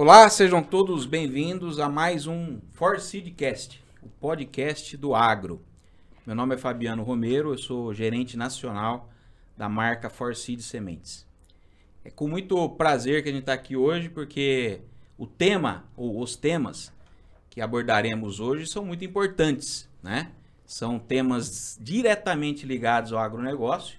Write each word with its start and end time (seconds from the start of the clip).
Olá, 0.00 0.30
sejam 0.30 0.62
todos 0.62 1.06
bem-vindos 1.06 1.80
a 1.80 1.88
mais 1.88 2.28
um 2.28 2.60
Forseedcast, 2.70 3.82
o 4.00 4.08
podcast 4.08 4.96
do 4.96 5.12
agro. 5.12 5.60
Meu 6.24 6.36
nome 6.36 6.54
é 6.54 6.56
Fabiano 6.56 7.02
Romero, 7.02 7.52
eu 7.52 7.58
sou 7.58 7.92
gerente 7.92 8.36
nacional 8.36 9.10
da 9.56 9.68
marca 9.68 10.08
Forseed 10.08 10.62
Sementes. 10.62 11.26
É 12.04 12.10
com 12.10 12.28
muito 12.28 12.68
prazer 12.68 13.24
que 13.24 13.28
a 13.28 13.32
gente 13.32 13.40
está 13.40 13.54
aqui 13.54 13.74
hoje, 13.74 14.08
porque 14.08 14.82
o 15.18 15.26
tema, 15.26 15.84
ou 15.96 16.22
os 16.22 16.36
temas 16.36 16.92
que 17.50 17.60
abordaremos 17.60 18.38
hoje 18.38 18.68
são 18.68 18.84
muito 18.84 19.04
importantes, 19.04 19.88
né? 20.00 20.30
São 20.64 20.96
temas 21.00 21.76
diretamente 21.82 22.64
ligados 22.64 23.12
ao 23.12 23.18
agronegócio. 23.18 23.98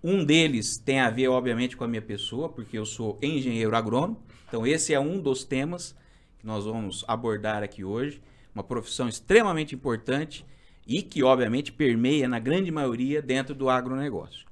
Um 0.00 0.24
deles 0.24 0.78
tem 0.78 1.00
a 1.00 1.10
ver, 1.10 1.26
obviamente, 1.26 1.76
com 1.76 1.82
a 1.82 1.88
minha 1.88 2.00
pessoa, 2.00 2.48
porque 2.48 2.78
eu 2.78 2.86
sou 2.86 3.18
engenheiro 3.20 3.74
agrônomo. 3.74 4.29
Então, 4.50 4.66
esse 4.66 4.92
é 4.92 4.98
um 4.98 5.20
dos 5.20 5.44
temas 5.44 5.94
que 6.40 6.44
nós 6.44 6.64
vamos 6.64 7.04
abordar 7.06 7.62
aqui 7.62 7.84
hoje. 7.84 8.20
Uma 8.52 8.64
profissão 8.64 9.08
extremamente 9.08 9.76
importante 9.76 10.44
e 10.84 11.02
que, 11.02 11.22
obviamente, 11.22 11.70
permeia 11.70 12.28
na 12.28 12.40
grande 12.40 12.68
maioria 12.68 13.22
dentro 13.22 13.54
do 13.54 13.70
agronegócio. 13.70 14.44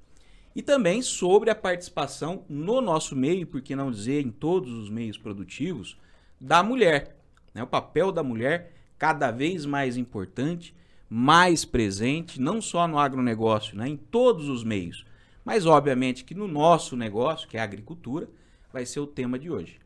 E 0.55 0.63
também 0.63 1.03
sobre 1.03 1.51
a 1.51 1.55
participação 1.55 2.45
no 2.49 2.81
nosso 2.81 3.17
meio, 3.17 3.45
por 3.45 3.61
que 3.61 3.75
não 3.75 3.91
dizer 3.91 4.25
em 4.25 4.31
todos 4.31 4.73
os 4.73 4.89
meios 4.89 5.19
produtivos, 5.19 5.99
da 6.41 6.63
mulher. 6.63 7.17
Né? 7.53 7.65
O 7.65 7.67
papel 7.67 8.13
da 8.13 8.23
mulher 8.23 8.73
cada 8.97 9.33
vez 9.33 9.67
mais 9.67 9.97
importante, 9.97 10.73
mais 11.11 11.65
presente, 11.65 12.41
não 12.41 12.63
só 12.63 12.87
no 12.87 13.01
agronegócio, 13.01 13.77
né? 13.77 13.89
em 13.89 13.97
todos 13.97 14.49
os 14.49 14.63
meios. 14.63 15.05
Mas, 15.45 15.67
obviamente, 15.67 16.23
que 16.23 16.37
no 16.37 16.47
nosso 16.47 16.97
negócio, 16.97 17.49
que 17.49 17.57
é 17.57 17.61
a 17.61 17.65
agricultura, 17.65 18.29
vai 18.73 18.87
ser 18.87 19.01
o 19.01 19.07
tema 19.09 19.41
de 19.41 19.51
hoje. 19.51 19.81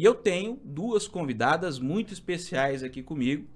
E 0.00 0.04
eu 0.06 0.14
tenho 0.14 0.58
duas 0.64 1.06
convidadas 1.06 1.78
muito 1.78 2.14
especiais 2.14 2.82
aqui 2.82 3.02
comigo. 3.02 3.46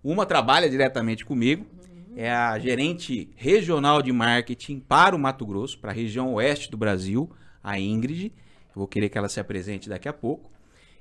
Uma 0.00 0.24
trabalha 0.24 0.70
diretamente 0.70 1.24
comigo, 1.24 1.66
é 2.14 2.30
a 2.30 2.56
gerente 2.56 3.32
regional 3.34 4.00
de 4.00 4.12
marketing 4.12 4.78
para 4.78 5.16
o 5.16 5.18
Mato 5.18 5.44
Grosso, 5.44 5.76
para 5.76 5.90
a 5.90 5.92
região 5.92 6.34
oeste 6.34 6.70
do 6.70 6.76
Brasil, 6.76 7.28
a 7.60 7.80
Ingrid. 7.80 8.26
Eu 8.68 8.76
vou 8.76 8.86
querer 8.86 9.08
que 9.08 9.18
ela 9.18 9.28
se 9.28 9.40
apresente 9.40 9.88
daqui 9.88 10.08
a 10.08 10.12
pouco. 10.12 10.52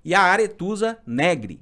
E 0.03 0.15
a 0.15 0.21
Aretusa 0.21 0.97
Negri, 1.05 1.61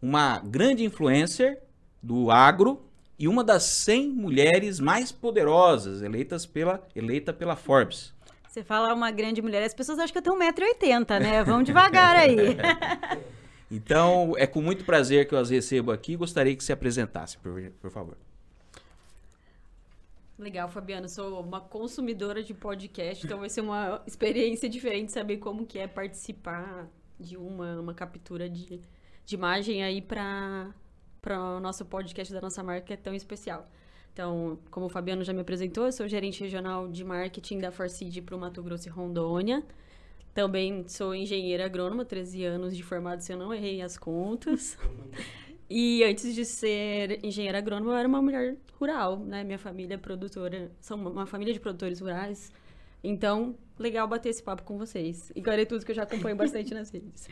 uma 0.00 0.38
grande 0.38 0.84
influencer 0.84 1.62
do 2.02 2.30
agro 2.30 2.88
e 3.18 3.28
uma 3.28 3.44
das 3.44 3.64
100 3.64 4.08
mulheres 4.08 4.80
mais 4.80 5.12
poderosas 5.12 6.00
eleitas 6.00 6.46
pela, 6.46 6.82
eleita 6.96 7.30
pela 7.30 7.56
Forbes. 7.56 8.14
Você 8.54 8.62
fala 8.62 8.94
uma 8.94 9.10
grande 9.10 9.42
mulher, 9.42 9.64
as 9.64 9.74
pessoas 9.74 9.98
acham 9.98 10.12
que 10.12 10.18
eu 10.18 10.22
tenho 10.22 10.38
1,80m, 10.38 11.18
né? 11.20 11.42
Vamos 11.42 11.64
devagar 11.64 12.14
aí. 12.14 12.56
então, 13.68 14.32
é 14.36 14.46
com 14.46 14.62
muito 14.62 14.84
prazer 14.84 15.26
que 15.26 15.34
eu 15.34 15.40
as 15.40 15.50
recebo 15.50 15.90
aqui. 15.90 16.14
Gostaria 16.14 16.54
que 16.54 16.62
se 16.62 16.72
apresentasse, 16.72 17.36
por, 17.38 17.60
por 17.80 17.90
favor. 17.90 18.16
Legal, 20.38 20.68
Fabiano. 20.68 21.08
Sou 21.08 21.40
uma 21.40 21.60
consumidora 21.60 22.44
de 22.44 22.54
podcast, 22.54 23.26
então 23.26 23.40
vai 23.40 23.50
ser 23.50 23.60
uma 23.60 24.00
experiência 24.06 24.68
diferente 24.68 25.10
saber 25.10 25.38
como 25.38 25.66
que 25.66 25.80
é 25.80 25.88
participar 25.88 26.88
de 27.18 27.36
uma, 27.36 27.80
uma 27.80 27.92
captura 27.92 28.48
de, 28.48 28.80
de 29.26 29.34
imagem 29.34 29.82
aí 29.82 30.00
para 30.00 30.72
o 31.56 31.58
nosso 31.58 31.84
podcast 31.84 32.32
da 32.32 32.40
nossa 32.40 32.62
marca 32.62 32.86
que 32.86 32.92
é 32.92 32.96
tão 32.96 33.14
especial. 33.14 33.68
Então, 34.14 34.56
como 34.70 34.86
o 34.86 34.88
Fabiano 34.88 35.24
já 35.24 35.32
me 35.32 35.40
apresentou, 35.40 35.86
eu 35.86 35.92
sou 35.92 36.06
gerente 36.06 36.40
regional 36.40 36.86
de 36.86 37.02
marketing 37.02 37.58
da 37.58 37.72
Forcid 37.72 38.22
para 38.22 38.36
o 38.36 38.38
Mato 38.38 38.62
Grosso 38.62 38.88
e 38.88 38.90
Rondônia. 38.90 39.64
Também 40.32 40.86
sou 40.86 41.12
engenheira 41.12 41.64
agrônoma, 41.64 42.04
13 42.04 42.44
anos 42.44 42.76
de 42.76 42.82
formado, 42.84 43.22
se 43.22 43.32
eu 43.32 43.36
não 43.36 43.52
errei 43.52 43.82
as 43.82 43.98
contas. 43.98 44.78
E 45.68 46.04
antes 46.04 46.32
de 46.32 46.44
ser 46.44 47.24
engenheira 47.24 47.58
agrônoma, 47.58 47.90
eu 47.90 47.96
era 47.96 48.06
uma 48.06 48.22
mulher 48.22 48.56
rural, 48.78 49.18
né? 49.18 49.42
Minha 49.42 49.58
família 49.58 49.94
é 49.94 49.98
produtora, 49.98 50.70
são 50.80 50.96
uma 50.96 51.26
família 51.26 51.52
de 51.52 51.58
produtores 51.58 51.98
rurais. 51.98 52.52
Então, 53.02 53.56
legal 53.76 54.06
bater 54.06 54.28
esse 54.28 54.42
papo 54.42 54.62
com 54.62 54.78
vocês. 54.78 55.32
E 55.34 55.40
é 55.40 55.64
tudo 55.64 55.84
que 55.84 55.90
eu 55.90 55.96
já 55.96 56.04
acompanho 56.04 56.36
bastante 56.36 56.72
nas 56.72 56.90
redes. 56.90 57.28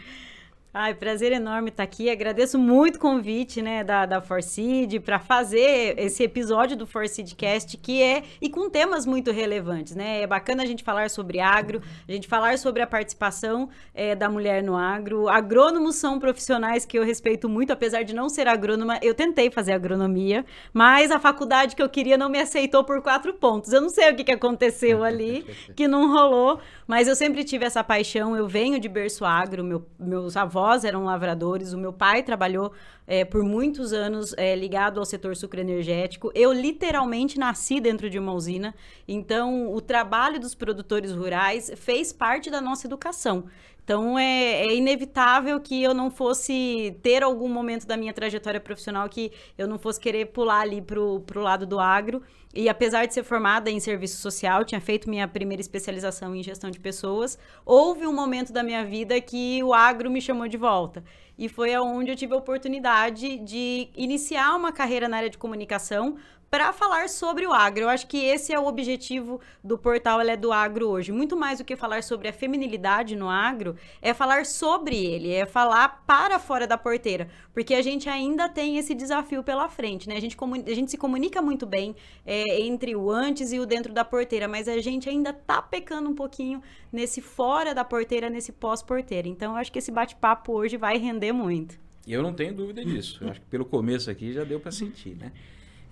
Ai, 0.75 0.95
prazer 0.95 1.33
enorme 1.33 1.69
estar 1.69 1.83
aqui. 1.83 2.09
Agradeço 2.09 2.59
muito 2.59 2.97
o 2.97 2.99
convite, 2.99 3.61
né, 3.61 3.85
da, 3.85 4.07
da 4.07 4.23
Forseed 4.23 5.01
para 5.01 5.19
fazer 5.19 5.99
esse 5.99 6.23
episódio 6.23 6.75
do 6.75 6.87
Forseedcast, 6.87 7.77
que 7.77 8.03
é 8.03 8.23
e 8.41 8.49
com 8.49 8.71
temas 8.71 9.05
muito 9.05 9.31
relevantes, 9.31 9.95
né? 9.95 10.23
É 10.23 10.27
bacana 10.27 10.63
a 10.63 10.67
gente 10.67 10.83
falar 10.83 11.11
sobre 11.11 11.41
agro, 11.41 11.83
a 12.09 12.11
gente 12.11 12.27
falar 12.27 12.57
sobre 12.57 12.81
a 12.81 12.87
participação 12.87 13.69
é, 13.93 14.15
da 14.15 14.31
mulher 14.31 14.63
no 14.63 14.75
agro. 14.75 15.29
Agrônomos 15.29 15.97
são 15.97 16.19
profissionais 16.19 16.87
que 16.87 16.99
eu 16.99 17.05
respeito 17.05 17.51
muito, 17.51 17.71
apesar 17.71 18.03
de 18.03 18.15
não 18.15 18.31
ser 18.31 18.49
agrônoma. 18.49 18.99
Eu 19.03 19.13
tentei 19.15 19.51
fazer 19.51 19.73
agronomia, 19.73 20.43
mas 20.73 21.11
a 21.11 21.21
faculdade 21.21 21.77
que 21.77 21.83
eu 21.83 21.89
queria 21.91 22.17
não 22.17 22.31
me 22.31 22.39
aceitou 22.39 22.83
por 22.83 23.03
quatro 23.03 23.35
pontos. 23.35 23.75
Eu 23.75 23.83
não 23.83 23.91
sei 23.91 24.11
o 24.11 24.17
que, 24.17 24.25
que 24.25 24.33
aconteceu 24.33 25.05
ali, 25.05 25.45
que 25.77 25.87
não 25.87 26.11
rolou, 26.11 26.61
mas 26.87 27.09
eu 27.09 27.15
sempre 27.15 27.45
tive 27.45 27.67
essa 27.67 27.85
paixão. 27.85 28.35
Eu 28.35 28.49
venho 28.49 28.81
de 28.81 28.89
berço 28.89 29.23
agro, 29.27 29.63
meu, 29.63 29.87
meus 30.01 30.35
avós 30.35 30.62
avós 30.63 30.85
eram 30.85 31.05
lavradores, 31.05 31.73
o 31.73 31.79
meu 31.79 31.93
pai 31.93 32.23
trabalhou 32.23 32.73
é, 33.07 33.25
por 33.25 33.43
muitos 33.43 33.93
anos 33.93 34.33
é, 34.37 34.55
ligado 34.55 35.01
ao 35.01 35.05
setor 35.05 35.35
sucroenergético. 35.35 36.31
Eu 36.35 36.53
literalmente 36.53 37.39
nasci 37.39 37.81
dentro 37.81 38.09
de 38.09 38.19
uma 38.19 38.33
usina, 38.33 38.75
então 39.07 39.73
o 39.75 39.81
trabalho 39.81 40.39
dos 40.39 40.55
produtores 40.55 41.13
rurais 41.13 41.73
fez 41.77 42.13
parte 42.13 42.51
da 42.51 42.61
nossa 42.61 42.87
educação. 42.87 43.45
Então 43.85 44.19
é, 44.19 44.67
é, 44.67 44.75
inevitável 44.75 45.59
que 45.61 45.83
eu 45.83 45.93
não 45.93 46.11
fosse 46.11 46.97
ter 47.03 47.23
algum 47.23 47.49
momento 47.49 47.87
da 47.87 47.97
minha 47.97 48.13
trajetória 48.13 48.61
profissional 48.61 49.09
que 49.09 49.33
eu 49.59 49.67
não 49.67 49.79
fosse 49.79 49.99
querer 49.99 50.27
pular 50.27 50.61
ali 50.61 50.81
pro, 50.81 51.21
pro 51.21 51.41
lado 51.41 51.67
do 51.67 51.81
agro. 51.81 52.23
E 52.55 52.69
apesar 52.69 53.07
de 53.07 53.15
ser 53.15 53.25
formada 53.25 53.71
em 53.71 53.81
serviço 53.81 54.19
social, 54.19 54.65
tinha 54.65 54.81
feito 54.81 55.09
minha 55.09 55.27
primeira 55.27 55.61
especialização 55.61 56.35
em 56.37 56.43
gestão 56.43 56.71
de 56.71 56.79
pessoas, 56.79 57.39
houve 57.65 58.07
um 58.07 58.13
momento 58.13 58.53
da 58.53 58.63
minha 58.63 58.85
vida 58.85 59.21
que 59.21 59.63
o 59.63 59.73
agro 59.73 60.11
me 60.11 60.21
chamou 60.21 60.47
de 60.47 60.59
volta. 60.59 61.03
E 61.39 61.49
foi 61.49 61.75
aonde 61.75 62.11
eu 62.11 62.17
tive 62.17 62.35
a 62.35 62.37
oportunidade 62.37 63.39
de 63.39 63.89
iniciar 63.97 64.55
uma 64.55 64.71
carreira 64.71 65.09
na 65.09 65.17
área 65.17 65.31
de 65.31 65.39
comunicação 65.39 66.17
para 66.53 66.71
falar 66.71 67.09
sobre 67.09 67.47
o 67.47 67.53
agro. 67.55 67.85
Eu 67.85 67.89
acho 67.89 68.07
que 68.07 68.19
esse 68.19 68.53
é 68.53 68.61
o 68.61 68.67
objetivo 68.67 69.41
do 69.65 69.79
portal 69.79 70.21
Ela 70.21 70.33
é 70.33 70.37
do 70.37 70.53
Agro 70.53 70.87
hoje. 70.87 71.11
Muito 71.11 71.35
mais 71.35 71.61
do 71.61 71.65
que 71.65 71.75
falar 71.75 72.03
sobre 72.03 72.29
a 72.29 72.33
feminilidade 72.33 73.17
no 73.17 73.27
agro, 73.27 73.75
é 74.03 74.13
falar 74.13 74.45
sobre 74.45 74.95
ele, 74.95 75.33
é 75.33 75.47
falar 75.47 76.05
para 76.07 76.39
fora 76.39 76.67
da 76.67 76.77
porteira. 76.77 77.27
Porque 77.55 77.73
a 77.73 77.81
gente 77.81 78.07
ainda 78.07 78.51
tem 78.51 78.77
esse 78.77 78.95
desafio 78.95 79.43
pela 79.43 79.67
frente, 79.67 80.07
né? 80.07 80.15
A 80.15 80.21
gente, 80.21 80.37
a 80.67 80.75
gente 80.75 80.91
se 80.91 80.99
comunica 80.99 81.41
muito 81.41 81.65
bem 81.65 81.97
é, 82.27 82.61
entre 82.61 82.95
o 82.95 83.11
antes 83.11 83.51
e 83.51 83.59
o 83.59 83.65
dentro 83.65 83.91
da 83.91 84.05
porteira, 84.05 84.47
mas 84.47 84.69
a 84.69 84.79
gente 84.79 85.09
ainda 85.09 85.33
tá 85.33 85.63
pecando 85.63 86.11
um 86.11 86.15
pouquinho 86.15 86.63
nesse 86.93 87.23
fora 87.23 87.75
da 87.75 87.83
porteira, 87.83 88.29
nesse 88.29 88.53
pós-porteira. 88.53 89.27
Então, 89.27 89.53
eu 89.53 89.57
acho 89.57 89.73
que 89.73 89.79
esse 89.79 89.91
bate-papo 89.91 90.53
hoje 90.53 90.77
vai 90.77 90.99
render 90.99 91.33
muito. 91.33 91.81
Eu 92.07 92.23
não 92.23 92.35
tenho 92.35 92.53
dúvida 92.53 92.85
disso. 92.85 93.25
Eu 93.25 93.31
acho 93.31 93.41
que 93.41 93.47
pelo 93.47 93.65
começo 93.65 94.11
aqui 94.11 94.35
já 94.35 94.45
deu 94.45 94.61
para 94.61 94.71
sentir, 94.71 95.17
né? 95.17 95.33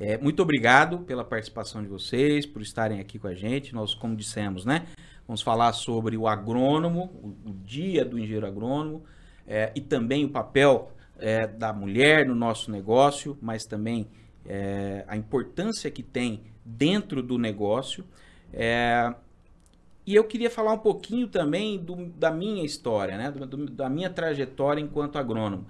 É, 0.02 0.16
muito 0.16 0.42
obrigado 0.42 1.00
pela 1.00 1.22
participação 1.22 1.82
de 1.82 1.88
vocês, 1.88 2.46
por 2.46 2.62
estarem 2.62 3.00
aqui 3.00 3.18
com 3.18 3.28
a 3.28 3.34
gente. 3.34 3.74
Nós, 3.74 3.92
como 3.92 4.16
dissemos, 4.16 4.64
né? 4.64 4.86
Vamos 5.28 5.42
falar 5.42 5.74
sobre 5.74 6.16
o 6.16 6.26
agrônomo, 6.26 7.10
o, 7.22 7.50
o 7.50 7.52
dia 7.66 8.02
do 8.02 8.18
engenheiro 8.18 8.46
agrônomo, 8.46 9.04
é, 9.46 9.70
e 9.74 9.80
também 9.82 10.24
o 10.24 10.30
papel 10.30 10.90
é, 11.18 11.46
da 11.46 11.70
mulher 11.70 12.26
no 12.26 12.34
nosso 12.34 12.70
negócio, 12.70 13.36
mas 13.42 13.66
também 13.66 14.08
é, 14.46 15.04
a 15.06 15.18
importância 15.18 15.90
que 15.90 16.02
tem 16.02 16.44
dentro 16.64 17.22
do 17.22 17.36
negócio. 17.36 18.02
É, 18.54 19.14
e 20.06 20.14
eu 20.14 20.24
queria 20.24 20.48
falar 20.48 20.72
um 20.72 20.78
pouquinho 20.78 21.28
também 21.28 21.76
do, 21.78 22.06
da 22.06 22.30
minha 22.30 22.64
história, 22.64 23.18
né? 23.18 23.30
Do, 23.30 23.46
do, 23.46 23.70
da 23.70 23.90
minha 23.90 24.08
trajetória 24.08 24.80
enquanto 24.80 25.18
agrônomo. 25.18 25.66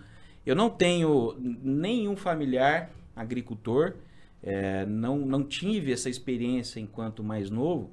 Eu 0.47 0.55
não 0.55 0.71
tenho 0.71 1.35
nenhum 1.41 2.15
familiar 2.15 2.91
agricultor, 3.17 3.95
é, 4.43 4.87
não, 4.87 5.19
não 5.19 5.43
tive 5.43 5.93
essa 5.93 6.09
experiência 6.09 6.81
enquanto 6.81 7.23
mais 7.23 7.51
novo, 7.51 7.91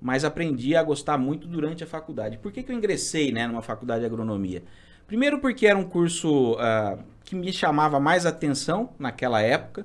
mas 0.00 0.24
aprendi 0.24 0.74
a 0.74 0.82
gostar 0.82 1.18
muito 1.18 1.46
durante 1.46 1.84
a 1.84 1.86
faculdade. 1.86 2.38
Por 2.38 2.52
que, 2.52 2.62
que 2.62 2.72
eu 2.72 2.76
ingressei 2.76 3.32
né, 3.32 3.46
numa 3.46 3.62
faculdade 3.62 4.00
de 4.00 4.06
agronomia? 4.06 4.62
Primeiro 5.06 5.40
porque 5.40 5.66
era 5.66 5.76
um 5.76 5.84
curso 5.84 6.52
uh, 6.52 7.02
que 7.24 7.34
me 7.34 7.52
chamava 7.52 7.98
mais 7.98 8.24
atenção 8.24 8.90
naquela 8.98 9.42
época, 9.42 9.84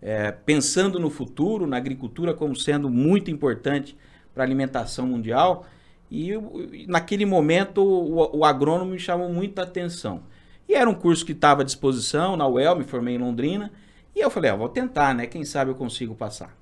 é, 0.00 0.30
pensando 0.30 1.00
no 1.00 1.10
futuro, 1.10 1.66
na 1.66 1.76
agricultura 1.76 2.32
como 2.32 2.54
sendo 2.54 2.88
muito 2.88 3.30
importante 3.30 3.96
para 4.32 4.44
a 4.44 4.46
alimentação 4.46 5.06
mundial. 5.06 5.66
E 6.10 6.32
naquele 6.86 7.26
momento 7.26 7.82
o, 7.82 8.38
o 8.38 8.44
agrônomo 8.44 8.92
me 8.92 8.98
chamou 8.98 9.32
muita 9.32 9.62
atenção. 9.62 10.22
E 10.68 10.74
era 10.74 10.88
um 10.88 10.94
curso 10.94 11.24
que 11.24 11.32
estava 11.32 11.62
à 11.62 11.64
disposição 11.64 12.36
na 12.36 12.46
UEL, 12.46 12.76
me 12.76 12.84
formei 12.84 13.14
em 13.14 13.18
Londrina. 13.18 13.72
E 14.18 14.20
eu 14.20 14.30
falei, 14.30 14.50
ah, 14.50 14.56
vou 14.56 14.68
tentar, 14.68 15.14
né? 15.14 15.28
Quem 15.28 15.44
sabe 15.44 15.70
eu 15.70 15.76
consigo 15.76 16.12
passar. 16.12 16.52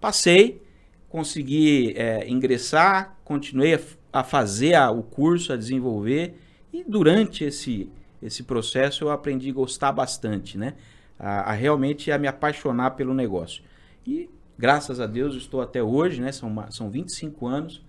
Passei, 0.00 0.60
consegui 1.08 1.94
é, 1.96 2.28
ingressar, 2.28 3.16
continuei 3.24 3.76
a, 3.76 3.80
a 4.12 4.24
fazer 4.24 4.74
a, 4.74 4.90
o 4.90 5.04
curso, 5.04 5.52
a 5.52 5.56
desenvolver. 5.56 6.36
E 6.72 6.82
durante 6.82 7.44
esse, 7.44 7.88
esse 8.20 8.42
processo 8.42 9.04
eu 9.04 9.10
aprendi 9.12 9.50
a 9.50 9.52
gostar 9.52 9.92
bastante, 9.92 10.58
né? 10.58 10.74
A, 11.16 11.52
a 11.52 11.52
realmente 11.52 12.10
a 12.10 12.18
me 12.18 12.26
apaixonar 12.26 12.90
pelo 12.96 13.14
negócio. 13.14 13.62
E 14.04 14.28
graças 14.58 14.98
a 14.98 15.06
Deus 15.06 15.36
estou 15.36 15.62
até 15.62 15.80
hoje, 15.80 16.20
né? 16.20 16.32
São, 16.32 16.52
são 16.70 16.90
25 16.90 17.46
anos 17.46 17.84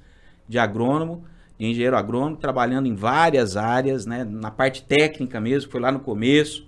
de 0.47 0.59
agrônomo, 0.59 1.25
de 1.57 1.65
engenheiro 1.65 1.97
agrônomo, 1.97 2.37
trabalhando 2.37 2.85
em 2.85 2.93
várias 2.93 3.57
áreas, 3.57 4.05
né? 4.05 4.23
Na 4.23 4.51
parte 4.51 4.83
técnica 4.83 5.41
mesmo, 5.41 5.71
foi 5.71 5.81
lá 5.81 5.91
no 5.91 6.01
começo, 6.01 6.67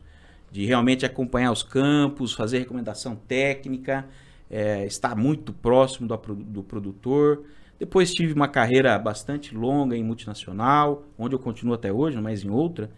de 0.51 0.65
realmente 0.65 1.05
acompanhar 1.05 1.51
os 1.51 1.63
campos, 1.63 2.33
fazer 2.33 2.59
recomendação 2.59 3.15
técnica, 3.15 4.07
é, 4.49 4.85
estar 4.85 5.15
muito 5.15 5.53
próximo 5.53 6.07
do, 6.07 6.17
do 6.35 6.63
produtor. 6.63 7.43
Depois 7.77 8.13
tive 8.13 8.33
uma 8.33 8.47
carreira 8.47 8.97
bastante 8.99 9.55
longa 9.55 9.95
em 9.95 10.03
multinacional, 10.03 11.05
onde 11.17 11.35
eu 11.35 11.39
continuo 11.39 11.73
até 11.73 11.91
hoje, 11.91 12.19
mas 12.19 12.43
em 12.43 12.49
outra. 12.49 12.89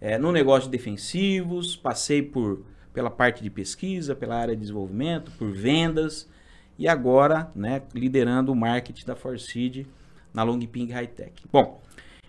É, 0.00 0.18
no 0.18 0.32
negócio 0.32 0.70
de 0.70 0.76
defensivos, 0.76 1.76
passei 1.76 2.22
por, 2.22 2.64
pela 2.92 3.10
parte 3.10 3.42
de 3.42 3.50
pesquisa, 3.50 4.14
pela 4.14 4.36
área 4.36 4.54
de 4.54 4.60
desenvolvimento, 4.60 5.30
por 5.38 5.52
vendas 5.52 6.28
e 6.78 6.88
agora 6.88 7.50
né, 7.54 7.82
liderando 7.94 8.50
o 8.50 8.56
marketing 8.56 9.06
da 9.06 9.14
Forseed 9.14 9.86
na 10.32 10.42
Longping 10.42 10.90
High 10.90 11.06
Tech. 11.06 11.32
Bom, 11.52 11.80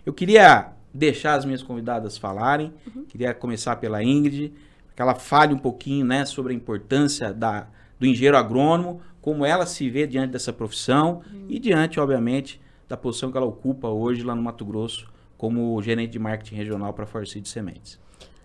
eu 0.04 0.12
queria 0.12 0.72
deixar 0.92 1.34
as 1.34 1.44
minhas 1.44 1.62
convidadas 1.62 2.16
falarem, 2.16 2.72
uhum. 2.86 3.04
queria 3.04 3.34
começar 3.34 3.76
pela 3.76 4.02
Ingrid, 4.02 4.52
que 4.94 5.02
ela 5.02 5.14
fale 5.14 5.52
um 5.52 5.58
pouquinho 5.58 6.06
né, 6.06 6.24
sobre 6.24 6.52
a 6.52 6.56
importância 6.56 7.32
da, 7.32 7.68
do 7.98 8.06
engenheiro 8.06 8.36
agrônomo, 8.36 9.00
como 9.20 9.44
ela 9.44 9.66
se 9.66 9.90
vê 9.90 10.06
diante 10.06 10.32
dessa 10.32 10.52
profissão 10.52 11.22
uhum. 11.30 11.46
e 11.48 11.58
diante, 11.58 12.00
obviamente, 12.00 12.60
da 12.88 12.96
posição 12.96 13.30
que 13.30 13.36
ela 13.36 13.46
ocupa 13.46 13.88
hoje 13.88 14.22
lá 14.22 14.34
no 14.34 14.42
Mato 14.42 14.64
Grosso 14.64 15.06
como 15.36 15.80
gerente 15.82 16.12
de 16.12 16.18
marketing 16.18 16.54
regional 16.54 16.94
para 16.94 17.04
a 17.04 17.06
Forseed 17.06 17.46
Sementes. 17.46 17.98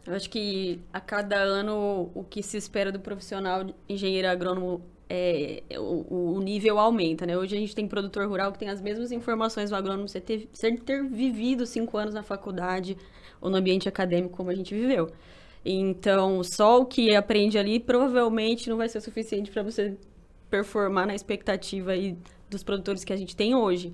Eu 0.06 0.16
acho 0.16 0.30
que 0.30 0.82
a 0.92 1.00
cada 1.00 1.38
ano 1.38 2.12
o 2.14 2.24
que 2.24 2.42
se 2.42 2.58
espera 2.58 2.92
do 2.92 3.00
profissional 3.00 3.66
engenheiro 3.88 4.28
agrônomo 4.28 4.82
é, 5.14 5.62
o, 5.78 6.36
o, 6.38 6.42
nível 6.42 6.80
aumenta, 6.80 7.26
né? 7.26 7.38
Hoje 7.38 7.54
a 7.54 7.60
gente 7.60 7.76
tem 7.76 7.86
produtor 7.86 8.30
rural 8.30 8.50
que 8.54 8.58
tem 8.58 8.70
as 8.70 8.82
mesmas 8.82 9.12
informações 9.12 9.70
do 9.70 9.76
agrônomo 9.76 10.08
sem 10.08 10.22
ter, 10.22 10.50
sem 10.54 10.78
ter 10.78 11.04
vivido 11.04 11.66
cinco 11.66 11.98
anos 11.98 12.14
na 12.14 12.24
faculdade 12.24 12.96
ou 13.42 13.50
no 13.50 13.58
ambiente 13.58 13.90
acadêmico 13.90 14.38
como 14.38 14.50
a 14.50 14.56
gente 14.56 14.74
viveu. 14.74 15.12
Então, 15.66 16.42
só 16.46 16.80
o 16.80 16.86
que 16.86 17.14
aprende 17.14 17.58
ali 17.58 17.78
provavelmente 17.78 18.70
não 18.70 18.78
vai 18.78 18.88
ser 18.88 19.02
suficiente 19.02 19.52
para 19.52 19.62
você 19.62 19.98
performar 20.50 21.06
na 21.06 21.14
expectativa 21.14 21.92
aí 21.92 22.16
dos 22.50 22.64
produtores 22.64 23.04
que 23.04 23.12
a 23.12 23.18
gente 23.18 23.36
tem 23.36 23.54
hoje. 23.54 23.92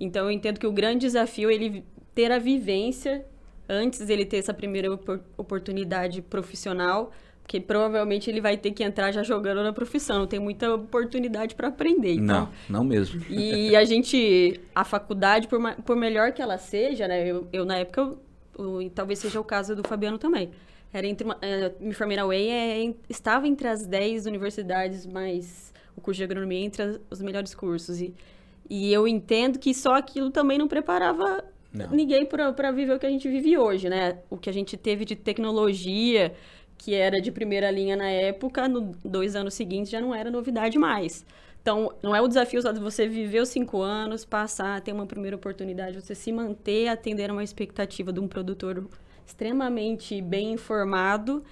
Então, 0.00 0.24
eu 0.24 0.32
entendo 0.32 0.58
que 0.58 0.66
o 0.66 0.72
grande 0.72 1.06
desafio 1.06 1.48
é 1.48 1.54
ele 1.54 1.84
ter 2.12 2.32
a 2.32 2.40
vivência 2.40 3.24
antes 3.68 4.00
dele 4.00 4.24
ter 4.24 4.38
essa 4.38 4.52
primeira 4.52 4.92
oportunidade 5.36 6.22
profissional 6.22 7.12
porque 7.46 7.60
provavelmente 7.60 8.28
ele 8.28 8.40
vai 8.40 8.56
ter 8.56 8.72
que 8.72 8.82
entrar 8.82 9.12
já 9.12 9.22
jogando 9.22 9.62
na 9.62 9.72
profissão, 9.72 10.18
não 10.18 10.26
tem 10.26 10.40
muita 10.40 10.74
oportunidade 10.74 11.54
para 11.54 11.68
aprender. 11.68 12.14
Então. 12.14 12.50
Não, 12.68 12.80
não 12.80 12.84
mesmo. 12.84 13.22
E 13.30 13.76
a 13.76 13.84
gente, 13.84 14.60
a 14.74 14.84
faculdade, 14.84 15.46
por, 15.46 15.60
por 15.84 15.94
melhor 15.94 16.32
que 16.32 16.42
ela 16.42 16.58
seja, 16.58 17.06
né? 17.06 17.24
Eu, 17.24 17.46
eu 17.52 17.64
na 17.64 17.76
época, 17.76 18.00
eu, 18.00 18.18
eu, 18.58 18.82
e 18.82 18.90
talvez 18.90 19.20
seja 19.20 19.38
o 19.38 19.44
caso 19.44 19.76
do 19.76 19.86
Fabiano 19.86 20.18
também. 20.18 20.50
Era 20.92 21.06
entre 21.06 21.24
uma, 21.24 21.38
é, 21.40 21.72
me 21.78 21.94
formei 21.94 22.16
na 22.16 22.26
UEI, 22.26 22.50
é, 22.50 22.94
estava 23.08 23.46
entre 23.46 23.68
as 23.68 23.86
10 23.86 24.26
universidades 24.26 25.06
mais 25.06 25.72
o 25.96 26.00
curso 26.00 26.18
de 26.18 26.24
agronomia 26.24 26.64
entre 26.64 26.82
as, 26.82 27.00
os 27.08 27.22
melhores 27.22 27.54
cursos. 27.54 28.00
E, 28.00 28.12
e 28.68 28.92
eu 28.92 29.06
entendo 29.06 29.60
que 29.60 29.72
só 29.72 29.94
aquilo 29.94 30.32
também 30.32 30.58
não 30.58 30.66
preparava 30.66 31.44
não. 31.72 31.90
ninguém 31.90 32.26
para 32.26 32.72
viver 32.72 32.94
o 32.94 32.98
que 32.98 33.06
a 33.06 33.10
gente 33.10 33.28
vive 33.28 33.56
hoje, 33.56 33.88
né? 33.88 34.18
O 34.30 34.36
que 34.36 34.50
a 34.50 34.52
gente 34.52 34.76
teve 34.76 35.04
de 35.04 35.14
tecnologia, 35.14 36.34
que 36.78 36.94
era 36.94 37.20
de 37.20 37.32
primeira 37.32 37.70
linha 37.70 37.96
na 37.96 38.08
época, 38.08 38.68
no 38.68 38.94
dois 39.04 39.34
anos 39.34 39.54
seguintes 39.54 39.90
já 39.90 40.00
não 40.00 40.14
era 40.14 40.30
novidade 40.30 40.78
mais. 40.78 41.24
Então, 41.66 41.92
não 42.00 42.14
é 42.14 42.20
o 42.20 42.28
desafio 42.28 42.62
só 42.62 42.70
de 42.70 42.78
você 42.78 43.08
viver 43.08 43.40
os 43.40 43.48
cinco 43.48 43.82
anos, 43.82 44.24
passar, 44.24 44.80
ter 44.80 44.92
uma 44.92 45.04
primeira 45.04 45.34
oportunidade, 45.34 46.00
você 46.00 46.14
se 46.14 46.30
manter, 46.30 46.86
atender 46.86 47.28
a 47.28 47.32
uma 47.32 47.42
expectativa 47.42 48.12
de 48.12 48.20
um 48.20 48.28
produtor 48.28 48.86
extremamente 49.26 50.22
bem 50.22 50.52
informado, 50.52 51.42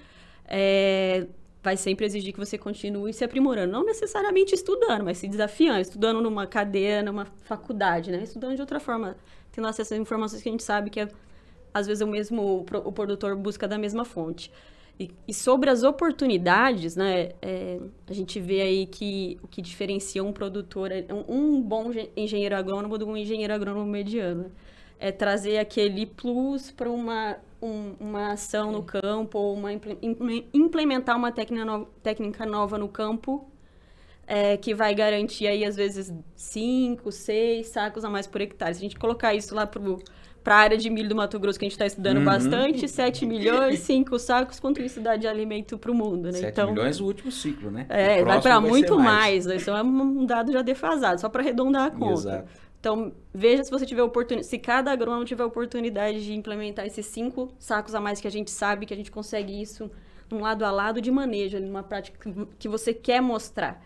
é, 0.47 1.27
vai 1.61 1.77
sempre 1.77 2.06
exigir 2.06 2.32
que 2.32 2.38
você 2.38 2.56
continue 2.56 3.12
se 3.12 3.25
aprimorando. 3.25 3.73
Não 3.73 3.85
necessariamente 3.85 4.55
estudando, 4.55 5.03
mas 5.03 5.19
se 5.19 5.27
desafiando, 5.27 5.81
estudando 5.81 6.20
numa 6.20 6.47
cadeia, 6.47 7.03
numa 7.03 7.25
faculdade, 7.25 8.12
né? 8.12 8.23
Estudando 8.23 8.55
de 8.55 8.61
outra 8.61 8.79
forma, 8.79 9.17
tendo 9.50 9.67
acesso 9.67 9.94
às 9.94 10.00
informações 10.00 10.43
que 10.43 10.49
a 10.49 10.53
gente 10.53 10.62
sabe 10.62 10.91
que 10.91 11.00
é, 11.00 11.09
às 11.73 11.88
vezes 11.88 12.03
o 12.03 12.06
mesmo 12.06 12.65
o 12.85 12.93
produtor 12.93 13.35
busca 13.35 13.67
da 13.67 13.77
mesma 13.77 14.05
fonte. 14.05 14.53
E, 14.99 15.11
e 15.26 15.35
sobre 15.35 15.70
as 15.70 15.82
oportunidades, 15.82 16.94
né, 16.94 17.31
é, 17.43 17.81
a 18.08 18.12
gente 18.12 18.41
vê 18.41 18.61
aí 18.61 18.87
que 18.87 19.38
o 19.43 19.49
que 19.49 19.61
diferencia 19.61 20.23
um 20.23 20.32
produtor, 20.32 20.93
é 20.93 21.05
um, 21.11 21.56
um 21.56 21.62
bom 21.62 21.91
engenheiro 22.17 22.55
agrônomo 22.55 22.96
de 22.96 23.05
um 23.05 23.17
engenheiro 23.17 23.52
agrônomo 23.52 23.87
mediano. 23.87 24.52
É 24.99 25.11
trazer 25.11 25.58
aquele 25.58 26.06
plus 26.06 26.70
para 26.70 26.88
uma, 26.88 27.37
um, 27.61 27.94
uma 27.99 28.32
ação 28.32 28.70
no 28.70 28.82
campo, 28.82 29.38
ou 29.38 29.55
uma, 29.55 29.70
implementar 30.52 31.17
uma 31.17 31.32
técnica, 31.32 31.64
no, 31.64 31.87
técnica 32.02 32.46
nova 32.46 32.79
no 32.79 32.88
campo 32.88 33.50
é, 34.26 34.56
que 34.56 34.75
vai 34.75 34.94
garantir 34.94 35.46
aí, 35.46 35.64
às 35.64 35.76
vezes, 35.76 36.12
cinco, 36.35 37.12
seis 37.12 37.69
sacos 37.69 38.05
a 38.05 38.11
mais 38.11 38.26
por 38.26 38.41
hectare. 38.41 38.75
Se 38.75 38.81
a 38.81 38.82
gente 38.82 38.99
colocar 38.99 39.35
isso 39.35 39.55
lá 39.55 39.67
para 39.67 39.81
para 40.44 40.56
a 40.56 40.58
área 40.58 40.76
de 40.76 40.91
milho 40.91 41.08
do 41.08 41.17
Mato 41.17 41.38
Grosso, 41.38 41.58
que 41.58 41.64
a 41.64 41.69
gente 41.69 41.73
está 41.73 41.87
estudando 41.87 42.19
uhum. 42.19 42.25
bastante, 42.25 42.87
7 42.87 43.25
milhões, 43.25 43.79
5 43.81 44.19
sacos, 44.19 44.61
quanto 44.61 44.82
isso 44.82 45.00
dá 45.00 45.17
de 45.17 45.26
alimento 45.26 45.79
para 45.79 45.91
o 45.91 45.94
mundo, 45.94 46.25
né? 46.31 46.32
7 46.32 46.52
então, 46.52 46.70
milhões 46.70 47.00
o 47.00 47.06
último 47.06 47.32
ciclo, 47.32 47.70
né? 47.70 47.87
É, 47.88 48.23
vai 48.23 48.43
para 48.43 48.61
muito 48.61 48.99
mais. 48.99 49.06
mais 49.06 49.46
né? 49.46 49.56
Isso 49.56 49.70
é 49.70 49.82
um 49.82 50.26
dado 50.26 50.52
já 50.52 50.61
defasado, 50.61 51.19
só 51.19 51.31
para 51.31 51.41
arredondar 51.41 51.87
a 51.87 51.91
conta. 51.91 52.12
Exato. 52.12 52.49
Então, 52.79 53.12
veja 53.32 53.64
se 53.64 53.70
você 53.70 53.87
tiver 53.87 54.02
oportunidade, 54.02 54.46
se 54.46 54.58
cada 54.58 54.93
agrônomo 54.93 55.25
tiver 55.25 55.44
oportunidade 55.44 56.23
de 56.23 56.35
implementar 56.35 56.85
esses 56.85 57.06
cinco 57.06 57.50
sacos 57.58 57.94
a 57.94 58.00
mais 58.00 58.20
que 58.20 58.29
a 58.29 58.31
gente 58.31 58.50
sabe 58.50 58.85
que 58.85 58.93
a 58.93 58.96
gente 58.96 59.11
consegue 59.11 59.58
isso 59.58 59.91
um 60.31 60.41
lado 60.41 60.62
a 60.64 60.70
lado 60.70 61.00
de 61.00 61.11
manejo, 61.11 61.58
numa 61.58 61.82
prática 61.82 62.31
que 62.58 62.69
você 62.69 62.93
quer 62.93 63.23
mostrar. 63.23 63.82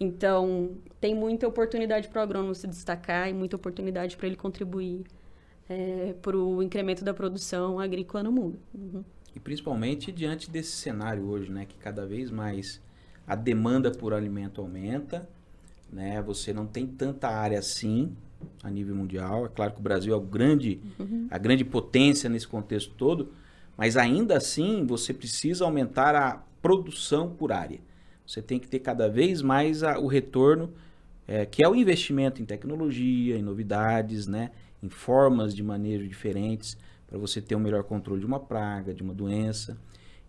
Então, 0.00 0.70
tem 0.98 1.14
muita 1.14 1.46
oportunidade 1.46 2.08
para 2.08 2.20
o 2.20 2.22
agrônomo 2.22 2.54
se 2.54 2.66
destacar 2.66 3.28
e 3.28 3.34
muita 3.34 3.56
oportunidade 3.56 4.16
para 4.16 4.26
ele 4.26 4.36
contribuir 4.36 5.04
é, 5.68 6.14
para 6.22 6.36
o 6.36 6.62
incremento 6.62 7.04
da 7.04 7.12
produção 7.12 7.78
agrícola 7.78 8.24
no 8.24 8.32
mundo. 8.32 8.58
Uhum. 8.74 9.04
E 9.34 9.40
principalmente 9.40 10.10
diante 10.10 10.50
desse 10.50 10.72
cenário 10.72 11.24
hoje, 11.28 11.50
né, 11.50 11.66
que 11.66 11.76
cada 11.76 12.06
vez 12.06 12.30
mais 12.30 12.80
a 13.26 13.34
demanda 13.34 13.90
por 13.90 14.14
alimento 14.14 14.60
aumenta, 14.60 15.28
né, 15.92 16.20
você 16.22 16.52
não 16.52 16.66
tem 16.66 16.86
tanta 16.86 17.28
área 17.28 17.58
assim 17.58 18.16
a 18.62 18.70
nível 18.70 18.94
mundial. 18.94 19.46
É 19.46 19.48
claro 19.48 19.72
que 19.72 19.80
o 19.80 19.82
Brasil 19.82 20.14
é 20.14 20.16
o 20.16 20.20
grande, 20.20 20.80
uhum. 20.98 21.26
a 21.30 21.38
grande 21.38 21.64
potência 21.64 22.28
nesse 22.28 22.48
contexto 22.48 22.94
todo, 22.94 23.32
mas 23.76 23.96
ainda 23.96 24.36
assim 24.36 24.84
você 24.86 25.12
precisa 25.12 25.64
aumentar 25.64 26.14
a 26.14 26.42
produção 26.62 27.30
por 27.30 27.52
área. 27.52 27.80
Você 28.26 28.42
tem 28.42 28.58
que 28.58 28.68
ter 28.68 28.80
cada 28.80 29.08
vez 29.08 29.40
mais 29.40 29.82
a, 29.82 29.98
o 29.98 30.06
retorno, 30.06 30.72
é, 31.26 31.46
que 31.46 31.62
é 31.62 31.68
o 31.68 31.74
investimento 31.74 32.42
em 32.42 32.44
tecnologia, 32.44 33.36
em 33.36 33.42
novidades, 33.42 34.26
né? 34.26 34.50
Em 34.82 34.88
formas 34.88 35.54
de 35.54 35.62
manejo 35.62 36.06
diferentes, 36.08 36.76
para 37.06 37.18
você 37.18 37.40
ter 37.40 37.56
um 37.56 37.60
melhor 37.60 37.82
controle 37.84 38.20
de 38.20 38.26
uma 38.26 38.38
praga, 38.38 38.92
de 38.92 39.02
uma 39.02 39.14
doença. 39.14 39.76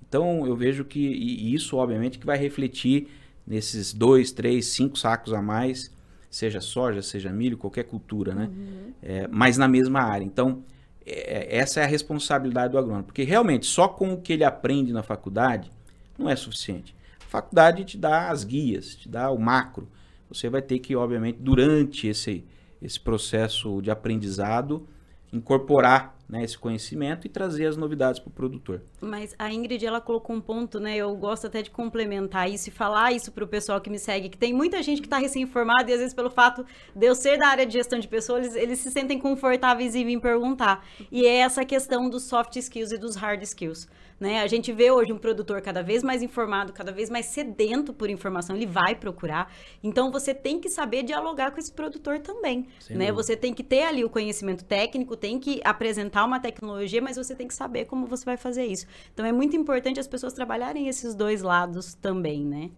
Então, 0.08 0.46
eu 0.48 0.56
vejo 0.56 0.86
que 0.86 1.00
e 1.00 1.54
isso, 1.54 1.78
obviamente, 1.78 2.18
que 2.18 2.26
vai 2.26 2.38
refletir 2.38 3.08
nesses 3.46 3.94
dois, 3.94 4.32
três, 4.32 4.68
cinco 4.68 4.98
sacos 4.98 5.34
a 5.34 5.42
mais, 5.42 5.92
seja 6.30 6.62
soja, 6.62 7.02
seja 7.02 7.32
milho, 7.32 7.58
qualquer 7.58 7.84
cultura, 7.84 8.34
né? 8.34 8.46
Uhum. 8.46 8.94
É, 9.02 9.28
mas 9.28 9.58
na 9.58 9.68
mesma 9.68 10.02
área. 10.02 10.24
Então, 10.24 10.64
é, 11.06 11.58
essa 11.58 11.80
é 11.80 11.84
a 11.84 11.88
responsabilidade 11.88 12.72
do 12.72 12.78
agrônomo, 12.78 13.06
porque 13.06 13.24
realmente 13.24 13.66
só 13.66 13.88
com 13.88 14.14
o 14.14 14.22
que 14.22 14.34
ele 14.34 14.44
aprende 14.44 14.94
na 14.94 15.02
faculdade 15.04 15.72
não 16.18 16.30
é 16.30 16.36
suficiente. 16.36 16.96
A 17.20 17.30
faculdade 17.30 17.84
te 17.84 17.98
dá 17.98 18.30
as 18.30 18.44
guias, 18.44 18.96
te 18.96 19.10
dá 19.10 19.32
o 19.32 19.40
macro. 19.40 19.88
Você 20.30 20.50
vai 20.50 20.62
ter 20.62 20.80
que, 20.80 20.96
obviamente, 20.96 21.40
durante 21.40 22.08
esse 22.08 22.44
esse 22.82 23.00
processo 23.00 23.82
de 23.82 23.92
aprendizado, 23.92 24.88
incorporar 25.32 26.18
né, 26.30 26.44
esse 26.44 26.58
conhecimento 26.58 27.26
e 27.26 27.30
trazer 27.30 27.66
as 27.66 27.76
novidades 27.76 28.20
para 28.20 28.30
o 28.30 28.32
produtor. 28.32 28.82
Mas 29.02 29.36
a 29.38 29.52
Ingrid, 29.52 29.84
ela 29.84 30.00
colocou 30.00 30.36
um 30.36 30.42
ponto, 30.42 30.80
né? 30.80 30.96
Eu 30.96 31.16
gosto 31.16 31.48
até 31.48 31.64
de 31.64 31.72
complementar 31.72 32.50
isso 32.50 32.70
e 32.70 32.72
falar 32.72 33.12
isso 33.12 33.32
para 33.32 33.44
o 33.44 33.48
pessoal 33.48 33.82
que 33.82 33.90
me 33.90 33.98
segue, 33.98 34.30
que 34.30 34.38
tem 34.38 34.54
muita 34.54 34.82
gente 34.84 35.02
que 35.02 35.08
está 35.08 35.18
recém-formada 35.18 35.90
e 35.90 35.94
às 35.94 36.00
vezes 36.00 36.14
pelo 36.14 36.30
fato 36.30 36.64
de 36.96 37.06
eu 37.06 37.16
ser 37.16 37.38
da 37.40 37.48
área 37.48 37.66
de 37.66 37.74
gestão 37.74 37.98
de 37.98 38.08
pessoas, 38.08 38.46
eles, 38.46 38.56
eles 38.56 38.80
se 38.80 38.92
sentem 38.92 39.18
confortáveis 39.18 39.96
em 39.96 40.06
vir 40.06 40.20
perguntar. 40.20 40.86
E 41.12 41.26
é 41.26 41.38
essa 41.38 41.66
questão 41.66 42.10
dos 42.10 42.24
soft 42.24 42.56
skills 42.56 42.92
e 42.92 42.98
dos 42.98 43.16
hard 43.16 43.42
skills. 43.42 43.88
Né? 44.20 44.42
A 44.42 44.48
gente 44.48 44.74
vê 44.74 44.92
hoje 44.92 45.14
um 45.14 45.18
produtor 45.18 45.62
cada 45.62 45.82
vez 45.82 46.04
mais 46.04 46.22
informado, 46.22 46.74
cada 46.74 46.92
vez 46.92 47.10
mais 47.10 47.28
sedento 47.28 47.94
por 47.94 48.10
informação, 48.10 48.56
ele 48.56 48.66
vai 48.66 48.94
procurar. 48.94 49.54
Então 49.82 50.12
você 50.12 50.34
tem 50.34 50.60
que 50.60 50.70
saber 50.70 51.04
dialogar 51.04 51.52
com 51.52 51.60
esse 51.60 51.72
produtor 51.72 52.20
também, 52.20 52.68
né? 52.90 53.12
Você 53.14 53.38
tem 53.38 53.54
que 53.54 53.64
ter 53.64 53.84
ali 53.84 54.04
o 54.04 54.10
conhecimento 54.10 54.66
técnico, 54.66 55.16
tem 55.16 55.40
que 55.40 55.62
apresentar 55.64 56.26
uma 56.26 56.40
tecnologia, 56.40 57.02
mas 57.02 57.16
você 57.16 57.34
tem 57.34 57.48
que 57.48 57.54
saber 57.54 57.86
como 57.86 58.06
você 58.08 58.26
vai 58.26 58.36
fazer 58.36 58.66
isso. 58.66 58.86
Então 59.14 59.26
é 59.26 59.32
muito 59.32 59.56
importante 59.56 60.00
as 60.00 60.08
pessoas 60.08 60.34
trabalharem 60.34 60.90
esses 60.90 61.16
dois 61.16 61.42
lados 61.42 61.94
também, 61.94 62.44
né? 62.44 62.70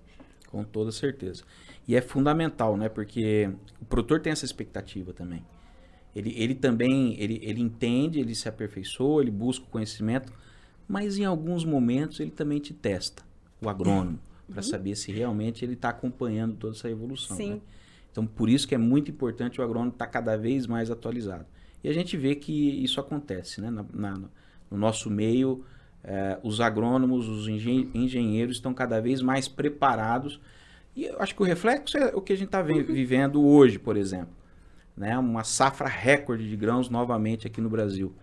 Com 0.48 0.64
toda 0.64 0.92
certeza. 0.92 1.44
E 1.88 1.96
é 1.96 2.02
fundamental, 2.02 2.78
né? 2.78 2.88
Porque 2.88 3.50
o 3.82 3.86
produtor 3.86 4.20
tem 4.22 4.32
essa 4.32 4.46
expectativa 4.46 5.12
também. 5.12 5.44
Ele, 6.16 6.34
ele 6.38 6.54
também, 6.54 7.16
ele, 7.20 7.40
ele 7.42 7.62
entende, 7.62 8.20
ele 8.20 8.36
se 8.36 8.48
aperfeiçoa, 8.48 9.22
ele 9.22 9.32
busca 9.32 9.66
o 9.66 9.70
conhecimento, 9.70 10.32
mas 10.92 11.18
em 11.18 11.26
alguns 11.26 11.64
momentos 11.64 12.20
ele 12.20 12.32
também 12.32 12.60
te 12.60 12.74
testa, 12.74 13.24
o 13.62 13.70
agrônomo, 13.70 14.20
uhum. 14.48 14.54
para 14.54 14.62
saber 14.62 14.96
se 14.96 15.12
realmente 15.12 15.64
ele 15.64 15.74
está 15.74 15.90
acompanhando 15.90 16.56
toda 16.56 16.76
essa 16.76 16.90
evolução. 16.90 17.38
Sim. 17.38 17.54
Né? 17.54 17.62
Então, 18.12 18.26
por 18.26 18.50
isso 18.50 18.68
que 18.68 18.76
é 18.76 18.78
muito 18.78 19.10
importante 19.10 19.62
o 19.62 19.64
agrônomo 19.64 19.92
estar 19.92 20.06
tá 20.06 20.12
cada 20.12 20.36
vez 20.36 20.68
mais 20.68 20.92
atualizado. 20.92 21.46
E 21.82 21.88
a 21.88 21.94
gente 21.94 22.18
vê 22.18 22.36
que 22.36 22.52
isso 22.84 23.00
acontece, 23.00 23.62
né? 23.62 23.70
Na, 23.70 23.86
na, 23.94 24.14
no 24.70 24.78
nosso 24.78 25.10
meio, 25.10 25.64
eh, 26.04 26.38
os 26.44 26.60
agrônomos, 26.60 27.28
os 27.28 27.48
engen 27.48 27.90
engenheiros 27.94 28.58
estão 28.58 28.74
cada 28.74 29.02
vez 29.02 29.22
mais 29.22 29.48
preparados. 29.48 30.42
E 30.94 31.06
eu 31.06 31.22
acho 31.22 31.34
que 31.34 31.42
o 31.42 31.46
reflexo 31.46 31.98
é 31.98 32.14
o 32.14 32.22
que 32.22 32.34
a 32.34 32.36
gente 32.36 32.48
está 32.48 32.62
uhum. 32.62 32.84
vivendo 32.84 33.42
hoje, 33.42 33.80
por 33.80 33.96
exemplo 33.96 34.42
né, 34.96 35.18
uma 35.18 35.44
safra 35.44 35.88
recorde 35.88 36.48
de 36.48 36.56
grãos 36.56 36.90
novamente 36.90 37.48
aqui 37.48 37.62
no 37.62 37.70
Brasil. 37.70 38.14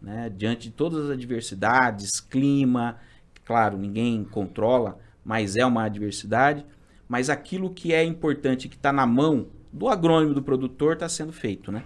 Né, 0.00 0.32
diante 0.34 0.68
de 0.68 0.74
todas 0.74 1.04
as 1.04 1.10
adversidades, 1.10 2.20
clima, 2.20 2.98
claro, 3.44 3.76
ninguém 3.76 4.24
controla, 4.24 4.98
mas 5.24 5.56
é 5.56 5.66
uma 5.66 5.84
adversidade. 5.84 6.64
Mas 7.06 7.28
aquilo 7.28 7.70
que 7.70 7.92
é 7.92 8.02
importante, 8.02 8.68
que 8.68 8.76
está 8.76 8.92
na 8.92 9.04
mão 9.06 9.48
do 9.72 9.88
agrônomo 9.88 10.32
do 10.32 10.42
produtor, 10.42 10.94
está 10.94 11.08
sendo 11.08 11.32
feito, 11.32 11.70
né? 11.70 11.84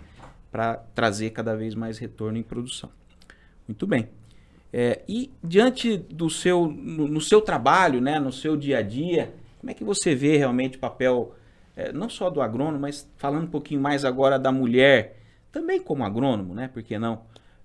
Para 0.52 0.76
trazer 0.76 1.30
cada 1.30 1.56
vez 1.56 1.75
mais 1.75 1.99
retorno 1.99 2.38
em 2.38 2.42
produção. 2.42 2.90
Muito 3.66 3.87
bem. 3.87 4.09
É, 4.73 5.02
e 5.09 5.30
diante 5.42 5.97
do 5.97 6.28
seu, 6.28 6.66
no, 6.66 7.06
no, 7.06 7.21
seu 7.21 7.40
trabalho, 7.40 8.00
né, 8.00 8.18
no 8.18 8.33
seu 8.33 8.56
dia 8.56 8.78
a 8.78 8.83
dia, 8.83 9.33
como 9.61 9.71
é 9.71 9.75
que 9.75 9.85
você 9.85 10.14
vê 10.14 10.37
realmente 10.37 10.76
o 10.76 10.80
papel 10.80 11.35
é, 11.76 11.92
não 11.92 12.09
só 12.09 12.28
do 12.28 12.42
agrônomo, 12.42 12.80
mas 12.80 13.09
falando 13.16 13.44
um 13.44 13.50
pouquinho 13.50 13.80
mais 13.80 14.04
agora 14.04 14.38
da 14.38 14.52
mulher, 14.52 15.21
também 15.50 15.80
como 15.80 16.04
agrônomo, 16.04 16.54
né? 16.54 16.68
Por 16.68 16.83
que 16.83 16.99
não? 16.99 17.23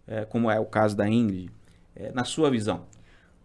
É, 0.10 0.26
como 0.26 0.50
é 0.50 0.60
o 0.60 0.66
caso 0.66 0.98
da 0.98 1.08
Ingrid, 1.08 1.52
é, 1.96 2.12
na 2.12 2.24
sua 2.24 2.50
visão. 2.50 2.88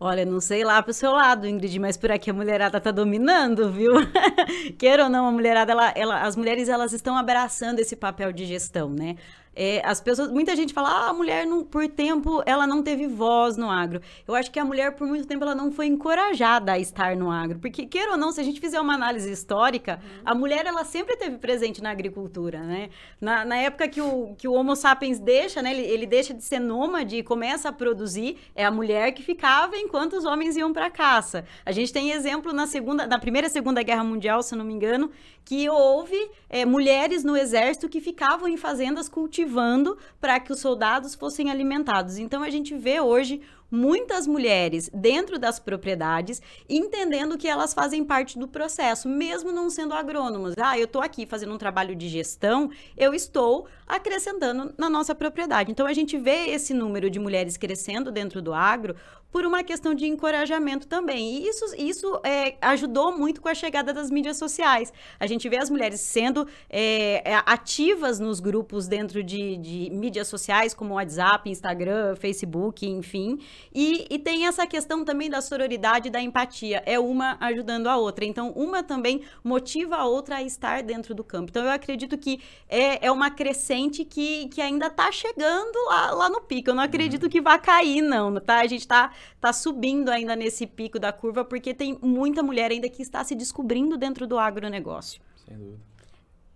Olha, 0.01 0.25
não 0.25 0.41
sei 0.41 0.65
lá 0.65 0.83
pro 0.83 0.93
seu 0.93 1.13
lado, 1.13 1.47
Ingrid, 1.47 1.79
mas 1.79 1.97
por 1.97 2.11
aqui 2.11 2.31
a 2.31 2.35
mulherada 2.35 2.81
tá 2.81 2.91
dominando, 2.91 3.71
viu? 3.71 3.93
Queira 4.79 5.05
ou 5.05 5.11
não, 5.11 5.27
a 5.29 5.31
mulherada, 5.31 5.73
ela, 5.73 5.93
ela, 5.95 6.23
as 6.23 6.37
mulheres 6.37 6.69
elas 6.69 6.93
estão 6.93 7.17
abraçando 7.17 7.79
esse 7.79 7.95
papel 7.95 8.33
de 8.33 8.47
gestão, 8.47 8.89
né? 8.89 9.17
É, 9.55 9.83
as 9.85 10.01
pessoas, 10.01 10.31
muita 10.31 10.55
gente 10.57 10.73
fala, 10.73 10.89
ah, 10.89 11.11
a 11.11 11.13
mulher 11.13 11.47
não, 11.47 11.65
por 11.65 11.87
tempo 11.89 12.43
ela 12.47 12.67
não 12.67 12.83
teve 12.83 13.07
voz 13.07 13.57
no 13.57 13.71
agro. 13.71 14.01
Eu 14.27 14.35
acho 14.35 14.51
que 14.51 14.59
a 14.59 14.65
mulher 14.65 14.93
por 14.93 15.07
muito 15.07 15.27
tempo 15.27 15.45
ela 15.45 15.55
não 15.55 15.71
foi 15.71 15.87
encorajada 15.87 16.73
a 16.73 16.79
estar 16.79 17.17
no 17.17 17.31
agro, 17.31 17.59
porque 17.59 17.87
queira 17.87 18.13
ou 18.13 18.17
não, 18.17 18.33
se 18.33 18.41
a 18.41 18.45
gente 18.45 18.61
fizer 18.61 18.81
uma 18.81 18.95
análise 18.95 19.31
histórica, 19.31 20.01
uhum. 20.03 20.23
a 20.25 20.35
mulher 20.35 20.67
ela 20.67 20.85
sempre 20.85 21.17
teve 21.17 21.39
presente 21.39 21.83
na 21.83 21.91
agricultura, 21.91 22.61
né? 22.61 22.91
Na, 23.21 23.45
na 23.45 23.57
época 23.57 23.89
que 23.89 24.01
o, 24.01 24.35
que 24.37 24.49
o 24.49 24.53
Homo 24.53 24.75
sapiens 24.75 25.19
deixa, 25.19 25.63
né, 25.63 25.73
ele, 25.73 25.83
ele 25.83 26.07
deixa 26.07 26.35
de 26.35 26.43
ser 26.43 26.59
nômade 26.59 27.17
e 27.17 27.23
começa 27.23 27.69
a 27.69 27.73
produzir, 27.73 28.39
é 28.55 28.65
a 28.65 28.71
mulher 28.71 29.13
que 29.13 29.23
ficava 29.23 29.77
enquanto 29.77 30.15
os 30.15 30.25
homens 30.25 30.57
iam 30.57 30.73
para 30.73 30.91
caça. 30.91 31.45
A 31.65 31.73
gente 31.73 31.93
tem 31.93 32.11
exemplo 32.11 32.53
na 32.53 32.67
segunda, 32.67 33.07
na 33.07 33.19
primeira 33.19 33.47
e 33.47 33.51
segunda 33.51 33.83
guerra 33.83 34.05
mundial, 34.05 34.43
se 34.43 34.55
não 34.57 34.65
me 34.65 34.73
engano, 34.73 35.11
que 35.45 35.69
houve 35.69 36.17
é, 36.49 36.65
mulheres 36.65 37.23
no 37.23 37.37
exército 37.37 37.89
que 37.89 38.01
ficavam 38.01 38.49
em 38.49 38.57
fazendas 38.57 39.09
cultivando 39.09 39.99
para 40.21 40.41
que 40.41 40.53
os 40.53 40.61
soldados 40.61 41.15
fossem 41.15 41.51
alimentados. 41.51 42.19
Então 42.19 42.43
a 42.43 42.51
gente 42.51 42.75
vê 42.75 43.01
hoje 43.01 43.43
muitas 43.75 44.27
mulheres 44.27 44.89
dentro 44.95 45.39
das 45.39 45.59
propriedades 45.59 46.41
entendendo 46.69 47.37
que 47.37 47.49
elas 47.49 47.75
fazem 47.75 48.05
parte 48.05 48.39
do 48.39 48.47
processo, 48.47 49.09
mesmo 49.09 49.53
não 49.53 49.69
sendo 49.69 49.93
agrônomas. 49.93 50.55
Ah, 50.59 50.79
eu 50.79 50.85
estou 50.85 51.03
aqui 51.03 51.27
fazendo 51.27 51.53
um 51.53 51.59
trabalho 51.59 51.95
de 51.95 52.09
gestão, 52.09 52.71
eu 52.97 53.13
estou 53.13 53.67
acrescentando 53.87 54.73
na 54.79 54.89
nossa 54.89 55.15
propriedade. 55.15 55.71
Então 55.71 55.87
a 55.87 55.93
gente 55.93 56.17
vê 56.17 56.47
esse 56.49 56.73
número 56.73 57.11
de 57.11 57.19
mulheres 57.19 57.57
crescendo 57.57 58.11
dentro 58.11 58.41
do 58.41 58.55
agro 58.55 58.95
por 59.35 59.45
uma 59.45 59.65
questão 59.65 59.95
de 59.95 60.07
encorajamento 60.07 60.87
também. 60.87 61.39
E 61.39 61.49
isso, 61.49 61.65
isso 61.77 62.21
é, 62.23 62.55
ajudou 62.61 63.19
muito 63.19 63.43
com 63.43 63.49
a 63.49 63.55
chegada 63.55 63.93
das 63.93 64.09
mídias 64.09 64.37
sociais. 64.37 64.93
A 65.19 65.27
gente 65.27 65.49
vê 65.49 65.57
as 65.57 65.69
mulheres 65.69 65.99
sendo 65.99 66.47
é, 66.71 67.33
é, 67.33 67.43
ativas 67.45 68.21
nos 68.21 68.39
grupos 68.39 68.87
dentro 68.87 69.25
de, 69.25 69.57
de 69.57 69.91
mídias 69.91 70.29
sociais, 70.29 70.73
como 70.73 70.95
WhatsApp, 70.95 71.51
Instagram, 71.51 72.15
Facebook, 72.15 72.87
enfim. 72.87 73.41
E, 73.73 74.07
e 74.11 74.19
tem 74.19 74.47
essa 74.47 74.67
questão 74.67 75.05
também 75.05 75.31
da 75.31 75.41
sororidade 75.41 76.09
e 76.09 76.11
da 76.11 76.21
empatia. 76.21 76.83
É 76.87 76.99
uma 76.99 77.37
ajudando 77.41 77.87
a 77.87 77.97
outra. 77.97 78.25
Então, 78.25 78.51
uma 78.51 78.83
também 78.83 79.23
motiva 79.43 79.97
a 79.97 80.07
outra 80.07 80.37
a 80.37 80.43
estar 80.43 80.83
dentro 80.83 81.15
do 81.15 81.23
campo. 81.23 81.51
Então, 81.51 81.65
eu 81.65 81.71
acredito 81.71 82.19
que 82.19 82.41
é, 82.69 83.07
é 83.07 83.11
uma 83.11 83.31
crescente 83.31 84.05
que, 84.05 84.49
que 84.49 84.61
ainda 84.61 84.87
está 84.87 85.11
chegando 85.13 85.77
lá, 85.87 86.11
lá, 86.11 86.29
no 86.29 86.41
pico. 86.41 86.71
Eu 86.71 86.75
não 86.75 86.83
acredito 86.83 87.25
uhum. 87.25 87.29
que 87.29 87.41
vá 87.41 87.59
cair, 87.59 88.03
não, 88.03 88.35
tá? 88.41 88.61
A 88.61 88.67
gente 88.67 88.81
está 88.81 89.13
tá 89.41 89.53
subindo 89.53 90.11
ainda 90.11 90.35
nesse 90.35 90.67
pico 90.67 90.99
da 90.99 91.13
curva, 91.13 91.45
porque 91.45 91.73
tem 91.73 91.99
muita 92.03 92.43
mulher 92.43 92.71
ainda 92.71 92.89
que 92.89 93.03
está 93.03 93.23
se 93.23 93.35
descobrindo 93.35 93.97
dentro 93.97 94.27
do 94.27 94.39
agronegócio. 94.39 95.21
Sem 95.47 95.57
dúvida. 95.57 95.94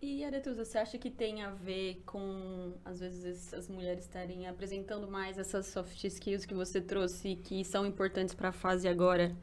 E, 0.01 0.25
Aretusa, 0.25 0.65
você 0.65 0.79
acha 0.79 0.97
que 0.97 1.11
tem 1.11 1.43
a 1.43 1.51
ver 1.51 2.03
com, 2.07 2.73
às 2.85 3.01
vezes, 3.01 3.53
as 3.53 3.69
mulheres 3.69 4.05
estarem 4.05 4.47
apresentando 4.47 5.09
mais 5.09 5.39
essas 5.39 5.67
soft 5.67 6.05
skills 6.05 6.47
que 6.47 6.55
você 6.55 6.81
trouxe, 6.81 7.35
que 7.35 7.65
são 7.65 7.85
importantes 7.85 8.33
para 8.33 8.51
a 8.51 8.53
fase 8.53 8.87
agora 8.87 9.37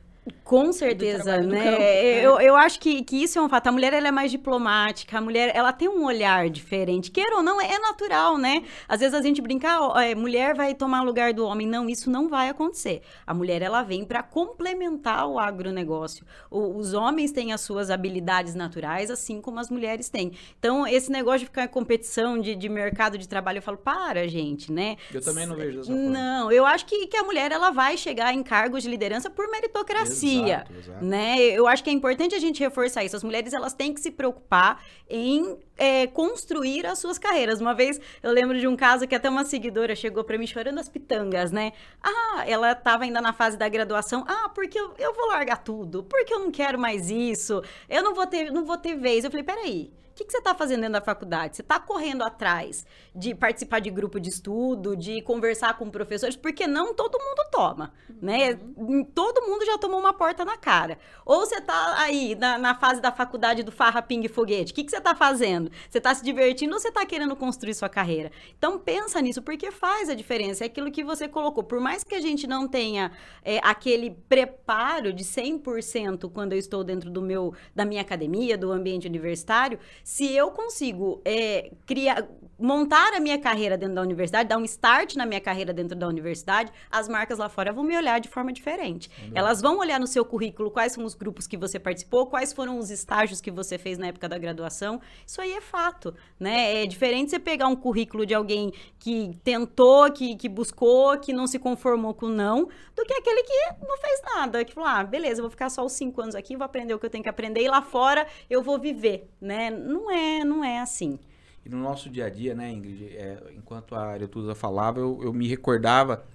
com 0.44 0.72
certeza, 0.72 1.40
né? 1.42 1.76
É. 1.82 2.26
Eu, 2.26 2.40
eu 2.40 2.56
acho 2.56 2.80
que, 2.80 3.04
que 3.04 3.24
isso 3.24 3.38
é 3.38 3.42
um 3.42 3.48
fato. 3.48 3.68
A 3.68 3.72
mulher 3.72 3.94
ela 3.94 4.08
é 4.08 4.12
mais 4.12 4.32
diplomática, 4.32 5.18
a 5.18 5.22
mulher 5.22 5.52
ela 5.54 5.72
tem 5.72 5.88
um 5.88 6.04
olhar 6.04 6.50
diferente. 6.50 7.12
Queira 7.12 7.36
ou 7.36 7.44
não, 7.44 7.62
é 7.62 7.78
natural, 7.78 8.38
né? 8.38 8.64
Às 8.88 9.02
vezes 9.02 9.14
a 9.14 9.22
gente 9.22 9.40
brinca, 9.40 9.70
ah, 9.94 10.04
é, 10.04 10.16
mulher 10.16 10.56
vai 10.56 10.74
tomar 10.74 11.02
o 11.02 11.06
lugar 11.06 11.32
do 11.34 11.46
homem. 11.46 11.68
Não, 11.68 11.88
isso 11.88 12.10
não 12.10 12.28
vai 12.28 12.50
acontecer. 12.50 13.02
A 13.26 13.34
mulher 13.34 13.62
ela 13.62 13.84
vem 13.84 14.04
para 14.04 14.24
complementar 14.24 15.28
o 15.28 15.38
agronegócio. 15.38 16.26
O, 16.50 16.76
os 16.76 16.94
homens 16.94 17.32
têm 17.32 17.54
as 17.54 17.62
suas 17.62 17.92
habilidades 17.92 18.56
naturais, 18.56 19.12
assim 19.12 19.40
como 19.40 19.60
as 19.60 19.70
mulheres 19.70 20.10
têm. 20.10 20.32
Então, 20.58 20.88
esse 20.88 21.12
negócio 21.12 21.42
de 21.42 21.46
ficar 21.46 21.66
em 21.66 21.68
competição 21.68 22.40
de, 22.40 22.56
de 22.56 22.68
mercado 22.68 23.18
de 23.18 23.28
trabalho, 23.28 23.60
eu 23.60 23.64
falo, 23.64 23.78
para, 23.78 24.28
gente, 24.28 24.72
né? 24.72 24.98
Eu 25.14 25.22
também 25.22 25.46
não 25.46 25.56
vejo 25.56 25.78
dessa 25.78 25.92
forma. 25.92 26.10
Não, 26.10 26.52
eu 26.52 26.66
acho 26.66 26.86
que, 26.88 27.06
que 27.08 27.18
a 27.18 27.24
mulher 27.24 27.52
ela 27.52 27.70
vai 27.70 27.96
chegar 27.96 28.34
em 28.34 28.42
cargos 28.42 28.82
de 28.82 28.90
liderança 28.90 29.30
por 29.30 29.50
meritocracia 29.52 30.15
exato, 30.24 30.74
exato. 30.74 31.06
né? 31.06 31.40
Eu 31.40 31.68
acho 31.68 31.84
que 31.84 31.90
é 31.90 31.94
importante 31.94 32.36
a 32.36 32.40
gente 32.40 32.60
reforçar 32.60 33.04
isso. 33.04 33.16
As 33.16 33.24
mulheres 33.24 33.54
elas 33.54 33.74
têm 33.74 33.94
que 33.94 34.00
se 34.00 34.12
preocupar 34.12 34.84
em 35.10 35.58
é, 35.78 36.08
construir 36.08 36.86
as 36.86 37.00
suas 37.00 37.18
carreiras. 37.18 37.60
Uma 37.60 37.74
vez 37.74 38.00
eu 38.24 38.32
lembro 38.32 38.60
de 38.60 38.68
um 38.68 38.76
caso 38.76 39.08
que 39.08 39.16
até 39.16 39.30
uma 39.30 39.46
seguidora 39.46 39.96
chegou 39.96 40.24
para 40.24 40.38
mim 40.38 40.48
chorando 40.48 40.80
as 40.80 40.90
pitangas, 40.90 41.52
né? 41.52 41.74
Ah, 42.02 42.44
ela 42.48 42.72
estava 42.72 43.04
ainda 43.04 43.22
na 43.22 43.34
fase 43.34 43.58
da 43.58 43.68
graduação. 43.68 44.24
Ah, 44.28 44.50
porque 44.50 44.80
eu, 44.80 44.94
eu 44.98 45.14
vou 45.14 45.28
largar 45.28 45.58
tudo? 45.58 46.04
Porque 46.04 46.34
eu 46.34 46.40
não 46.40 46.52
quero 46.52 46.80
mais 46.80 47.10
isso? 47.10 47.62
Eu 47.90 48.04
não 48.04 48.14
vou 48.14 48.28
ter, 48.28 48.52
não 48.52 48.66
vou 48.66 48.78
ter 48.78 48.96
vez. 48.96 49.24
Eu 49.24 49.32
falei, 49.32 49.44
peraí. 49.44 49.92
O 50.16 50.18
que, 50.18 50.24
que 50.24 50.32
você 50.32 50.38
está 50.38 50.56
fazendo 50.56 50.80
dentro 50.80 50.94
da 50.94 51.02
faculdade? 51.02 51.58
Você 51.58 51.62
está 51.62 51.78
correndo 51.78 52.24
atrás 52.24 52.86
de 53.14 53.36
participar 53.36 53.80
de 53.80 53.90
grupo 53.90 54.18
de 54.18 54.30
estudo, 54.30 54.96
de 54.96 55.22
conversar 55.22 55.78
com 55.78 55.90
professores, 55.90 56.38
porque 56.38 56.66
não 56.66 56.94
todo 56.94 57.20
mundo 57.20 57.46
toma, 57.52 57.92
né? 58.22 58.58
uhum. 58.78 59.00
né? 59.00 59.08
Todo 59.14 59.42
mundo 59.42 59.66
já 59.66 59.78
tomou 59.78 60.00
uma 60.00 60.14
porta 60.14 60.46
na 60.46 60.56
cara. 60.56 60.98
Ou 61.26 61.42
você 61.42 61.56
está 61.56 62.00
aí 62.00 62.34
na, 62.34 62.58
na, 62.58 62.74
fase 62.74 63.02
da 63.02 63.12
faculdade 63.12 63.62
do 63.62 63.74
farra, 63.74 64.02
ping 64.02 64.26
foguete. 64.30 64.72
O 64.72 64.76
que, 64.76 64.86
que 64.86 64.90
você 64.90 65.00
está 65.00 65.14
fazendo? 65.14 65.70
Você 65.90 65.98
está 65.98 66.16
se 66.16 66.24
divertindo 66.24 66.74
ou 66.74 66.80
você 66.80 66.88
está 66.88 67.06
querendo 67.06 67.36
construir 67.36 67.74
sua 67.74 67.90
carreira? 67.90 68.32
Então 68.58 68.80
pensa 68.80 69.22
nisso, 69.22 69.42
porque 69.42 69.70
faz 69.70 70.10
a 70.10 70.16
diferença. 70.16 70.64
É 70.64 70.68
aquilo 70.68 70.94
que 70.94 71.04
você 71.04 71.28
colocou. 71.28 71.62
Por 71.62 71.82
mais 71.82 72.06
que 72.06 72.16
a 72.16 72.22
gente 72.22 72.48
não 72.48 72.70
tenha 72.70 73.12
é, 73.44 73.60
aquele 73.62 74.12
preparo 74.30 75.12
de 75.12 75.26
100% 75.26 76.32
quando 76.32 76.54
eu 76.54 76.60
estou 76.60 76.86
dentro 76.86 77.10
do 77.10 77.22
meu, 77.22 77.54
da 77.76 77.84
minha 77.84 78.00
academia, 78.00 78.58
do 78.58 78.72
ambiente 78.72 79.08
universitário, 79.08 79.78
se 80.06 80.32
eu 80.36 80.52
consigo 80.52 81.20
é, 81.26 81.72
criar, 81.84 82.28
montar 82.60 83.12
a 83.16 83.20
minha 83.20 83.40
carreira 83.40 83.76
dentro 83.76 83.96
da 83.96 84.04
universidade, 84.04 84.48
dar 84.48 84.60
um 84.60 84.64
start 84.64 85.16
na 85.16 85.26
minha 85.26 85.42
carreira 85.42 85.74
dentro 85.74 85.98
da 85.98 86.08
universidade, 86.08 86.72
as 86.92 87.10
marcas 87.10 87.40
lá 87.40 87.50
fora 87.50 87.74
vão 87.74 87.84
me 87.84 87.98
olhar 87.98 88.20
de 88.20 88.30
forma 88.30 88.54
diferente. 88.54 89.10
Elas 89.34 89.62
vão 89.62 89.80
olhar 89.80 90.00
no 90.00 90.06
seu 90.06 90.24
currículo 90.24 90.70
quais 90.70 90.92
são 90.92 91.04
os 91.04 91.16
grupos 91.16 91.48
que 91.48 91.58
você 91.58 91.80
participou, 91.80 92.28
quais 92.28 92.54
foram 92.54 92.78
os 92.78 92.92
estágios 92.92 93.42
que 93.42 93.50
você 93.50 93.80
fez 93.80 93.98
na 93.98 94.06
época 94.06 94.30
da 94.30 94.38
graduação. 94.38 95.02
Isso 95.26 95.42
aí 95.42 95.54
é 95.54 95.60
fato, 95.60 96.14
né? 96.40 96.84
É 96.84 96.86
diferente 96.86 97.32
você 97.32 97.40
pegar 97.40 97.66
um 97.68 97.76
currículo 97.76 98.28
de 98.28 98.36
alguém 98.36 98.72
que 99.00 99.36
tentou, 99.44 100.12
que, 100.12 100.36
que 100.36 100.48
buscou, 100.48 101.18
que 101.18 101.34
não 101.34 101.48
se 101.48 101.58
conformou 101.58 102.14
com 102.14 102.28
não, 102.28 102.70
do 102.96 103.04
que 103.04 103.14
aquele 103.14 103.42
que 103.42 103.86
não 103.88 103.98
fez 103.98 104.22
nada, 104.36 104.64
que 104.64 104.74
falou, 104.74 104.88
ah, 104.88 105.04
beleza, 105.04 105.42
vou 105.42 105.50
ficar 105.50 105.72
só 105.72 105.84
os 105.84 105.94
cinco 105.94 106.22
anos 106.22 106.36
aqui, 106.36 106.56
vou 106.56 106.66
aprender 106.66 106.94
o 106.94 107.00
que 107.00 107.08
eu 107.08 107.10
tenho 107.10 107.24
que 107.24 107.30
aprender 107.30 107.62
e 107.62 107.68
lá 107.68 107.82
fora 107.82 108.28
eu 108.50 108.62
vou 108.62 108.80
viver, 108.80 109.28
né? 109.42 109.72
Não 109.96 110.12
é, 110.12 110.44
não 110.44 110.64
é 110.64 110.80
assim. 110.80 111.18
E 111.66 111.70
no 111.70 111.78
nosso 111.78 112.10
dia 112.10 112.26
a 112.26 112.30
dia, 112.30 112.54
né, 112.54 112.70
Ingrid, 112.72 113.06
é, 113.16 113.42
enquanto 113.56 113.96
a 113.96 114.04
Aretusa 114.04 114.54
falava, 114.54 115.00
eu, 115.00 115.20
eu 115.24 115.34
me 115.34 115.48
recordava, 115.48 116.26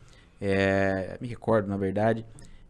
é, 0.41 1.17
me 1.21 1.29
recordo, 1.29 1.69
na 1.69 1.77
verdade, 1.77 2.25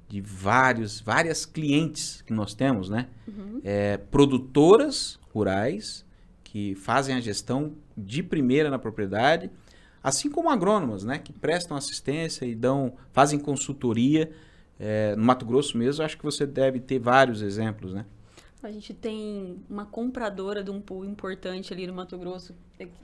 de 0.08 0.20
vários, 0.20 1.00
várias 1.00 1.46
clientes 1.46 2.20
que 2.22 2.32
nós 2.32 2.52
temos, 2.52 2.90
né? 2.90 3.06
Uhum. 3.26 3.60
É, 3.64 3.96
produtoras 3.96 5.18
rurais 5.32 6.04
que 6.42 6.74
fazem 6.74 7.14
a 7.14 7.20
gestão 7.20 7.72
de 7.96 8.22
primeira 8.22 8.68
na 8.68 8.78
propriedade, 8.78 9.48
assim 10.02 10.28
como 10.28 10.50
agrônomas, 10.50 11.04
né? 11.04 11.18
Que 11.18 11.32
prestam 11.32 11.76
assistência 11.76 12.44
e 12.44 12.54
dão, 12.54 12.94
fazem 13.12 13.38
consultoria. 13.38 14.30
É, 14.78 15.14
no 15.14 15.22
Mato 15.22 15.46
Grosso 15.46 15.78
mesmo, 15.78 16.04
acho 16.04 16.18
que 16.18 16.24
você 16.24 16.44
deve 16.44 16.80
ter 16.80 16.98
vários 16.98 17.40
exemplos, 17.40 17.94
né? 17.94 18.04
A 18.62 18.70
gente 18.70 18.92
tem 18.92 19.58
uma 19.70 19.86
compradora 19.86 20.62
de 20.62 20.70
um 20.70 20.80
pool 20.80 21.04
importante 21.04 21.72
ali 21.72 21.86
no 21.86 21.94
Mato 21.94 22.18
Grosso, 22.18 22.54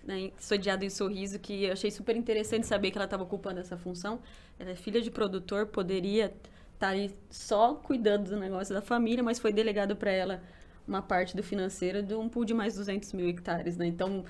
né, 0.05 0.31
sediado 0.39 0.85
em 0.85 0.91
Sorriso, 0.91 1.39
que 1.39 1.65
eu 1.65 1.73
achei 1.73 1.91
super 1.91 2.15
interessante 2.15 2.67
saber 2.67 2.91
que 2.91 2.99
ela 2.99 3.07
estava 3.07 3.23
ocupando 3.23 3.59
essa 3.59 3.77
função. 3.77 4.21
Ela 4.59 4.73
é 4.73 4.77
filha 4.77 5.01
de 5.01 5.11
produtor, 5.11 5.67
poderia 5.67 6.27
estar 6.27 6.41
tá 6.79 6.89
ali 6.89 7.11
só 7.31 7.75
cuidando 7.75 8.31
do 8.31 8.37
negócio 8.37 8.75
da 8.75 8.83
família, 8.83 9.25
mas 9.25 9.39
foi 9.39 9.51
delegado 9.51 9.97
para 9.97 10.11
ela 10.11 10.43
uma 10.87 11.01
parte 11.01 11.35
do 11.35 11.43
financeiro 11.43 12.03
de 12.03 12.15
um 12.15 12.29
pool 12.29 12.45
de 12.45 12.53
mais 12.53 12.75
200 12.75 13.13
mil 13.15 13.29
hectares, 13.29 13.79
né? 13.79 13.87
Então, 13.87 14.25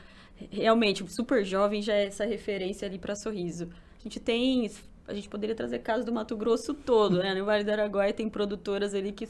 realmente, 0.50 1.06
super 1.10 1.44
jovem 1.44 1.82
já 1.82 1.94
é 1.94 2.06
essa 2.06 2.24
referência 2.24 2.86
ali 2.86 2.98
para 2.98 3.16
Sorriso. 3.16 3.68
A 3.98 4.02
gente 4.02 4.20
tem 4.20 4.70
a 5.08 5.14
gente 5.14 5.28
poderia 5.28 5.54
trazer 5.54 5.80
casos 5.80 6.04
do 6.04 6.12
Mato 6.12 6.36
Grosso 6.36 6.74
todo, 6.74 7.18
né? 7.18 7.34
No 7.34 7.44
Vale 7.44 7.62
do 7.62 7.70
Araguaia 7.70 8.12
tem 8.12 8.28
produtoras 8.28 8.92
ali 8.92 9.12
que 9.12 9.26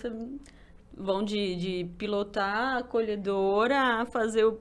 vão 0.97 1.23
de, 1.23 1.57
de 1.57 1.91
pilotar 1.99 2.79
a 2.79 2.83
colhedora 2.83 4.01
a 4.01 4.07
fazer 4.07 4.45
o 4.45 4.59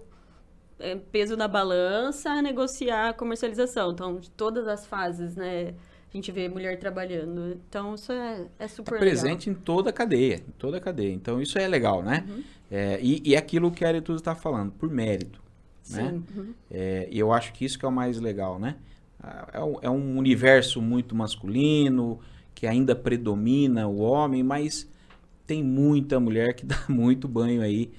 é, 0.80 0.96
peso 0.96 1.38
na 1.38 1.48
balança, 1.48 2.30
a 2.30 2.42
negociar 2.42 3.10
a 3.10 3.14
comercialização. 3.14 3.92
Então, 3.92 4.20
de 4.20 4.30
todas 4.30 4.68
as 4.68 4.86
fases, 4.86 5.36
né? 5.36 5.74
A 6.10 6.18
gente 6.18 6.32
vê 6.32 6.48
mulher 6.48 6.80
trabalhando. 6.80 7.60
Então, 7.68 7.96
isso 7.96 8.12
é, 8.12 8.46
é 8.60 8.68
super 8.68 8.96
é 8.96 9.00
presente 9.00 9.50
legal. 9.50 9.62
em 9.62 9.66
toda 9.66 9.90
a 9.90 9.94
cadeia, 9.94 10.36
em 10.36 10.52
toda 10.58 10.78
a 10.78 10.80
cadeia. 10.80 11.14
Então, 11.14 11.42
isso 11.42 11.58
é 11.58 11.68
legal, 11.68 12.02
né? 12.02 12.26
Uhum. 12.28 12.44
É, 12.72 13.00
e, 13.02 13.22
e 13.26 13.36
é 13.36 13.38
aquilo 13.38 13.72
que 13.72 13.84
a 13.84 13.90
Aretusa 13.90 14.20
está 14.20 14.36
falando, 14.36 14.72
por 14.72 14.90
mérito. 14.90 15.42
Né? 15.90 16.04
Sim. 16.04 16.04
Né? 16.04 16.22
Uhum. 16.36 16.54
É, 16.72 17.08
e 17.12 17.20
eu 17.20 17.32
acho 17.34 17.54
que 17.54 17.66
isso 17.66 17.78
que 17.78 17.86
é 17.86 17.88
o 17.88 17.92
mais 17.92 18.20
legal, 18.20 18.60
né? 18.60 18.76
É 19.54 19.86
é 19.88 19.90
um 19.90 20.18
universo 20.18 20.82
muito 20.82 21.16
masculino, 21.16 22.20
que 22.54 22.68
ainda 22.68 22.96
predomina 22.96 23.88
o 23.88 24.00
homem, 24.00 24.44
mas 24.44 24.88
tem 25.46 25.64
muita 25.64 26.20
mulher 26.20 26.54
que 26.54 26.66
dá 26.68 26.84
muito 26.88 27.28
banho 27.28 27.62
aí 27.62 27.92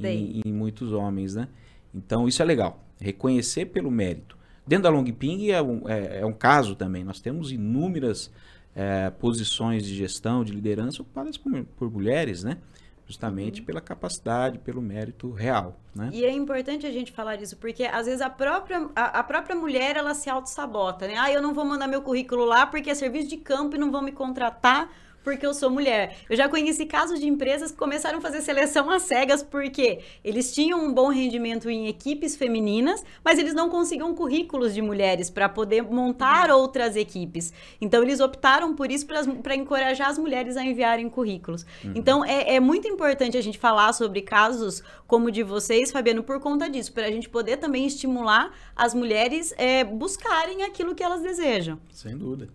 em, 0.00 0.42
em, 0.44 0.52
muitos 0.52 0.92
homens, 0.92 1.34
né? 1.34 1.48
Então 1.94 2.26
isso 2.26 2.42
é 2.42 2.44
legal, 2.44 2.84
reconhecer 3.00 3.66
pelo 3.66 3.90
mérito. 3.90 4.36
Dentro 4.66 4.84
da 4.84 4.90
Long 4.90 5.04
Ping 5.04 5.50
é 5.50 5.62
um, 5.62 5.88
é, 5.88 6.20
é 6.20 6.26
um 6.26 6.32
caso 6.32 6.74
também, 6.74 7.04
nós 7.04 7.20
temos 7.20 7.52
inúmeras 7.52 8.30
é, 8.74 9.10
posições 9.10 9.84
de 9.84 9.94
gestão, 9.94 10.42
de 10.42 10.52
liderança 10.52 11.02
ocupadas 11.02 11.36
por, 11.36 11.64
por 11.76 11.90
mulheres, 11.90 12.42
né? 12.42 12.58
justamente 13.06 13.60
uhum. 13.60 13.66
pela 13.66 13.80
capacidade, 13.80 14.58
pelo 14.58 14.80
mérito 14.80 15.30
real, 15.30 15.78
né? 15.94 16.10
E 16.12 16.24
é 16.24 16.32
importante 16.32 16.86
a 16.86 16.90
gente 16.90 17.12
falar 17.12 17.36
disso, 17.36 17.56
porque 17.56 17.84
às 17.84 18.06
vezes 18.06 18.20
a 18.20 18.30
própria, 18.30 18.88
a, 18.94 19.20
a 19.20 19.22
própria 19.22 19.54
mulher, 19.54 19.96
ela 19.96 20.14
se 20.14 20.30
auto-sabota, 20.30 21.06
né? 21.06 21.16
Ah, 21.18 21.30
eu 21.30 21.42
não 21.42 21.52
vou 21.52 21.64
mandar 21.64 21.86
meu 21.86 22.02
currículo 22.02 22.44
lá 22.44 22.66
porque 22.66 22.90
é 22.90 22.94
serviço 22.94 23.28
de 23.28 23.36
campo 23.36 23.76
e 23.76 23.78
não 23.78 23.90
vão 23.90 24.02
me 24.02 24.12
contratar 24.12 24.90
porque 25.24 25.44
eu 25.44 25.54
sou 25.54 25.70
mulher. 25.70 26.18
Eu 26.28 26.36
já 26.36 26.48
conheci 26.48 26.84
casos 26.84 27.18
de 27.18 27.26
empresas 27.26 27.72
que 27.72 27.78
começaram 27.78 28.18
a 28.18 28.20
fazer 28.20 28.42
seleção 28.42 28.90
às 28.90 29.02
cegas 29.02 29.42
porque 29.42 30.00
eles 30.22 30.54
tinham 30.54 30.84
um 30.84 30.92
bom 30.92 31.08
rendimento 31.08 31.68
em 31.70 31.88
equipes 31.88 32.36
femininas, 32.36 33.02
mas 33.24 33.38
eles 33.38 33.54
não 33.54 33.70
conseguiam 33.70 34.14
currículos 34.14 34.74
de 34.74 34.82
mulheres 34.82 35.30
para 35.30 35.48
poder 35.48 35.82
montar 35.82 36.50
uhum. 36.50 36.58
outras 36.58 36.94
equipes. 36.94 37.52
Então 37.80 38.02
eles 38.02 38.20
optaram 38.20 38.74
por 38.74 38.92
isso 38.92 39.06
para 39.42 39.56
encorajar 39.56 40.10
as 40.10 40.18
mulheres 40.18 40.56
a 40.56 40.64
enviarem 40.64 41.08
currículos. 41.08 41.64
Uhum. 41.82 41.92
Então 41.94 42.24
é, 42.24 42.56
é 42.56 42.60
muito 42.60 42.86
importante 42.86 43.36
a 43.36 43.42
gente 43.42 43.58
falar 43.58 43.92
sobre 43.94 44.20
casos 44.20 44.82
como 45.06 45.28
o 45.28 45.30
de 45.30 45.42
vocês, 45.42 45.90
Fabiano, 45.90 46.22
por 46.22 46.38
conta 46.38 46.68
disso, 46.68 46.92
para 46.92 47.06
a 47.06 47.10
gente 47.10 47.28
poder 47.28 47.56
também 47.56 47.86
estimular 47.86 48.52
as 48.76 48.92
mulheres 48.92 49.54
é, 49.56 49.82
buscarem 49.84 50.62
aquilo 50.62 50.94
que 50.94 51.02
elas 51.02 51.22
desejam. 51.22 51.78
Sem 51.90 52.16
dúvida. 52.16 52.48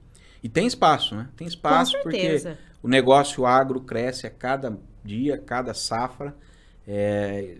E 0.43 0.49
tem 0.49 0.65
espaço, 0.65 1.15
né? 1.15 1.27
Tem 1.35 1.47
espaço 1.47 1.97
porque 2.01 2.41
o 2.81 2.87
negócio 2.87 3.45
agro 3.45 3.81
cresce 3.81 4.25
a 4.25 4.29
cada 4.29 4.77
dia, 5.03 5.37
cada 5.37 5.73
safra. 5.73 6.35
É, 6.87 7.57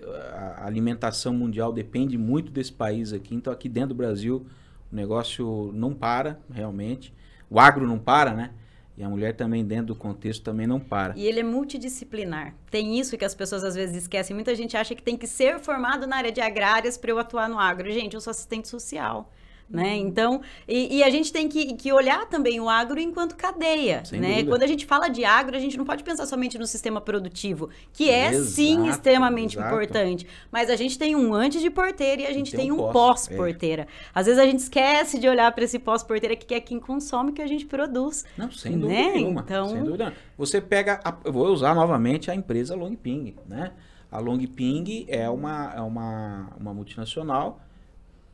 a 0.57 0.65
alimentação 0.65 1.33
mundial 1.33 1.71
depende 1.71 2.17
muito 2.17 2.51
desse 2.51 2.73
país 2.73 3.13
aqui. 3.13 3.35
Então, 3.35 3.53
aqui 3.53 3.69
dentro 3.69 3.89
do 3.89 3.95
Brasil, 3.95 4.45
o 4.91 4.95
negócio 4.95 5.71
não 5.73 5.93
para, 5.93 6.39
realmente. 6.51 7.13
O 7.49 7.59
agro 7.59 7.85
não 7.85 7.99
para, 7.99 8.33
né? 8.33 8.51
E 8.97 9.03
a 9.03 9.09
mulher 9.09 9.33
também, 9.35 9.63
dentro 9.63 9.87
do 9.87 9.95
contexto, 9.95 10.43
também 10.43 10.67
não 10.67 10.79
para. 10.79 11.13
E 11.15 11.25
ele 11.25 11.39
é 11.39 11.43
multidisciplinar. 11.43 12.53
Tem 12.69 12.99
isso 12.99 13.17
que 13.17 13.23
as 13.23 13.35
pessoas 13.35 13.63
às 13.63 13.75
vezes 13.75 13.95
esquecem. 13.95 14.33
Muita 14.33 14.53
gente 14.55 14.75
acha 14.75 14.93
que 14.95 15.03
tem 15.03 15.15
que 15.15 15.27
ser 15.27 15.59
formado 15.59 16.05
na 16.05 16.17
área 16.17 16.31
de 16.31 16.41
agrárias 16.41 16.97
para 16.97 17.11
eu 17.11 17.19
atuar 17.19 17.47
no 17.47 17.57
agro. 17.57 17.89
Gente, 17.91 18.15
eu 18.15 18.21
sou 18.21 18.31
assistente 18.31 18.67
social 18.67 19.31
né? 19.69 19.93
Uhum. 19.93 20.07
Então, 20.07 20.41
e, 20.67 20.97
e, 20.97 21.03
a 21.03 21.09
gente 21.09 21.31
tem 21.31 21.47
que, 21.47 21.75
que 21.75 21.93
olhar 21.93 22.25
também 22.27 22.59
o 22.59 22.67
agro 22.67 22.99
enquanto 22.99 23.35
cadeia, 23.35 24.03
Sem 24.03 24.19
né? 24.19 24.29
Dúvida. 24.29 24.51
Quando 24.51 24.63
a 24.63 24.67
gente 24.67 24.85
fala 24.85 25.07
de 25.07 25.23
agro, 25.23 25.55
a 25.55 25.59
gente 25.59 25.77
não 25.77 25.85
pode 25.85 26.03
pensar 26.03 26.25
somente 26.25 26.57
no 26.57 26.65
sistema 26.65 26.99
produtivo, 26.99 27.69
que 27.93 28.09
é 28.09 28.29
exato, 28.29 28.49
sim 28.49 28.87
extremamente 28.87 29.57
exato. 29.57 29.67
importante, 29.67 30.27
mas 30.51 30.69
a 30.69 30.75
gente 30.75 30.97
tem 30.97 31.15
um 31.15 31.33
antes 31.33 31.61
de 31.61 31.69
porteira 31.69 32.23
e 32.23 32.25
a 32.25 32.33
gente 32.33 32.51
tem, 32.51 32.61
tem, 32.61 32.71
um 32.71 32.91
pós-porteira. 32.91 33.83
É. 33.83 33.87
Às 34.13 34.25
vezes 34.25 34.41
a 34.41 34.45
gente 34.45 34.59
esquece 34.59 35.19
de 35.19 35.27
olhar 35.27 35.51
para 35.51 35.63
esse 35.63 35.77
pós-porteira 35.77 36.35
que 36.35 36.53
é 36.53 36.59
quem 36.59 36.79
consome 36.79 37.31
que 37.31 37.41
a 37.41 37.47
gente 37.47 37.65
produz. 37.65 38.25
Não, 38.35 38.51
sem 38.51 38.73
dúvida 38.73 38.93
né? 38.93 39.11
nenhuma. 39.13 39.41
Então... 39.41 39.69
Sem 39.69 39.83
dúvida. 39.83 40.13
Você 40.37 40.59
pega, 40.59 40.99
a, 41.03 41.15
eu 41.23 41.31
vou 41.31 41.47
usar 41.47 41.75
novamente 41.75 42.31
a 42.31 42.35
empresa 42.35 42.75
Long 42.75 42.95
Ping, 42.95 43.35
né? 43.47 43.71
A 44.11 44.19
Long 44.19 44.39
Ping 44.39 45.05
é 45.07 45.29
uma, 45.29 45.73
é 45.75 45.81
uma, 45.81 46.49
uma 46.59 46.73
multinacional 46.73 47.61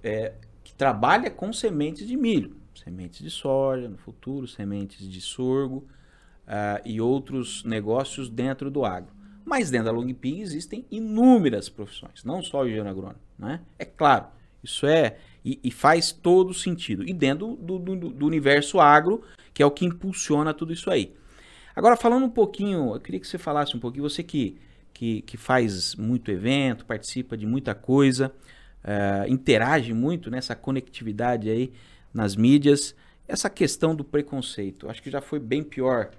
é, 0.01 0.33
que 0.65 0.73
trabalha 0.73 1.29
com 1.29 1.53
sementes 1.53 2.07
de 2.07 2.17
milho, 2.17 2.57
sementes 2.73 3.19
de 3.19 3.29
soja, 3.29 3.87
no 3.87 3.97
futuro, 3.97 4.47
sementes 4.47 5.07
de 5.07 5.21
sorgo 5.21 5.87
uh, 6.47 6.81
e 6.83 6.99
outros 6.99 7.63
negócios 7.63 8.29
dentro 8.29 8.71
do 8.71 8.83
agro. 8.83 9.13
Mas 9.45 9.69
dentro 9.69 9.85
da 9.85 9.91
Longping 9.91 10.41
existem 10.41 10.83
inúmeras 10.89 11.69
profissões, 11.69 12.23
não 12.23 12.41
só 12.41 12.61
o 12.61 12.63
engenheiro 12.63 12.89
agrônomo. 12.89 13.19
Né? 13.37 13.61
É 13.77 13.85
claro, 13.85 14.25
isso 14.63 14.87
é 14.87 15.17
e, 15.45 15.59
e 15.63 15.69
faz 15.69 16.11
todo 16.11 16.51
sentido. 16.51 17.07
E 17.07 17.13
dentro 17.13 17.55
do, 17.55 17.77
do, 17.77 17.95
do, 18.09 18.25
universo 18.25 18.79
agro, 18.79 19.21
que 19.53 19.61
é 19.61 19.65
o 19.65 19.69
que 19.69 19.85
impulsiona 19.85 20.51
tudo 20.51 20.73
isso 20.73 20.89
aí. 20.89 21.13
Agora, 21.75 21.95
falando 21.95 22.25
um 22.25 22.29
pouquinho, 22.29 22.95
eu 22.95 22.99
queria 22.99 23.19
que 23.19 23.27
você 23.27 23.37
falasse 23.37 23.77
um 23.77 23.79
pouquinho, 23.79 24.09
você 24.09 24.23
que, 24.23 24.57
que, 24.91 25.21
que 25.21 25.37
faz 25.37 25.93
muito 25.93 26.31
evento, 26.31 26.85
participa 26.85 27.37
de 27.37 27.45
muita 27.45 27.75
coisa, 27.75 28.33
uh, 28.85 29.27
interage 29.27 29.93
muito 29.93 30.29
nessa 30.31 30.55
conectividade 30.55 31.49
aí 31.49 31.73
nas 32.13 32.35
mídias. 32.35 32.95
Essa 33.27 33.49
questão 33.49 33.95
do 33.95 34.03
preconceito, 34.03 34.87
acho 34.89 35.01
que 35.01 35.09
já 35.09 35.19
foi 35.19 35.39
bem 35.39 35.63
pior. 35.63 36.11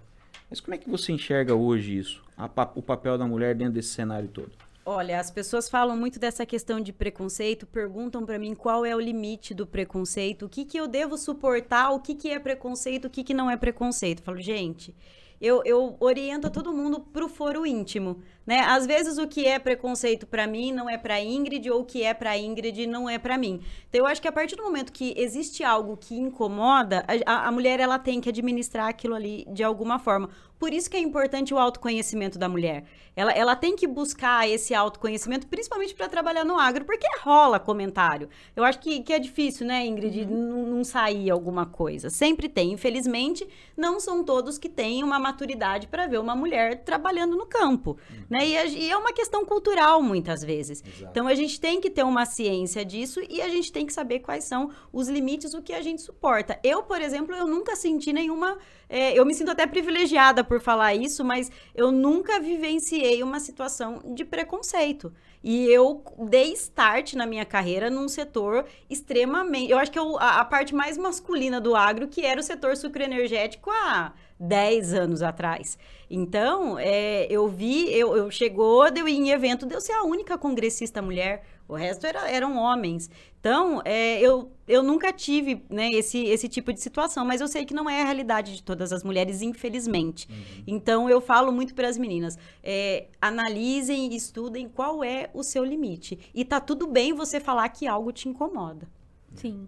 Mas 0.50 0.61
como 0.61 0.74
é 0.74 0.79
que 0.79 0.90
você 0.90 1.12
enxerga 1.12 1.55
hoje 1.55 1.96
isso? 1.96 2.22
Pa 2.55 2.70
o 2.74 2.83
papel 2.83 3.16
da 3.16 3.26
mulher 3.26 3.55
dentro 3.55 3.74
desse 3.74 3.88
cenário 3.88 4.29
todo? 4.29 4.52
Olha, 4.85 5.18
as 5.18 5.33
pessoas 5.33 5.68
falam 5.68 5.96
muito 5.96 6.16
dessa 6.20 6.46
questão 6.46 6.81
de 6.81 6.92
preconceito, 6.92 7.66
perguntam 7.66 8.24
para 8.24 8.38
mim 8.38 8.55
qual 8.55 8.87
é 8.87 8.94
o 8.94 9.00
limite 9.00 9.52
do 9.52 9.66
preconceito, 9.66 10.46
o 10.46 10.48
que, 10.48 10.64
que 10.64 10.79
eu 10.79 10.87
devo 10.87 11.18
suportar, 11.18 11.90
o 11.90 11.98
que, 11.98 12.14
que 12.14 12.31
é 12.31 12.38
preconceito, 12.38 13.07
o 13.07 13.11
que, 13.11 13.24
que 13.24 13.35
não 13.35 13.50
é 13.50 13.57
preconceito. 13.57 14.20
Eu 14.20 14.24
falo, 14.24 14.40
gente, 14.40 14.94
eu, 15.40 15.61
eu 15.64 15.96
oriento 15.98 16.48
todo 16.50 16.72
mundo 16.72 17.00
para 17.00 17.24
o 17.24 17.29
foro 17.29 17.66
íntimo. 17.66 18.22
Né? 18.47 18.61
Às 18.61 18.87
vezes 18.87 19.19
o 19.19 19.27
que 19.27 19.45
é 19.45 19.59
preconceito 19.59 20.27
para 20.27 20.47
mim 20.47 20.71
não 20.71 20.89
é 20.89 20.97
para 20.97 21.21
Ingrid 21.21 21.69
ou 21.69 21.81
o 21.81 21.85
que 21.85 22.05
é 22.05 22.15
para 22.15 22.39
Ingrid 22.39 22.87
não 22.87 23.11
é 23.11 23.19
para 23.19 23.37
mim. 23.37 23.61
Então 23.89 24.03
eu 24.03 24.07
acho 24.07 24.23
que 24.23 24.29
a 24.29 24.33
partir 24.33 24.55
do 24.55 24.63
momento 24.63 24.93
que 24.93 25.13
existe 25.17 25.65
algo 25.65 25.97
que 25.97 26.15
incomoda, 26.15 27.05
a, 27.27 27.49
a 27.49 27.51
mulher 27.51 27.81
ela 27.81 27.99
tem 27.99 28.21
que 28.21 28.29
administrar 28.29 28.89
aquilo 28.89 29.15
ali 29.15 29.45
de 29.51 29.65
alguma 29.65 29.99
forma. 29.99 30.31
Por 30.59 30.73
isso 30.73 30.89
que 30.89 30.97
é 30.97 31.01
importante 31.01 31.53
o 31.53 31.59
autoconhecimento 31.59 32.39
da 32.39 32.49
mulher. 32.49 32.85
Ela, 33.15 33.33
ela 33.33 33.57
tem 33.57 33.77
que 33.77 33.87
buscar 33.87 34.49
esse 34.49 34.75
autoconhecimento, 34.75 35.47
principalmente 35.47 35.95
para 35.95 36.09
trabalhar 36.09 36.45
no 36.45 36.59
agro, 36.59 36.85
porque 36.85 37.07
rola 37.23 37.59
comentário. 37.59 38.29
Eu 38.55 38.65
acho 38.65 38.79
que, 38.79 39.03
que 39.03 39.13
é 39.13 39.19
difícil, 39.19 39.67
né, 39.67 39.87
Ingrid, 39.87 40.23
uhum. 40.23 40.67
não 40.67 40.85
sair 40.85 41.31
alguma 41.31 41.67
coisa. 41.67 42.09
Sempre 42.09 42.49
tem. 42.49 42.73
Infelizmente, 42.73 43.47
não 43.77 44.01
são 44.01 44.25
todos 44.25 44.59
que 44.59 44.69
têm 44.69 45.05
uma 45.05 45.19
maturidade 45.19 45.87
para 45.89 46.07
ver 46.07 46.19
uma 46.19 46.37
mulher 46.37 46.85
trabalhando 46.85 47.37
no 47.37 47.47
campo, 47.47 47.99
né? 48.29 48.36
E, 48.44 48.57
a- 48.57 48.64
e 48.66 48.90
é 48.90 48.96
uma 48.96 49.12
questão 49.12 49.44
cultural 49.44 50.03
muitas 50.03 50.42
vezes. 50.42 50.83
Exato. 50.85 51.11
Então 51.11 51.27
a 51.29 51.35
gente 51.35 51.61
tem 51.61 51.81
que 51.81 51.88
ter 51.90 52.03
uma 52.05 52.25
ciência 52.27 52.85
disso 52.85 53.20
e 53.29 53.40
a 53.40 53.49
gente 53.49 53.70
tem 53.72 53.87
que 53.87 53.92
saber 53.92 54.20
quais 54.20 54.44
são 54.44 54.70
os 54.92 55.09
limites, 55.09 55.55
o 55.55 55.62
que 55.62 55.72
a 55.72 55.81
gente 55.83 56.03
suporta. 56.03 56.59
Eu, 56.62 56.83
por 56.83 57.01
exemplo, 57.01 57.35
eu 57.35 57.46
nunca 57.46 57.77
senti 57.77 58.12
nenhuma. 58.12 58.59
é, 58.88 59.18
eu 59.18 59.25
me 59.27 59.35
sinto 59.35 59.51
até 59.51 59.66
privilegiada 59.66 60.42
por 60.44 60.61
falar 60.61 60.94
isso, 60.94 61.25
mas 61.25 61.51
eu 61.75 61.90
nunca 61.90 62.38
vivenciei 62.40 63.22
uma 63.22 63.40
situação 63.40 64.01
de 64.14 64.25
preconceito. 64.25 65.12
E 65.42 65.66
eu 65.66 66.03
dei 66.29 66.53
start 66.55 67.14
na 67.14 67.25
minha 67.27 67.44
carreira 67.44 67.88
num 67.88 68.09
setor 68.09 68.64
extremamente. 68.90 69.70
Eu 69.70 69.79
acho 69.79 69.90
que 69.92 69.99
eu- 69.99 70.18
a, 70.18 70.40
a 70.40 70.44
parte 70.44 70.75
mais 70.75 70.96
masculina 70.99 71.61
do 71.61 71.75
agro, 71.77 72.09
que 72.09 72.22
era 72.25 72.40
o 72.40 72.42
setor 72.42 72.77
sucroenergético 72.77 73.70
há 73.70 74.12
10 74.38 74.92
anos 74.94 75.22
atrás. 75.22 75.79
Então, 76.11 76.79
é, 76.79 77.27
eu 77.31 77.49
vi, 77.49 77.90
eu, 77.92 78.16
eu 78.16 78.31
chegou, 78.31 78.90
deu 78.90 79.09
em 79.09 79.31
evento, 79.31 79.66
deu 79.66 79.81
ser 79.81 79.92
a 79.92 80.03
única 80.05 80.37
congressista 80.38 81.01
mulher. 81.03 81.44
O 81.68 81.75
resto 81.75 82.07
era- 82.07 82.31
eram 82.31 82.57
homens. 82.57 83.11
Então, 83.40 83.83
é, 83.85 84.20
eu, 84.20 84.53
eu 84.68 84.83
nunca 84.85 85.12
tive 85.12 85.64
né, 85.68 85.90
esse, 85.90 86.25
esse 86.27 86.49
tipo 86.49 86.72
de 86.72 86.81
situação, 86.81 87.25
mas 87.25 87.40
eu 87.40 87.49
sei 87.49 87.64
que 87.64 87.75
não 87.75 87.90
é 87.90 88.03
a 88.03 88.05
realidade 88.05 88.55
de 88.55 88.62
todas 88.62 88.92
as 88.92 89.03
mulheres, 89.03 89.42
infelizmente. 89.42 90.29
Então, 90.64 91.11
eu 91.11 91.20
falo 91.20 91.51
muito 91.51 91.75
para 91.75 91.88
as 91.88 91.99
meninas: 91.99 92.38
é, 92.62 93.07
analisem 93.20 94.12
e 94.12 94.16
estudem 94.16 94.68
qual 94.68 95.03
é 95.03 95.29
o 95.35 95.42
seu 95.42 95.64
limite. 95.64 96.18
E 96.35 96.44
tá 96.44 96.61
tudo 96.61 96.87
bem 96.87 97.12
você 97.12 97.40
falar 97.40 97.68
que 97.70 97.87
algo 97.87 98.12
te 98.12 98.29
incomoda. 98.29 98.88
Sim. 99.35 99.66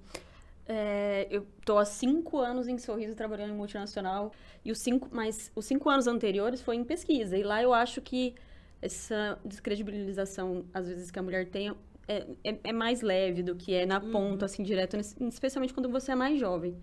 É, 0.71 1.27
eu 1.31 1.47
tô 1.65 1.79
há 1.79 1.85
cinco 1.87 2.39
anos 2.39 2.69
em 2.69 2.77
Sorriso 2.77 3.15
trabalhando 3.15 3.53
em 3.53 3.57
multinacional 3.57 4.33
e 4.63 4.71
os 4.71 4.79
cinco, 4.79 5.09
mas 5.11 5.51
os 5.57 5.65
cinco 5.65 5.89
anos 5.89 6.07
anteriores 6.07 6.61
foi 6.61 6.77
em 6.77 6.85
pesquisa 6.85 7.39
e 7.39 7.43
lá 7.43 7.63
eu 7.63 7.73
acho 7.73 8.03
que 8.03 8.35
essa 8.83 9.39
descredibilização 9.43 10.67
às 10.75 10.87
vezes 10.87 11.11
que 11.11 11.19
a 11.19 11.23
mulher 11.23 11.49
tem 11.49 11.75
é, 12.07 12.27
é, 12.45 12.59
é 12.65 12.73
mais 12.73 13.01
leve 13.01 13.43
do 13.43 13.57
que 13.57 13.75
é 13.75 13.87
na 13.87 13.99
ponta 13.99 14.45
assim 14.45 14.63
direto, 14.63 14.99
especialmente 14.99 15.73
quando 15.73 15.89
você 15.89 16.13
é 16.13 16.15
mais 16.15 16.39
jovem. 16.39 16.77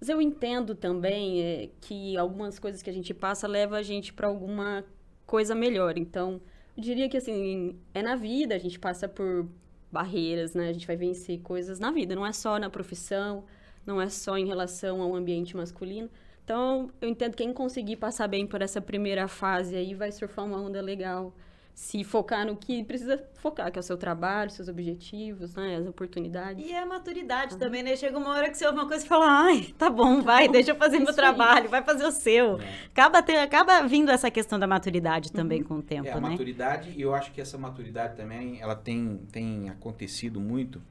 Mas 0.00 0.08
eu 0.08 0.20
entendo 0.22 0.74
também 0.74 1.42
é, 1.42 1.70
que 1.78 2.16
algumas 2.16 2.58
coisas 2.58 2.82
que 2.82 2.88
a 2.88 2.92
gente 2.92 3.12
passa 3.12 3.46
leva 3.46 3.76
a 3.76 3.82
gente 3.82 4.14
para 4.14 4.28
alguma 4.28 4.82
coisa 5.26 5.54
melhor. 5.54 5.98
Então, 5.98 6.40
eu 6.74 6.82
diria 6.82 7.08
que 7.08 7.18
assim, 7.18 7.78
é 7.92 8.02
na 8.02 8.16
vida, 8.16 8.54
a 8.54 8.58
gente 8.58 8.78
passa 8.78 9.06
por 9.06 9.46
barreiras, 9.90 10.54
né? 10.54 10.68
A 10.68 10.72
gente 10.72 10.86
vai 10.86 10.96
vencer 10.96 11.40
coisas 11.40 11.78
na 11.78 11.90
vida, 11.90 12.14
não 12.14 12.26
é 12.26 12.32
só 12.32 12.58
na 12.58 12.70
profissão, 12.70 13.44
não 13.84 14.00
é 14.00 14.08
só 14.08 14.36
em 14.36 14.46
relação 14.46 15.02
ao 15.02 15.14
ambiente 15.14 15.56
masculino. 15.56 16.08
Então, 16.44 16.90
eu 17.00 17.08
entendo 17.08 17.32
que 17.32 17.44
quem 17.44 17.52
conseguir 17.52 17.96
passar 17.96 18.26
bem 18.26 18.46
por 18.46 18.62
essa 18.62 18.80
primeira 18.80 19.28
fase 19.28 19.76
aí 19.76 19.94
vai 19.94 20.10
surfar 20.10 20.44
uma 20.44 20.60
onda 20.60 20.80
legal. 20.80 21.32
Se 21.74 22.04
focar 22.04 22.44
no 22.46 22.56
que 22.56 22.84
precisa 22.84 23.22
focar, 23.38 23.72
que 23.72 23.78
é 23.78 23.80
o 23.80 23.82
seu 23.82 23.96
trabalho, 23.96 24.50
seus 24.50 24.68
objetivos, 24.68 25.54
né? 25.54 25.76
As 25.76 25.86
oportunidades. 25.86 26.62
E 26.66 26.70
é 26.72 26.78
a 26.82 26.84
maturidade 26.84 27.56
também, 27.56 27.82
né? 27.82 27.96
Chega 27.96 28.18
uma 28.18 28.30
hora 28.30 28.50
que 28.50 28.58
você 28.58 28.66
ouve 28.66 28.78
uma 28.78 28.86
coisa 28.86 29.02
e 29.04 29.08
fala, 29.08 29.26
ai, 29.46 29.74
tá 29.78 29.88
bom, 29.88 30.20
vai, 30.20 30.46
deixa 30.50 30.72
eu 30.72 30.76
fazer 30.76 30.98
meu 30.98 31.06
Isso 31.08 31.16
trabalho, 31.16 31.70
vai 31.70 31.82
fazer 31.82 32.04
o 32.04 32.12
seu. 32.12 32.60
É. 32.60 32.74
Acaba, 32.86 33.22
ter- 33.22 33.38
acaba 33.38 33.80
vindo 33.88 34.10
essa 34.10 34.30
questão 34.30 34.58
da 34.58 34.66
maturidade 34.66 35.32
também 35.32 35.62
com 35.62 35.76
o 35.78 35.82
tempo, 35.82 36.06
É, 36.06 36.12
a 36.12 36.20
né? 36.20 36.28
maturidade, 36.30 36.90
e 36.94 37.00
eu 37.00 37.14
acho 37.14 37.32
que 37.32 37.40
essa 37.40 37.56
maturidade 37.56 38.14
também, 38.14 38.60
ela 38.60 38.76
tem, 38.76 39.18
tem 39.32 39.70
acontecido 39.70 40.38
muito. 40.38 40.82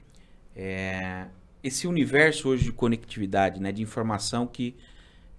é, 0.55 1.27
esse 1.61 1.85
universo 1.87 2.49
hoje 2.49 2.63
de 2.65 2.71
conectividade, 2.71 3.59
né, 3.61 3.71
de 3.71 3.81
informação 3.83 4.47
que 4.47 4.75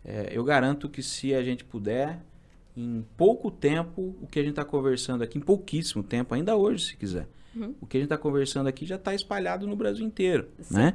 é, 0.05 0.29
eu 0.33 0.45
garanto 0.45 0.89
que 0.89 1.03
se 1.03 1.35
a 1.35 1.43
gente 1.43 1.65
puder, 1.65 2.21
em 2.77 3.05
pouco 3.17 3.51
tempo, 3.51 4.15
o 4.21 4.27
que 4.27 4.39
a 4.39 4.43
gente 4.43 4.53
está 4.53 4.65
conversando 4.65 5.23
aqui, 5.23 5.39
em 5.39 5.41
pouquíssimo 5.41 6.03
tempo, 6.03 6.35
ainda 6.35 6.57
hoje, 6.57 6.87
se 6.87 6.97
quiser, 6.97 7.27
Uhum. 7.55 7.75
o 7.81 7.87
que 7.87 7.97
a 7.97 8.01
gente 8.01 8.07
está 8.07 8.17
conversando 8.17 8.69
aqui 8.69 8.87
já 8.87 8.95
está 8.95 9.13
espalhado 9.15 9.67
no 9.67 9.75
Brasil 9.75 10.07
inteiro, 10.07 10.49
né? 10.71 10.95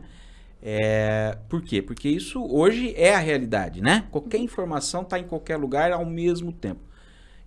É, 0.64 1.38
por 1.50 1.62
quê? 1.62 1.82
Porque 1.82 2.10
isso 2.10 2.44
hoje 2.44 2.94
é 2.96 3.14
a 3.14 3.20
realidade, 3.20 3.82
né? 3.82 4.08
Qualquer 4.10 4.40
informação 4.40 5.02
está 5.02 5.20
em 5.20 5.26
qualquer 5.28 5.58
lugar 5.58 5.92
ao 5.92 6.06
mesmo 6.06 6.52
tempo. 6.52 6.80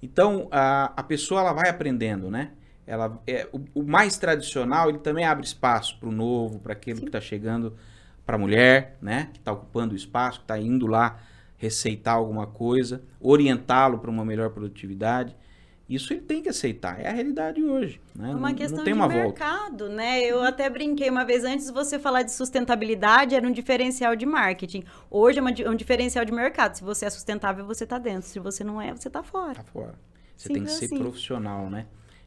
Então, 0.02 0.46
a, 0.52 0.92
a 0.96 1.02
pessoa 1.02 1.40
ela 1.40 1.52
vai 1.52 1.68
aprendendo, 1.68 2.30
né? 2.30 2.52
Ela, 2.86 3.20
é, 3.26 3.48
o, 3.52 3.80
o 3.80 3.82
mais 3.82 4.16
tradicional, 4.18 4.88
ele 4.88 4.98
também 4.98 5.24
abre 5.24 5.44
espaço 5.44 5.98
para 5.98 6.08
o 6.08 6.12
novo, 6.12 6.58
para 6.60 6.74
aquele 6.74 7.00
que 7.00 7.06
está 7.06 7.20
chegando, 7.20 7.74
para 8.24 8.36
a 8.36 8.38
mulher, 8.38 8.96
né? 9.02 9.30
Que 9.32 9.38
está 9.38 9.52
ocupando 9.52 9.94
o 9.94 9.96
espaço, 9.96 10.38
que 10.40 10.44
está 10.44 10.58
indo 10.58 10.86
lá 10.86 11.18
receitar 11.58 12.14
alguma 12.14 12.46
coisa, 12.46 13.02
orientá-lo 13.20 13.98
para 13.98 14.10
uma 14.10 14.24
melhor 14.24 14.50
produtividade. 14.50 15.36
Isso 15.88 16.12
ele 16.12 16.20
tem 16.20 16.42
que 16.42 16.50
aceitar, 16.50 17.00
é 17.00 17.08
a 17.08 17.12
realidade 17.12 17.62
hoje. 17.64 17.98
Né? 18.14 18.30
É 18.30 18.34
uma 18.34 18.50
não, 18.50 18.54
questão 18.54 18.84
de 18.84 18.92
uma 18.92 19.08
volta. 19.08 19.24
mercado, 19.24 19.88
né? 19.88 20.20
Eu 20.20 20.42
até 20.42 20.68
brinquei 20.68 21.08
uma 21.08 21.24
vez 21.24 21.44
antes 21.44 21.66
de 21.66 21.72
você 21.72 21.98
falar 21.98 22.22
de 22.22 22.30
sustentabilidade, 22.30 23.34
era 23.34 23.46
um 23.46 23.50
diferencial 23.50 24.14
de 24.14 24.26
marketing. 24.26 24.84
Hoje 25.10 25.38
é 25.38 25.50
di- 25.52 25.66
um 25.66 25.74
diferencial 25.74 26.26
de 26.26 26.32
mercado. 26.32 26.74
Se 26.76 26.84
você 26.84 27.06
é 27.06 27.10
sustentável, 27.10 27.64
você 27.64 27.86
tá 27.86 27.98
dentro. 27.98 28.28
Se 28.28 28.38
você 28.38 28.62
não 28.62 28.80
é, 28.80 28.94
você 28.94 29.08
tá 29.08 29.22
fora. 29.22 29.54
Tá 29.54 29.64
fora. 29.64 29.94
Você 30.36 30.50
tem 30.50 30.62
que 30.62 30.70
Simples 30.70 30.78
ser 30.90 30.94
assim. 30.94 30.98
profissional, 30.98 31.70
né? 31.70 31.86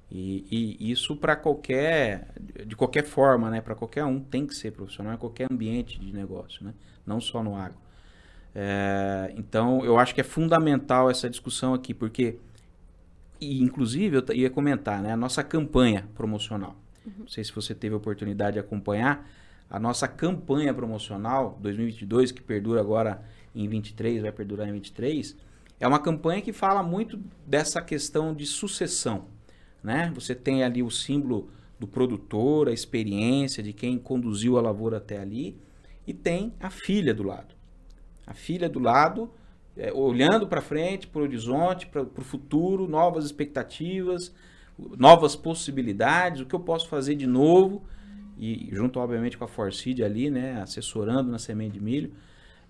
E, 0.10 0.78
e 0.82 0.92
isso 0.92 1.16
para 1.16 1.36
qualquer, 1.36 2.34
de 2.66 2.76
qualquer 2.76 3.06
forma, 3.06 3.50
né? 3.52 3.62
Para 3.62 3.76
qualquer 3.76 4.04
um 4.06 4.20
tem 4.20 4.46
que 4.48 4.56
ser 4.56 4.72
profissional 4.72 5.14
em 5.14 5.18
qualquer 5.18 5.48
ambiente 5.52 6.00
de 6.00 6.12
negócio, 6.12 6.66
né? 6.66 6.74
Não 7.06 7.22
só 7.22 7.44
no 7.44 7.56
agro. 7.56 7.78
É, 8.54 9.34
então, 9.38 9.84
eu 9.86 9.98
acho 9.98 10.14
que 10.14 10.22
é 10.22 10.24
fundamental 10.24 11.10
essa 11.10 11.30
discussão 11.30 11.74
aqui, 11.74 11.94
porque, 11.94 12.38
e 13.40 13.62
inclusive, 13.62 14.18
eu 14.18 14.36
ia 14.36 14.50
comentar, 14.50 15.02
né? 15.02 15.14
A 15.14 15.18
nossa 15.18 15.44
campanha 15.44 16.08
promocional. 16.16 16.76
Não 17.18 17.28
sei 17.28 17.44
se 17.44 17.52
você 17.52 17.74
teve 17.74 17.96
a 17.96 17.98
oportunidade 17.98 18.54
de 18.54 18.60
acompanhar. 18.60 19.28
A 19.70 19.80
nossa 19.80 20.08
campanha 20.08 20.74
promocional 20.74 21.58
2022, 21.62 22.32
que 22.32 22.42
perdura 22.42 22.82
agora 22.82 23.24
em 23.56 23.68
23, 23.68 24.22
vai 24.22 24.32
perdurar 24.32 24.68
em 24.68 24.74
23, 24.74 25.36
é 25.80 25.88
uma 25.88 26.00
campanha 26.00 26.42
que 26.42 26.54
fala 26.54 26.84
muito 26.84 27.20
dessa 27.48 27.82
questão 27.82 28.34
de 28.36 28.46
sucessão, 28.46 29.26
né? 29.82 30.12
Você 30.14 30.36
tem 30.36 30.64
ali 30.64 30.84
o 30.84 30.92
símbolo 30.92 31.50
do 31.80 31.88
produtor, 31.88 32.70
a 32.70 32.72
experiência 32.72 33.64
de 33.64 33.74
quem 33.74 33.98
conduziu 33.98 34.58
a 34.58 34.62
lavoura 34.62 34.98
até 34.98 35.20
ali, 35.20 35.58
e 36.06 36.14
tem 36.14 36.54
a 36.60 36.70
filha 36.70 37.14
do 37.14 37.24
lado. 37.24 37.56
A 38.26 38.34
filha 38.34 38.70
do 38.70 38.80
lado, 38.80 39.30
é, 39.76 39.92
olhando 39.92 40.48
para 40.48 40.62
frente, 40.62 41.08
para 41.08 41.20
o 41.20 41.24
horizonte, 41.24 41.88
para 41.88 42.02
o 42.02 42.22
futuro, 42.22 42.88
novas 42.88 43.26
expectativas, 43.26 44.34
novas 44.98 45.36
possibilidades, 45.36 46.42
o 46.42 46.46
que 46.46 46.56
eu 46.56 46.60
posso 46.60 46.88
fazer 46.88 47.16
de 47.16 47.28
novo, 47.28 47.84
e 48.38 48.70
junto, 48.72 49.00
obviamente, 49.00 49.38
com 49.38 49.44
a 49.44 49.48
Forcid 49.48 50.04
ali, 50.04 50.30
né, 50.30 50.62
assessorando 50.62 51.32
na 51.32 51.38
semente 51.38 51.74
de 51.74 51.80
milho. 51.80 52.12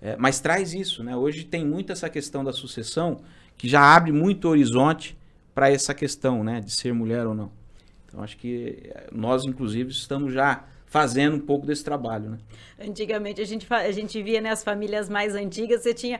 É, 0.01 0.17
mas 0.17 0.39
traz 0.39 0.73
isso, 0.73 1.03
né? 1.03 1.15
Hoje 1.15 1.45
tem 1.45 1.63
muito 1.63 1.91
essa 1.91 2.09
questão 2.09 2.43
da 2.43 2.51
sucessão 2.51 3.21
que 3.55 3.69
já 3.69 3.95
abre 3.95 4.11
muito 4.11 4.49
horizonte 4.49 5.15
para 5.53 5.71
essa 5.71 5.93
questão, 5.93 6.43
né, 6.43 6.59
de 6.59 6.71
ser 6.71 6.93
mulher 6.93 7.27
ou 7.27 7.35
não. 7.35 7.51
Então 8.07 8.23
acho 8.23 8.35
que 8.37 8.79
eh, 8.83 9.07
nós, 9.11 9.45
inclusive, 9.45 9.91
estamos 9.91 10.33
já 10.33 10.65
fazendo 10.91 11.37
um 11.37 11.39
pouco 11.39 11.65
desse 11.65 11.85
trabalho, 11.85 12.31
né? 12.31 12.37
Antigamente 12.77 13.39
a 13.39 13.45
gente, 13.45 13.65
a 13.73 13.91
gente 13.91 14.21
via 14.21 14.41
né, 14.41 14.49
as 14.49 14.61
famílias 14.61 15.07
mais 15.07 15.33
antigas, 15.33 15.83
você 15.83 15.93
tinha. 15.93 16.19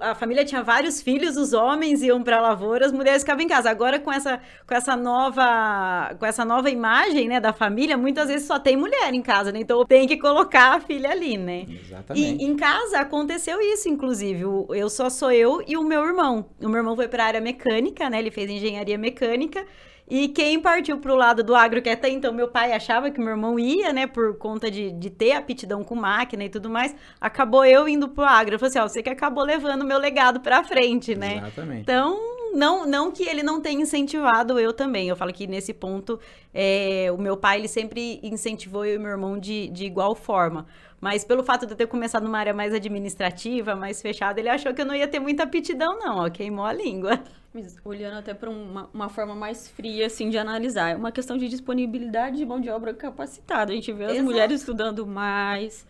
A 0.00 0.14
família 0.14 0.44
tinha 0.44 0.62
vários 0.62 1.02
filhos, 1.02 1.36
os 1.36 1.52
homens 1.52 2.04
iam 2.04 2.22
para 2.22 2.36
a 2.36 2.40
lavoura, 2.40 2.86
as 2.86 2.92
mulheres 2.92 3.22
ficavam 3.22 3.42
em 3.42 3.48
casa. 3.48 3.68
Agora, 3.68 3.98
com 3.98 4.12
essa, 4.12 4.40
com 4.64 4.74
essa 4.76 4.94
nova 4.94 6.14
com 6.20 6.24
essa 6.24 6.44
nova 6.44 6.70
imagem 6.70 7.26
né, 7.26 7.40
da 7.40 7.52
família, 7.52 7.96
muitas 7.96 8.28
vezes 8.28 8.46
só 8.46 8.60
tem 8.60 8.76
mulher 8.76 9.12
em 9.12 9.20
casa, 9.20 9.50
né? 9.50 9.58
Então 9.58 9.84
tem 9.84 10.06
que 10.06 10.16
colocar 10.16 10.76
a 10.76 10.80
filha 10.80 11.10
ali, 11.10 11.36
né? 11.36 11.66
Exatamente. 11.68 12.44
E 12.44 12.46
em 12.46 12.54
casa 12.54 13.00
aconteceu 13.00 13.60
isso, 13.60 13.88
inclusive. 13.88 14.42
Eu 14.42 14.88
só 14.88 15.10
sou 15.10 15.32
eu 15.32 15.60
e 15.66 15.76
o 15.76 15.82
meu 15.82 16.04
irmão. 16.04 16.46
O 16.60 16.68
meu 16.68 16.76
irmão 16.76 16.94
foi 16.94 17.08
para 17.08 17.24
a 17.24 17.26
área 17.26 17.40
mecânica, 17.40 18.08
né? 18.08 18.20
Ele 18.20 18.30
fez 18.30 18.48
engenharia 18.48 18.96
mecânica. 18.96 19.66
E 20.08 20.28
quem 20.28 20.60
partiu 20.60 20.98
para 20.98 21.12
o 21.12 21.16
lado 21.16 21.42
do 21.42 21.54
agro, 21.54 21.80
que 21.80 21.88
até 21.88 22.08
então 22.08 22.32
meu 22.32 22.48
pai 22.48 22.72
achava 22.72 23.10
que 23.10 23.18
meu 23.18 23.30
irmão 23.30 23.58
ia, 23.58 23.92
né? 23.92 24.06
Por 24.06 24.36
conta 24.36 24.70
de, 24.70 24.90
de 24.90 25.08
ter 25.08 25.32
aptidão 25.32 25.82
com 25.82 25.94
máquina 25.94 26.44
e 26.44 26.48
tudo 26.48 26.68
mais, 26.68 26.94
acabou 27.20 27.64
eu 27.64 27.88
indo 27.88 28.08
pro 28.08 28.24
agro. 28.24 28.54
Eu 28.54 28.58
falei 28.58 28.70
assim: 28.70 28.78
ó, 28.78 28.88
você 28.88 29.02
que 29.02 29.08
acabou 29.10 29.44
levando 29.44 29.82
o 29.82 29.86
meu 29.86 29.98
legado 29.98 30.40
para 30.40 30.62
frente, 30.64 31.14
né? 31.14 31.38
Exatamente. 31.38 31.80
Então, 31.82 32.18
não, 32.52 32.86
não 32.86 33.10
que 33.10 33.24
ele 33.24 33.42
não 33.42 33.60
tenha 33.60 33.80
incentivado 33.80 34.58
eu 34.58 34.72
também. 34.72 35.08
Eu 35.08 35.16
falo 35.16 35.32
que 35.32 35.46
nesse 35.46 35.72
ponto, 35.72 36.20
é, 36.52 37.08
o 37.12 37.18
meu 37.18 37.36
pai, 37.36 37.58
ele 37.58 37.68
sempre 37.68 38.20
incentivou 38.22 38.84
eu 38.84 38.96
e 38.96 38.98
meu 38.98 39.10
irmão 39.10 39.38
de, 39.38 39.68
de 39.68 39.84
igual 39.84 40.14
forma. 40.14 40.66
Mas 41.00 41.24
pelo 41.24 41.42
fato 41.42 41.66
de 41.66 41.72
eu 41.72 41.76
ter 41.76 41.86
começado 41.86 42.22
numa 42.22 42.38
área 42.38 42.54
mais 42.54 42.72
administrativa, 42.72 43.74
mais 43.74 44.00
fechada, 44.00 44.38
ele 44.38 44.48
achou 44.48 44.72
que 44.72 44.80
eu 44.80 44.86
não 44.86 44.94
ia 44.94 45.08
ter 45.08 45.18
muita 45.18 45.42
aptidão, 45.42 45.98
não, 45.98 46.18
ó. 46.18 46.30
Queimou 46.30 46.64
a 46.64 46.72
língua. 46.72 47.20
Mas 47.52 47.76
olhando 47.84 48.18
até 48.18 48.32
para 48.32 48.48
uma, 48.48 48.88
uma 48.94 49.08
forma 49.08 49.34
mais 49.34 49.68
fria, 49.68 50.06
assim, 50.06 50.30
de 50.30 50.38
analisar. 50.38 50.90
É 50.90 50.96
uma 50.96 51.10
questão 51.10 51.36
de 51.36 51.48
disponibilidade 51.48 52.36
de 52.36 52.46
mão 52.46 52.60
de 52.60 52.70
obra 52.70 52.94
capacitada. 52.94 53.72
A 53.72 53.74
gente 53.74 53.92
vê 53.92 54.04
as 54.04 54.12
Exato. 54.12 54.24
mulheres 54.24 54.60
estudando 54.60 55.06
mais, 55.06 55.86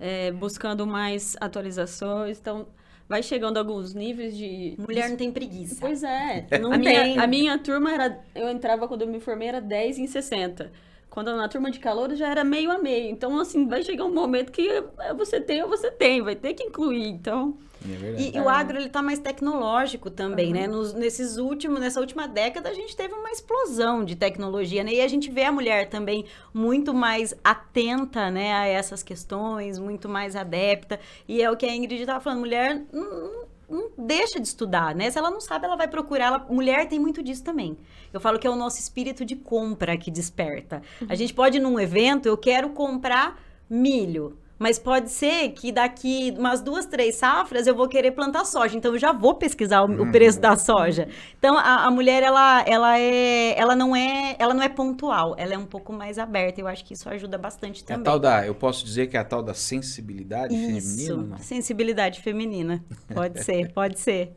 é, 0.00 0.32
buscando 0.32 0.86
mais 0.86 1.36
atualizações. 1.40 2.38
Então, 2.38 2.66
vai 3.08 3.22
chegando 3.22 3.56
a 3.56 3.60
alguns 3.60 3.94
níveis 3.94 4.36
de. 4.36 4.74
Mulher 4.78 5.08
não 5.08 5.16
tem 5.16 5.30
preguiça. 5.30 5.76
Pois 5.80 6.02
é. 6.02 6.46
Não 6.60 6.72
a, 6.72 6.78
tem. 6.78 6.80
minha, 6.80 7.22
a 7.22 7.26
minha 7.26 7.58
turma 7.58 7.92
era. 7.92 8.20
Eu 8.34 8.48
entrava 8.48 8.88
quando 8.88 9.02
eu 9.02 9.08
me 9.08 9.20
formei, 9.20 9.48
era 9.48 9.60
10 9.60 9.98
em 9.98 10.06
60. 10.06 10.70
Quando 11.08 11.34
na 11.34 11.48
turma 11.48 11.70
de 11.70 11.78
calor 11.78 12.14
já 12.14 12.28
era 12.28 12.44
meio 12.44 12.70
a 12.70 12.78
meio. 12.78 13.10
Então, 13.10 13.38
assim, 13.38 13.66
vai 13.66 13.82
chegar 13.82 14.04
um 14.04 14.12
momento 14.12 14.52
que 14.52 14.68
é, 14.98 15.14
você 15.14 15.40
tem 15.40 15.62
ou 15.62 15.68
você 15.68 15.90
tem, 15.90 16.20
vai 16.20 16.36
ter 16.36 16.54
que 16.54 16.64
incluir. 16.64 17.08
Então. 17.08 17.56
É. 17.88 18.20
E, 18.20 18.36
e 18.36 18.40
o 18.40 18.48
agro 18.48 18.78
ele 18.78 18.88
tá 18.88 19.02
mais 19.02 19.18
tecnológico 19.18 20.10
também, 20.10 20.52
né? 20.52 20.66
Nos, 20.66 20.92
nesses 20.92 21.36
últimos, 21.36 21.80
nessa 21.80 22.00
última 22.00 22.26
década 22.26 22.68
a 22.68 22.74
gente 22.74 22.96
teve 22.96 23.14
uma 23.14 23.30
explosão 23.30 24.04
de 24.04 24.16
tecnologia, 24.16 24.82
né? 24.82 24.94
E 24.94 25.00
a 25.00 25.08
gente 25.08 25.30
vê 25.30 25.44
a 25.44 25.52
mulher 25.52 25.88
também 25.88 26.24
muito 26.52 26.92
mais 26.92 27.34
atenta, 27.44 28.30
né, 28.30 28.52
a 28.52 28.66
essas 28.66 29.02
questões, 29.02 29.78
muito 29.78 30.08
mais 30.08 30.34
adepta. 30.34 30.98
E 31.28 31.42
é 31.42 31.50
o 31.50 31.56
que 31.56 31.66
a 31.66 31.74
Ingrid 31.74 32.00
estava 32.00 32.20
falando, 32.20 32.40
mulher 32.40 32.82
não, 32.92 33.46
não 33.68 33.90
deixa 33.98 34.40
de 34.40 34.46
estudar, 34.46 34.94
né? 34.94 35.10
Se 35.10 35.18
ela 35.18 35.30
não 35.30 35.40
sabe, 35.40 35.66
ela 35.66 35.76
vai 35.76 35.88
procurar. 35.88 36.26
Ela, 36.26 36.46
mulher 36.48 36.88
tem 36.88 36.98
muito 36.98 37.22
disso 37.22 37.44
também. 37.44 37.76
Eu 38.12 38.20
falo 38.20 38.38
que 38.38 38.46
é 38.46 38.50
o 38.50 38.56
nosso 38.56 38.78
espírito 38.78 39.24
de 39.24 39.36
compra 39.36 39.96
que 39.96 40.10
desperta. 40.10 40.82
A 41.08 41.14
gente 41.14 41.34
pode 41.34 41.58
ir 41.58 41.60
num 41.60 41.78
evento, 41.78 42.26
eu 42.26 42.36
quero 42.36 42.70
comprar 42.70 43.38
milho. 43.68 44.38
Mas 44.58 44.78
pode 44.78 45.10
ser 45.10 45.50
que 45.50 45.70
daqui 45.70 46.34
umas 46.36 46.62
duas, 46.62 46.86
três 46.86 47.16
safras 47.16 47.66
eu 47.66 47.74
vou 47.74 47.88
querer 47.88 48.12
plantar 48.12 48.44
soja. 48.46 48.76
Então 48.76 48.92
eu 48.92 48.98
já 48.98 49.12
vou 49.12 49.34
pesquisar 49.34 49.82
o, 49.82 50.02
o 50.02 50.10
preço 50.10 50.40
da 50.40 50.56
soja. 50.56 51.08
Então 51.38 51.58
a, 51.58 51.84
a, 51.84 51.90
mulher 51.90 52.22
ela, 52.22 52.62
ela 52.66 52.98
é, 52.98 53.58
ela 53.58 53.76
não 53.76 53.94
é, 53.94 54.34
ela 54.38 54.54
não 54.54 54.62
é 54.62 54.68
pontual. 54.68 55.34
Ela 55.36 55.54
é 55.54 55.58
um 55.58 55.66
pouco 55.66 55.92
mais 55.92 56.18
aberta. 56.18 56.60
Eu 56.60 56.66
acho 56.66 56.84
que 56.84 56.94
isso 56.94 57.08
ajuda 57.08 57.36
bastante 57.36 57.82
É 57.82 57.86
também. 57.86 58.00
a 58.02 58.04
tal 58.04 58.18
da, 58.18 58.46
eu 58.46 58.54
posso 58.54 58.84
dizer 58.84 59.08
que 59.08 59.16
é 59.16 59.20
a 59.20 59.24
tal 59.24 59.42
da 59.42 59.52
sensibilidade 59.52 60.54
Isso, 60.54 60.96
feminina, 60.96 61.28
não? 61.28 61.38
sensibilidade 61.38 62.20
feminina. 62.22 62.82
Pode 63.12 63.44
ser, 63.44 63.70
pode 63.74 64.00
ser. 64.00 64.32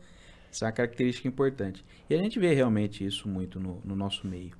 Isso 0.52 0.64
é 0.64 0.66
uma 0.66 0.72
característica 0.72 1.26
importante. 1.28 1.84
E 2.08 2.14
a 2.14 2.18
gente 2.18 2.38
vê 2.38 2.52
realmente 2.52 3.06
isso 3.06 3.28
muito 3.28 3.58
no, 3.58 3.80
no 3.84 3.96
nosso 3.96 4.26
meio. 4.26 4.50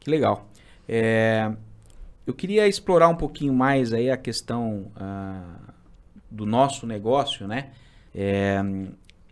Que 0.00 0.10
legal. 0.10 0.48
É, 0.88 1.52
eu 2.26 2.34
queria 2.34 2.66
explorar 2.66 3.08
um 3.08 3.14
pouquinho 3.16 3.52
mais 3.54 3.92
aí 3.92 4.10
a 4.10 4.16
questão 4.16 4.90
ah, 4.96 5.58
do 6.30 6.44
nosso 6.44 6.86
negócio, 6.86 7.46
né? 7.46 7.70
É, 8.14 8.60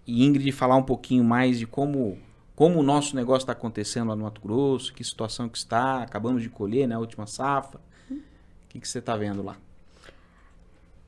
e 0.06 0.24
Ingrid 0.24 0.52
falar 0.52 0.76
um 0.76 0.82
pouquinho 0.82 1.24
mais 1.24 1.58
de 1.58 1.66
como, 1.66 2.18
como 2.54 2.78
o 2.80 2.82
nosso 2.82 3.16
negócio 3.16 3.42
está 3.44 3.52
acontecendo 3.52 4.08
lá 4.08 4.16
no 4.16 4.24
Mato 4.24 4.40
Grosso, 4.40 4.92
que 4.92 5.02
situação 5.02 5.48
que 5.48 5.56
está, 5.58 6.02
acabamos 6.02 6.42
de 6.42 6.48
colher, 6.50 6.86
né? 6.86 6.94
A 6.94 6.98
última 6.98 7.26
safra. 7.26 7.80
O 8.10 8.14
que, 8.68 8.80
que 8.80 8.88
você 8.88 8.98
está 8.98 9.16
vendo 9.16 9.42
lá? 9.42 9.56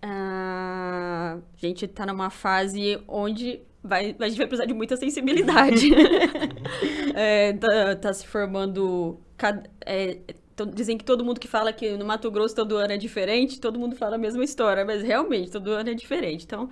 Ah, 0.03 1.38
a 1.38 1.66
gente 1.66 1.87
tá 1.88 2.07
numa 2.07 2.31
fase 2.31 2.99
onde 3.09 3.61
vai, 3.83 4.14
a 4.18 4.29
gente 4.29 4.38
vai 4.38 4.46
precisar 4.46 4.66
de 4.66 4.75
muita 4.75 4.96
sensibilidade. 4.96 5.90
É, 7.18 7.55
tá, 7.55 7.96
tá 7.96 8.12
se 8.12 8.27
formando. 8.27 9.18
cada- 9.38 9.62
é, 9.87 10.18
dizem 10.64 10.97
que 10.97 11.05
todo 11.05 11.25
mundo 11.25 11.38
que 11.38 11.49
fala 11.49 11.73
que 11.73 11.97
no 11.97 12.05
Mato 12.05 12.31
Grosso 12.31 12.55
todo 12.55 12.77
ano 12.77 12.92
é 12.92 12.97
diferente, 12.97 13.61
todo 13.61 13.79
mundo 13.79 13.97
fala 13.97 14.16
a 14.16 14.19
mesma 14.19 14.42
história, 14.42 14.85
mas 14.85 15.03
realmente 15.03 15.51
todo 15.51 15.71
ano 15.71 15.90
é 15.90 15.95
diferente. 15.95 16.45
Então, 16.45 16.71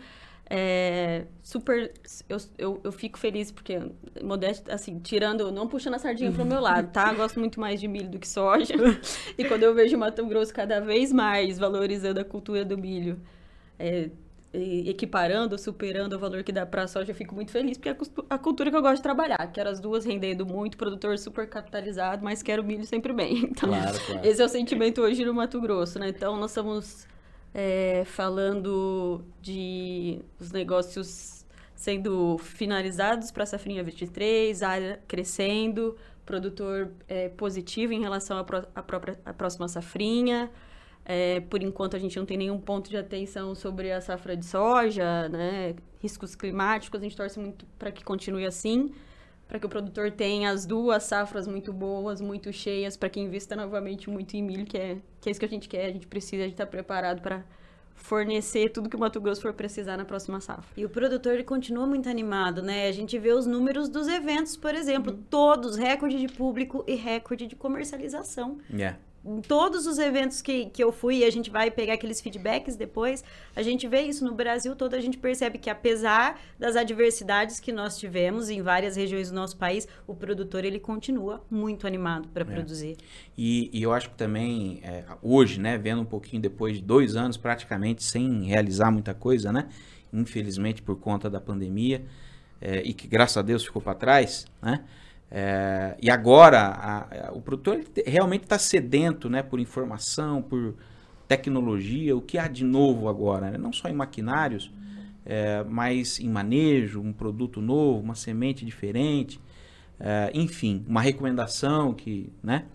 é, 0.48 1.24
super. 1.42 1.92
Eu, 2.28 2.36
eu, 2.58 2.80
eu 2.84 2.92
fico 2.92 3.18
feliz 3.18 3.50
porque, 3.50 3.80
modesto, 4.22 4.70
assim, 4.70 4.98
tirando, 4.98 5.50
não 5.50 5.66
puxando 5.66 5.94
a 5.94 5.98
sardinha 5.98 6.30
pro 6.32 6.44
meu 6.44 6.60
lado, 6.60 6.92
tá? 6.92 7.12
Eu 7.12 7.16
gosto 7.16 7.40
muito 7.40 7.58
mais 7.58 7.80
de 7.80 7.88
milho 7.88 8.08
do 8.08 8.18
que 8.18 8.28
soja. 8.28 8.74
E 9.36 9.44
quando 9.44 9.62
eu 9.62 9.74
vejo 9.74 9.96
o 9.96 9.98
Mato 9.98 10.24
Grosso 10.26 10.52
cada 10.52 10.80
vez 10.80 11.12
mais 11.12 11.58
valorizando 11.58 12.20
a 12.20 12.24
cultura 12.24 12.64
do 12.64 12.76
milho, 12.76 13.20
é, 13.78 14.10
equiparando, 14.56 15.58
superando 15.58 16.14
o 16.14 16.18
valor 16.18 16.42
que 16.44 16.52
dá 16.52 16.64
pra 16.64 16.86
soja, 16.86 17.10
eu 17.10 17.14
fico 17.14 17.34
muito 17.34 17.50
feliz, 17.50 17.76
porque 17.76 17.88
é 17.88 17.92
a 18.30 18.34
a 18.34 18.38
cultura 18.38 18.70
que 18.70 18.76
eu 18.76 18.82
gosto 18.82 18.96
de 18.96 19.02
trabalhar. 19.02 19.50
Quero 19.52 19.68
as 19.68 19.80
duas 19.80 20.04
rendendo 20.04 20.46
muito, 20.46 20.76
produtor 20.76 21.18
super 21.18 21.48
capitalizado, 21.48 22.22
mas 22.24 22.42
quero 22.42 22.62
o 22.62 22.64
milho 22.64 22.84
sempre 22.86 23.12
bem. 23.12 23.44
Então, 23.50 23.68
Claro, 23.68 23.98
claro. 24.06 24.26
esse 24.26 24.40
é 24.40 24.44
o 24.44 24.48
sentimento 24.48 25.00
hoje 25.00 25.24
no 25.24 25.34
Mato 25.34 25.60
Grosso, 25.60 25.98
né? 25.98 26.08
Então, 26.08 26.36
nós 26.36 26.50
estamos 26.52 27.06
é, 27.52 28.04
falando 28.06 29.22
de 29.42 30.20
os 30.40 30.50
negócios 30.52 31.44
sendo 31.74 32.38
finalizados 32.38 33.30
para 33.30 33.42
a 33.42 33.46
safrinha 33.46 33.82
23, 33.82 34.62
área 34.62 35.00
crescendo, 35.08 35.96
produtor 36.24 36.90
é, 37.08 37.28
positivo 37.28 37.92
em 37.92 38.00
relação 38.00 38.38
à, 38.38 38.44
pró- 38.44 38.62
própria 38.86 39.18
à 39.26 39.32
próxima 39.34 39.68
safrinha. 39.68 40.50
É, 41.04 41.40
por 41.40 41.62
enquanto, 41.62 41.96
a 41.96 41.98
gente 41.98 42.18
não 42.18 42.24
tem 42.24 42.36
nenhum 42.36 42.58
ponto 42.58 42.88
de 42.88 42.96
atenção 42.96 43.54
sobre 43.54 43.92
a 43.92 44.00
safra 44.00 44.36
de 44.36 44.46
soja, 44.46 45.28
né? 45.28 45.74
Riscos 46.00 46.34
climáticos, 46.34 47.00
a 47.00 47.04
gente 47.04 47.16
torce 47.16 47.38
muito 47.38 47.66
para 47.78 47.92
que 47.92 48.02
continue 48.02 48.46
assim, 48.46 48.90
para 49.46 49.58
que 49.58 49.66
o 49.66 49.68
produtor 49.68 50.10
tenha 50.10 50.50
as 50.50 50.64
duas 50.64 51.02
safras 51.02 51.46
muito 51.46 51.72
boas, 51.72 52.20
muito 52.20 52.52
cheias, 52.52 52.96
para 52.96 53.10
que 53.10 53.20
invista 53.20 53.54
novamente 53.54 54.08
muito 54.08 54.34
em 54.34 54.42
milho, 54.42 54.64
que 54.64 54.78
é, 54.78 54.98
que 55.20 55.28
é 55.28 55.30
isso 55.30 55.40
que 55.40 55.46
a 55.46 55.48
gente 55.48 55.68
quer. 55.68 55.86
A 55.86 55.92
gente 55.92 56.06
precisa 56.06 56.46
estar 56.46 56.66
preparado 56.66 57.20
para 57.20 57.44
fornecer 57.94 58.70
tudo 58.70 58.88
que 58.88 58.96
o 58.96 58.98
Mato 58.98 59.20
Grosso 59.20 59.42
for 59.42 59.52
precisar 59.52 59.96
na 59.96 60.04
próxima 60.04 60.40
safra. 60.40 60.66
E 60.76 60.84
o 60.84 60.88
produtor 60.88 61.34
ele 61.34 61.44
continua 61.44 61.86
muito 61.86 62.08
animado, 62.08 62.62
né? 62.62 62.88
A 62.88 62.92
gente 62.92 63.18
vê 63.18 63.32
os 63.32 63.46
números 63.46 63.88
dos 63.88 64.08
eventos, 64.08 64.56
por 64.56 64.74
exemplo, 64.74 65.12
todos 65.30 65.76
recorde 65.76 66.18
de 66.18 66.28
público 66.28 66.84
e 66.86 66.94
recorde 66.94 67.46
de 67.46 67.54
comercialização. 67.54 68.58
É. 68.76 68.96
Em 69.26 69.40
todos 69.40 69.86
os 69.86 69.98
eventos 69.98 70.42
que, 70.42 70.66
que 70.66 70.84
eu 70.84 70.92
fui, 70.92 71.18
e 71.18 71.24
a 71.24 71.30
gente 71.30 71.48
vai 71.50 71.70
pegar 71.70 71.94
aqueles 71.94 72.20
feedbacks 72.20 72.76
depois, 72.76 73.24
a 73.56 73.62
gente 73.62 73.88
vê 73.88 74.02
isso 74.02 74.22
no 74.22 74.34
Brasil 74.34 74.76
todo, 74.76 74.92
a 74.92 75.00
gente 75.00 75.16
percebe 75.16 75.56
que 75.56 75.70
apesar 75.70 76.38
das 76.58 76.76
adversidades 76.76 77.58
que 77.58 77.72
nós 77.72 77.96
tivemos 77.96 78.50
em 78.50 78.60
várias 78.60 78.96
regiões 78.96 79.30
do 79.30 79.34
nosso 79.34 79.56
país, 79.56 79.88
o 80.06 80.14
produtor 80.14 80.62
ele 80.62 80.78
continua 80.78 81.42
muito 81.50 81.86
animado 81.86 82.28
para 82.28 82.44
produzir. 82.44 82.98
E, 83.36 83.70
e 83.72 83.82
eu 83.82 83.94
acho 83.94 84.10
que 84.10 84.16
também, 84.16 84.80
é, 84.82 85.04
hoje, 85.22 85.58
né, 85.58 85.78
vendo 85.78 86.02
um 86.02 86.06
pouquinho 86.06 86.42
depois 86.42 86.76
de 86.76 86.82
dois 86.82 87.16
anos 87.16 87.38
praticamente 87.38 88.02
sem 88.02 88.42
realizar 88.44 88.90
muita 88.90 89.14
coisa, 89.14 89.50
né, 89.50 89.68
infelizmente 90.12 90.82
por 90.82 90.96
conta 90.96 91.30
da 91.30 91.40
pandemia, 91.40 92.04
é, 92.60 92.82
e 92.82 92.92
que 92.92 93.08
graças 93.08 93.38
a 93.38 93.42
Deus 93.42 93.64
ficou 93.64 93.80
para 93.80 93.94
trás, 93.94 94.46
né, 94.60 94.84
é, 95.36 95.96
e 96.00 96.08
agora 96.08 96.60
a- 96.60 97.28
a- 97.30 97.32
o 97.32 97.40
produtor 97.42 97.80
realmente 98.06 98.44
está 98.44 98.56
sedento, 98.56 99.28
né, 99.28 99.42
por 99.42 99.58
informação, 99.58 100.40
por 100.40 100.74
tecnologia, 101.26 102.16
o 102.16 102.20
que 102.22 102.38
há 102.38 102.46
de 102.46 102.62
novo 102.64 103.08
agora, 103.08 103.50
né? 103.50 103.58
não 103.58 103.72
só 103.72 103.88
em 103.88 103.94
maquinários, 103.94 104.70
é, 105.26 105.64
mas 105.68 106.20
em 106.20 106.28
manejo, 106.28 107.00
um 107.00 107.12
produto 107.12 107.60
novo, 107.60 108.00
uma 108.00 108.14
semente 108.14 108.64
diferente, 108.64 109.40
é, 109.98 110.30
enfim, 110.34 110.84
uma 110.86 111.00
recomendação 111.00 111.92
que, 111.94 112.32
né? 112.42 112.66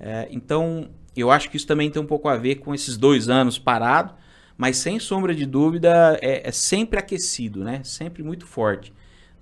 É, 0.00 0.28
então, 0.30 0.90
eu 1.16 1.30
acho 1.30 1.50
que 1.50 1.56
isso 1.56 1.66
também 1.66 1.90
tem 1.90 2.02
um 2.02 2.06
pouco 2.06 2.28
a 2.28 2.36
ver 2.36 2.56
com 2.56 2.74
esses 2.74 2.96
dois 2.96 3.28
anos 3.28 3.58
parado, 3.58 4.14
mas 4.58 4.76
sem 4.76 4.98
sombra 4.98 5.34
de 5.34 5.46
dúvida 5.46 6.18
é, 6.22 6.48
é 6.48 6.52
sempre 6.52 6.98
aquecido, 6.98 7.64
né? 7.64 7.82
Sempre 7.84 8.22
muito 8.22 8.46
forte. 8.46 8.92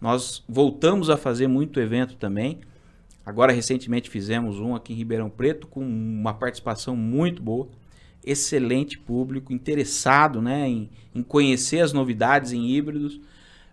Nós 0.03 0.43
voltamos 0.49 1.09
a 1.09 1.17
fazer 1.17 1.47
muito 1.47 1.79
evento 1.79 2.17
também. 2.17 2.59
Agora, 3.25 3.53
recentemente, 3.53 4.11
fizemos 4.11 4.59
um 4.59 4.75
aqui 4.75 4.93
em 4.93 4.97
Ribeirão 4.97 5.31
Preto 5.31 5.69
com 5.69 5.81
uma 5.81 6.35
participação 6.35 6.97
muito 6.97 7.41
boa. 7.41 7.69
Excelente 8.25 8.99
público, 8.99 9.53
interessado 9.53 10.43
né, 10.43 10.69
em, 10.69 10.91
em 11.15 11.23
conhecer 11.23 11.79
as 11.79 11.93
novidades 11.93 12.53
em 12.53 12.69
híbridos, 12.69 13.21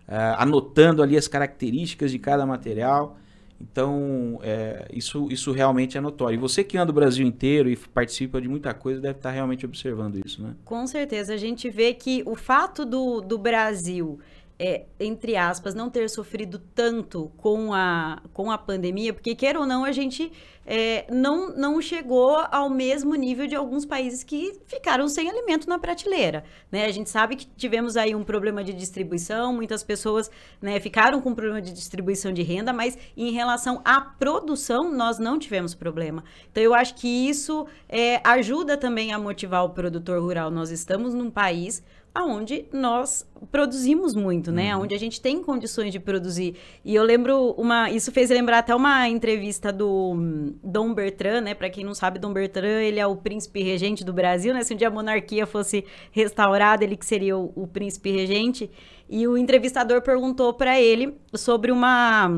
ah, 0.06 0.40
anotando 0.40 1.02
ali 1.02 1.16
as 1.16 1.26
características 1.26 2.12
de 2.12 2.18
cada 2.20 2.46
material. 2.46 3.18
Então, 3.60 4.38
é, 4.42 4.86
isso, 4.92 5.26
isso 5.32 5.50
realmente 5.50 5.98
é 5.98 6.00
notório. 6.00 6.36
E 6.36 6.38
você 6.38 6.62
que 6.62 6.78
anda 6.78 6.92
o 6.92 6.94
Brasil 6.94 7.26
inteiro 7.26 7.68
e 7.68 7.76
participa 7.76 8.40
de 8.40 8.48
muita 8.48 8.72
coisa, 8.72 9.00
deve 9.00 9.18
estar 9.18 9.32
realmente 9.32 9.66
observando 9.66 10.24
isso, 10.24 10.40
né? 10.42 10.54
Com 10.64 10.86
certeza, 10.86 11.34
a 11.34 11.36
gente 11.36 11.68
vê 11.68 11.92
que 11.92 12.22
o 12.24 12.36
fato 12.36 12.86
do, 12.86 13.20
do 13.20 13.36
Brasil, 13.36 14.18
é, 14.62 14.84
entre 15.00 15.36
aspas, 15.36 15.74
não 15.74 15.88
ter 15.88 16.10
sofrido 16.10 16.58
tanto 16.74 17.32
com 17.38 17.72
a, 17.72 18.20
com 18.34 18.50
a 18.50 18.58
pandemia, 18.58 19.14
porque 19.14 19.34
queira 19.34 19.58
ou 19.58 19.64
não, 19.66 19.86
a 19.86 19.90
gente 19.90 20.30
é, 20.66 21.04
não, 21.10 21.54
não 21.56 21.80
chegou 21.80 22.36
ao 22.50 22.68
mesmo 22.68 23.14
nível 23.14 23.46
de 23.46 23.54
alguns 23.54 23.84
países 23.84 24.22
que 24.22 24.52
ficaram 24.66 25.08
sem 25.08 25.28
alimento 25.28 25.68
na 25.68 25.78
prateleira. 25.78 26.44
Né? 26.70 26.84
A 26.84 26.92
gente 26.92 27.10
sabe 27.10 27.36
que 27.36 27.46
tivemos 27.56 27.96
aí 27.96 28.14
um 28.14 28.22
problema 28.22 28.62
de 28.62 28.72
distribuição, 28.72 29.52
muitas 29.52 29.82
pessoas 29.82 30.30
né, 30.60 30.78
ficaram 30.78 31.20
com 31.20 31.34
problema 31.34 31.60
de 31.60 31.72
distribuição 31.72 32.32
de 32.32 32.42
renda, 32.42 32.72
mas 32.72 32.96
em 33.16 33.32
relação 33.32 33.80
à 33.84 34.00
produção, 34.00 34.92
nós 34.92 35.18
não 35.18 35.38
tivemos 35.38 35.74
problema. 35.74 36.22
Então, 36.50 36.62
eu 36.62 36.74
acho 36.74 36.94
que 36.94 37.08
isso 37.08 37.66
é, 37.88 38.20
ajuda 38.22 38.76
também 38.76 39.12
a 39.12 39.18
motivar 39.18 39.64
o 39.64 39.70
produtor 39.70 40.20
rural. 40.20 40.50
Nós 40.50 40.70
estamos 40.70 41.14
num 41.14 41.30
país 41.30 41.82
aonde 42.14 42.66
nós 42.72 43.26
produzimos 43.50 44.14
muito, 44.14 44.50
né? 44.50 44.74
Uhum. 44.74 44.82
Onde 44.82 44.94
a 44.94 44.98
gente 44.98 45.20
tem 45.20 45.42
condições 45.42 45.92
de 45.92 46.00
produzir. 46.00 46.56
E 46.84 46.94
eu 46.94 47.04
lembro 47.04 47.52
uma, 47.52 47.90
isso 47.90 48.10
fez 48.12 48.30
lembrar 48.30 48.58
até 48.58 48.74
uma 48.74 49.08
entrevista 49.08 49.72
do 49.72 50.14
Dom 50.62 50.94
Bertrand, 50.94 51.42
né? 51.42 51.54
Para 51.54 51.70
quem 51.70 51.84
não 51.84 51.94
sabe, 51.94 52.18
Dom 52.18 52.32
Bertrand, 52.32 52.82
ele 52.82 53.00
é 53.00 53.06
o 53.06 53.16
príncipe 53.16 53.62
regente 53.62 54.04
do 54.04 54.12
Brasil, 54.12 54.52
né? 54.52 54.62
Se 54.62 54.74
um 54.74 54.76
dia 54.76 54.88
a 54.88 54.90
monarquia 54.90 55.46
fosse 55.46 55.84
restaurada, 56.12 56.84
ele 56.84 56.96
que 56.96 57.06
seria 57.06 57.36
o, 57.36 57.52
o 57.54 57.66
príncipe 57.66 58.10
regente. 58.10 58.70
E 59.08 59.26
o 59.26 59.36
entrevistador 59.36 60.02
perguntou 60.02 60.52
para 60.54 60.80
ele 60.80 61.16
sobre 61.34 61.72
uma 61.72 62.30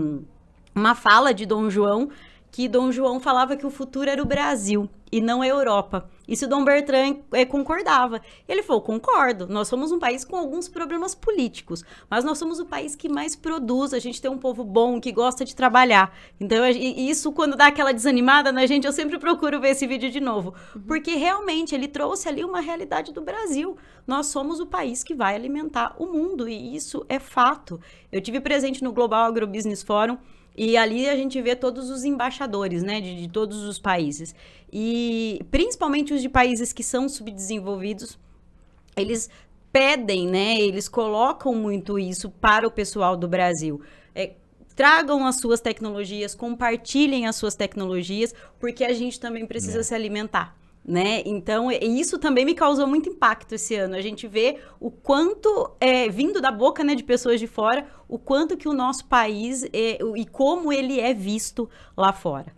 uma 0.75 0.95
fala 0.95 1.35
de 1.35 1.45
Dom 1.45 1.69
João 1.69 2.09
que 2.53 2.69
Dom 2.69 2.93
João 2.93 3.19
falava 3.19 3.57
que 3.57 3.67
o 3.67 3.71
futuro 3.71 4.11
era 4.11 4.23
o 4.23 4.27
Brasil 4.27 4.89
e 5.11 5.23
não 5.23 5.41
a 5.41 5.47
Europa. 5.47 6.09
Isso 6.29 6.47
Dom 6.47 6.65
Bertrand 6.65 7.17
é, 7.33 7.47
concordava. 7.47 8.21
Ele 8.47 8.63
falou: 8.63 8.83
concordo, 8.83 9.47
nós 9.47 9.69
somos 9.69 9.91
um 9.91 9.99
país 9.99 10.23
com 10.23 10.37
alguns 10.37 10.69
problemas 10.69 11.15
políticos, 11.15 11.83
mas 12.11 12.25
nós 12.25 12.39
somos 12.39 12.61
o 12.61 12.67
país 12.67 12.95
que 12.95 13.09
mais 13.09 13.35
produz, 13.35 13.95
a 13.95 13.99
gente 13.99 14.21
tem 14.21 14.31
um 14.31 14.39
povo 14.39 14.63
bom, 14.65 15.01
que 15.01 15.11
gosta 15.11 15.47
de 15.47 15.57
trabalhar. 15.57 16.15
Então, 16.39 16.67
isso, 16.69 17.33
quando 17.33 17.57
dá 17.57 17.67
aquela 17.67 17.93
desanimada 17.93 18.53
na 18.53 18.67
gente, 18.67 18.87
eu 18.87 18.93
sempre 18.93 19.19
procuro 19.19 19.59
ver 19.59 19.71
esse 19.71 19.87
vídeo 19.87 20.11
de 20.11 20.21
novo. 20.21 20.55
Uhum. 20.75 20.83
Porque 20.83 21.15
realmente 21.15 21.75
ele 21.75 21.89
trouxe 21.89 22.29
ali 22.29 22.45
uma 22.45 22.61
realidade 22.61 23.13
do 23.13 23.23
Brasil. 23.23 23.77
Nós 24.07 24.27
somos 24.27 24.61
o 24.61 24.67
país 24.67 25.03
que 25.03 25.15
vai 25.15 25.35
alimentar 25.35 25.95
o 25.99 26.07
mundo, 26.07 26.49
e 26.49 26.77
isso 26.77 27.05
é 27.09 27.19
fato. 27.19 27.81
Eu 28.11 28.21
tive 28.21 28.41
presente 28.41 28.85
no 28.85 28.93
Global 28.93 29.25
Agrobusiness 29.25 29.83
Forum 29.83 30.19
e 30.57 30.77
ali 30.77 31.09
a 31.09 31.17
gente 31.17 31.41
vê 31.41 31.57
todos 31.57 31.91
os 31.91 32.05
embaixadores, 32.05 32.83
né, 32.83 33.01
de, 33.01 33.23
de, 33.23 33.29
todos 33.29 33.63
os 33.65 33.79
países. 33.79 34.35
E 34.73 35.41
principalmente 35.51 36.13
os 36.13 36.21
de 36.21 36.29
países 36.29 36.73
que 36.73 36.83
são 36.83 37.09
subdesenvolvidos, 37.09 38.19
eles 38.97 39.31
pedem, 39.73 40.29
né, 40.29 40.61
eles 40.61 40.89
colocam 40.89 41.55
muito 41.55 41.99
isso 41.99 42.31
para 42.31 42.67
o 42.67 42.71
pessoal 42.71 43.17
do 43.17 43.27
Brasil. 43.27 43.81
É, 44.15 44.33
tragam 44.77 45.27
as 45.27 45.37
suas 45.37 45.61
tecnologias, 45.61 46.35
compartilhem 46.35 47.27
as 47.27 47.37
suas 47.37 47.55
tecnologias, 47.55 48.35
porque 48.59 48.85
a 48.85 48.93
gente 48.93 49.19
também 49.19 49.47
precisa 49.47 49.81
é. 49.81 49.83
se 49.83 49.95
alimentar 49.95 50.62
né? 50.85 51.23
Então, 51.25 51.71
isso 51.71 52.19
também 52.19 52.45
me 52.45 52.55
causou 52.55 52.87
muito 52.87 53.09
impacto 53.09 53.55
esse 53.55 53.75
ano. 53.77 53.95
A 53.95 54.01
gente 54.01 54.27
vê 54.27 54.59
o 54.81 54.91
quanto, 54.91 55.71
é, 55.81 56.09
vindo 56.09 56.41
da 56.41 56.51
boca 56.51 56.83
né, 56.83 56.95
de 56.95 57.05
pessoas 57.05 57.39
de 57.39 57.47
fora, 57.47 57.87
o 58.09 58.19
quanto 58.19 58.57
que 58.57 58.69
o 58.69 58.73
nosso 58.73 59.05
país 59.07 59.65
é, 59.73 59.99
e 60.17 60.27
como 60.27 60.73
ele 60.73 60.99
é 60.99 61.15
visto 61.15 61.71
lá 61.97 62.13
fora. 62.13 62.53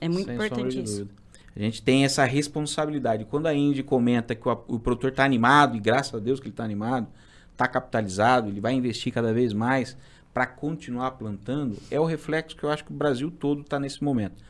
É 0.00 0.08
muito 0.08 0.26
Sem 0.26 0.34
importante 0.34 0.82
isso. 0.82 1.08
A 1.54 1.60
gente 1.60 1.82
tem 1.82 2.04
essa 2.04 2.24
responsabilidade. 2.24 3.26
Quando 3.26 3.46
a 3.46 3.54
Indy 3.54 3.82
comenta 3.82 4.34
que 4.34 4.48
o, 4.48 4.52
o 4.68 4.78
produtor 4.78 5.10
está 5.10 5.24
animado, 5.24 5.76
e 5.76 5.80
graças 5.80 6.14
a 6.14 6.18
Deus 6.18 6.40
que 6.40 6.46
ele 6.46 6.52
está 6.52 6.64
animado, 6.64 7.08
está 7.52 7.68
capitalizado, 7.68 8.48
ele 8.48 8.60
vai 8.60 8.72
investir 8.72 9.12
cada 9.12 9.32
vez 9.34 9.52
mais 9.52 9.96
para 10.32 10.46
continuar 10.46 11.10
plantando, 11.12 11.76
é 11.90 12.00
o 12.00 12.04
reflexo 12.04 12.56
que 12.56 12.64
eu 12.64 12.70
acho 12.70 12.84
que 12.84 12.92
o 12.92 12.94
Brasil 12.94 13.30
todo 13.30 13.62
está 13.62 13.78
nesse 13.78 14.02
momento. 14.02 14.42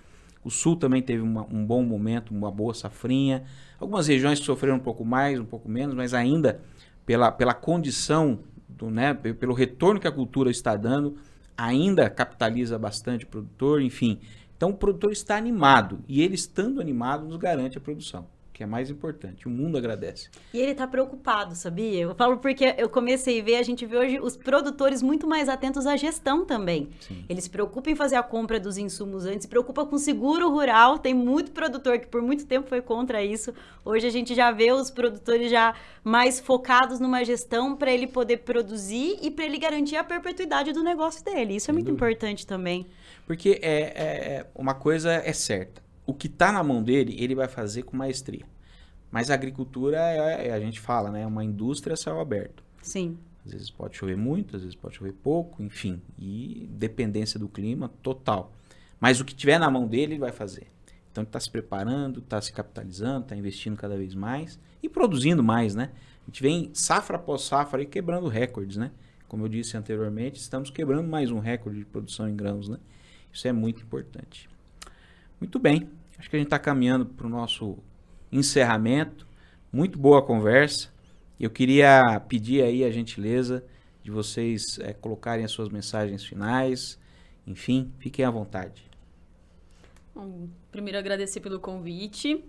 O 0.42 0.50
sul 0.50 0.76
também 0.76 1.03
teve 1.03 1.22
uma, 1.22 1.46
um 1.50 1.64
bom 1.64 1.83
momento, 1.83 2.31
uma 2.31 2.50
boa 2.50 2.72
safrinha. 2.72 3.44
Algumas 3.79 4.07
regiões 4.07 4.38
sofreram 4.38 4.76
um 4.76 4.81
pouco 4.81 5.05
mais, 5.05 5.38
um 5.38 5.44
pouco 5.44 5.68
menos, 5.68 5.94
mas 5.94 6.14
ainda 6.14 6.61
pela, 7.05 7.31
pela 7.31 7.53
condição, 7.53 8.40
do, 8.68 8.90
né, 8.90 9.12
pelo 9.12 9.53
retorno 9.53 10.00
que 10.00 10.09
a 10.09 10.12
cultura 10.12 10.50
está 10.50 10.76
dando, 10.76 11.16
ainda 11.57 12.09
capitaliza 12.09 12.79
bastante 12.79 13.24
o 13.24 13.29
produtor, 13.29 13.83
enfim. 13.83 14.18
Então 14.57 14.70
o 14.70 14.76
produtor 14.76 15.12
está 15.12 15.37
animado 15.37 16.00
e 16.09 16.22
ele 16.22 16.35
estando 16.35 16.81
animado 16.81 17.26
nos 17.26 17.37
garante 17.37 17.76
a 17.76 17.81
produção 17.81 18.26
que 18.60 18.64
é 18.64 18.66
mais 18.66 18.90
importante. 18.90 19.48
O 19.48 19.50
mundo 19.50 19.78
agradece. 19.78 20.28
E 20.52 20.58
ele 20.58 20.72
está 20.72 20.86
preocupado, 20.86 21.54
sabia? 21.54 22.00
Eu 22.02 22.14
falo 22.14 22.36
porque 22.36 22.74
eu 22.76 22.90
comecei 22.90 23.40
a 23.40 23.42
ver, 23.42 23.56
a 23.56 23.62
gente 23.62 23.86
vê 23.86 23.96
hoje 23.96 24.20
os 24.20 24.36
produtores 24.36 25.00
muito 25.00 25.26
mais 25.26 25.48
atentos 25.48 25.86
à 25.86 25.96
gestão 25.96 26.44
também. 26.44 26.90
Sim. 27.00 27.24
Eles 27.26 27.44
se 27.44 27.48
preocupam 27.48 27.90
em 27.90 27.96
fazer 27.96 28.16
a 28.16 28.22
compra 28.22 28.60
dos 28.60 28.76
insumos 28.76 29.24
antes, 29.24 29.44
se 29.44 29.48
preocupa 29.48 29.86
com 29.86 29.96
seguro 29.96 30.50
rural. 30.50 30.98
Tem 30.98 31.14
muito 31.14 31.52
produtor 31.52 31.98
que 32.00 32.06
por 32.06 32.20
muito 32.20 32.44
tempo 32.44 32.68
foi 32.68 32.82
contra 32.82 33.24
isso. 33.24 33.54
Hoje 33.82 34.06
a 34.06 34.10
gente 34.10 34.34
já 34.34 34.50
vê 34.50 34.70
os 34.70 34.90
produtores 34.90 35.50
já 35.50 35.74
mais 36.04 36.38
focados 36.38 37.00
numa 37.00 37.24
gestão 37.24 37.74
para 37.74 37.90
ele 37.90 38.06
poder 38.06 38.40
produzir 38.40 39.16
e 39.22 39.30
para 39.30 39.46
ele 39.46 39.56
garantir 39.56 39.96
a 39.96 40.04
perpetuidade 40.04 40.70
do 40.72 40.84
negócio 40.84 41.24
dele. 41.24 41.56
Isso 41.56 41.70
é 41.70 41.72
muito 41.72 41.90
importante 41.90 42.46
também. 42.46 42.86
Porque 43.26 43.58
é, 43.62 43.80
é, 43.80 44.46
uma 44.54 44.74
coisa 44.74 45.12
é 45.12 45.32
certa 45.32 45.80
o 46.10 46.14
que 46.14 46.26
está 46.26 46.52
na 46.52 46.62
mão 46.62 46.82
dele, 46.82 47.16
ele 47.18 47.34
vai 47.34 47.48
fazer 47.48 47.82
com 47.82 47.96
maestria. 47.96 48.44
Mas 49.10 49.30
a 49.30 49.34
agricultura, 49.34 49.98
é, 49.98 50.48
é, 50.48 50.52
a 50.52 50.60
gente 50.60 50.80
fala, 50.80 51.10
né? 51.10 51.22
É 51.22 51.26
uma 51.26 51.44
indústria 51.44 51.94
a 51.94 51.96
céu 51.96 52.20
aberto. 52.20 52.62
Sim. 52.82 53.18
Às 53.44 53.52
vezes 53.52 53.70
pode 53.70 53.96
chover 53.96 54.16
muito, 54.16 54.56
às 54.56 54.62
vezes 54.62 54.76
pode 54.76 54.96
chover 54.96 55.12
pouco, 55.12 55.62
enfim. 55.62 56.00
E 56.18 56.68
dependência 56.72 57.38
do 57.38 57.48
clima 57.48 57.90
total. 58.02 58.52
Mas 59.00 59.20
o 59.20 59.24
que 59.24 59.34
tiver 59.34 59.58
na 59.58 59.70
mão 59.70 59.86
dele, 59.86 60.14
ele 60.14 60.20
vai 60.20 60.32
fazer. 60.32 60.66
Então 61.10 61.22
ele 61.22 61.28
está 61.28 61.40
se 61.40 61.50
preparando, 61.50 62.20
está 62.20 62.40
se 62.40 62.52
capitalizando, 62.52 63.22
está 63.22 63.36
investindo 63.36 63.76
cada 63.76 63.96
vez 63.96 64.14
mais 64.14 64.58
e 64.82 64.88
produzindo 64.88 65.42
mais, 65.42 65.74
né? 65.74 65.90
A 66.22 66.30
gente 66.30 66.42
vem 66.42 66.70
safra 66.72 67.16
após 67.16 67.42
safra 67.42 67.80
aí 67.80 67.86
quebrando 67.86 68.28
recordes, 68.28 68.76
né? 68.76 68.92
Como 69.26 69.44
eu 69.44 69.48
disse 69.48 69.76
anteriormente, 69.76 70.40
estamos 70.40 70.70
quebrando 70.70 71.08
mais 71.08 71.30
um 71.30 71.38
recorde 71.38 71.78
de 71.78 71.84
produção 71.84 72.28
em 72.28 72.36
grãos, 72.36 72.68
né? 72.68 72.78
Isso 73.32 73.48
é 73.48 73.52
muito 73.52 73.82
importante. 73.82 74.48
Muito 75.40 75.58
bem. 75.58 75.88
Acho 76.20 76.28
que 76.28 76.37
a 76.37 76.38
gente 76.38 76.48
está 76.48 76.59
caminhando 76.59 77.06
para 77.06 77.26
o 77.26 77.30
nosso 77.30 77.78
encerramento. 78.30 79.26
Muito 79.72 79.98
boa 79.98 80.20
conversa. 80.20 80.90
Eu 81.40 81.48
queria 81.48 82.20
pedir 82.28 82.62
aí 82.62 82.85
a 82.85 82.90
gentileza 82.90 83.64
de 84.02 84.11
vocês 84.11 84.78
é, 84.80 84.92
colocarem 84.92 85.46
as 85.46 85.50
suas 85.50 85.70
mensagens 85.70 86.22
finais. 86.22 87.00
Enfim, 87.46 87.90
fiquem 87.98 88.22
à 88.22 88.30
vontade. 88.30 88.85
Bom, 90.14 90.46
primeiro 90.70 90.98
agradecer 90.98 91.40
pelo 91.40 91.59
convite. 91.59 92.44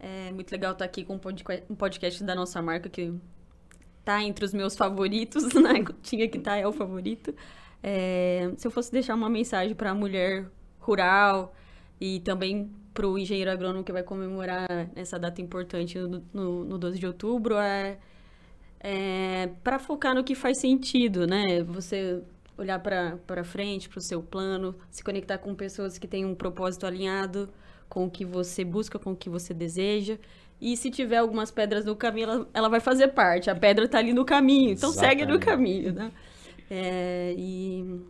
É 0.00 0.32
muito 0.32 0.50
legal 0.50 0.72
estar 0.72 0.86
aqui 0.86 1.04
com 1.04 1.20
um 1.68 1.74
podcast 1.74 2.24
da 2.24 2.34
nossa 2.34 2.62
marca 2.62 2.88
que 2.88 3.12
está 4.00 4.22
entre 4.22 4.42
os 4.42 4.54
meus 4.54 4.74
favoritos, 4.74 5.52
né? 5.52 5.84
Tinha 6.02 6.26
que 6.30 6.38
estar, 6.38 6.52
tá, 6.52 6.56
é 6.56 6.66
o 6.66 6.72
favorito. 6.72 7.34
É, 7.82 8.50
se 8.56 8.66
eu 8.66 8.70
fosse 8.70 8.90
deixar 8.90 9.14
uma 9.14 9.28
mensagem 9.28 9.74
para 9.74 9.90
a 9.90 9.94
mulher 9.94 10.46
rural 10.78 11.54
e 12.02 12.18
também 12.18 12.68
para 12.92 13.06
o 13.06 13.16
engenheiro 13.16 13.48
agrônomo 13.48 13.84
que 13.84 13.92
vai 13.92 14.02
comemorar 14.02 14.66
essa 14.96 15.20
data 15.20 15.40
importante 15.40 15.96
no, 15.96 16.20
no, 16.34 16.64
no 16.64 16.76
12 16.76 16.98
de 16.98 17.06
outubro 17.06 17.56
é, 17.56 17.96
é 18.80 19.48
para 19.62 19.78
focar 19.78 20.12
no 20.12 20.24
que 20.24 20.34
faz 20.34 20.58
sentido, 20.58 21.28
né? 21.28 21.62
Você 21.62 22.20
olhar 22.58 22.80
para 22.80 23.44
frente, 23.44 23.88
para 23.88 23.98
o 23.98 24.00
seu 24.00 24.20
plano, 24.20 24.74
se 24.90 25.04
conectar 25.04 25.38
com 25.38 25.54
pessoas 25.54 25.96
que 25.96 26.08
têm 26.08 26.24
um 26.24 26.34
propósito 26.34 26.86
alinhado 26.86 27.48
com 27.88 28.06
o 28.06 28.10
que 28.10 28.24
você 28.24 28.64
busca, 28.64 28.98
com 28.98 29.12
o 29.12 29.16
que 29.16 29.30
você 29.30 29.54
deseja. 29.54 30.18
E 30.60 30.76
se 30.76 30.90
tiver 30.90 31.18
algumas 31.18 31.52
pedras 31.52 31.84
no 31.84 31.94
caminho, 31.94 32.28
ela, 32.28 32.48
ela 32.52 32.68
vai 32.68 32.80
fazer 32.80 33.08
parte. 33.08 33.48
A 33.48 33.54
pedra 33.54 33.84
está 33.84 33.98
ali 33.98 34.12
no 34.12 34.24
caminho, 34.24 34.72
então 34.72 34.90
Exatamente. 34.90 35.20
segue 35.20 35.32
no 35.32 35.38
caminho, 35.38 35.92
né? 35.92 36.10
É, 36.68 37.32
e 37.38 38.00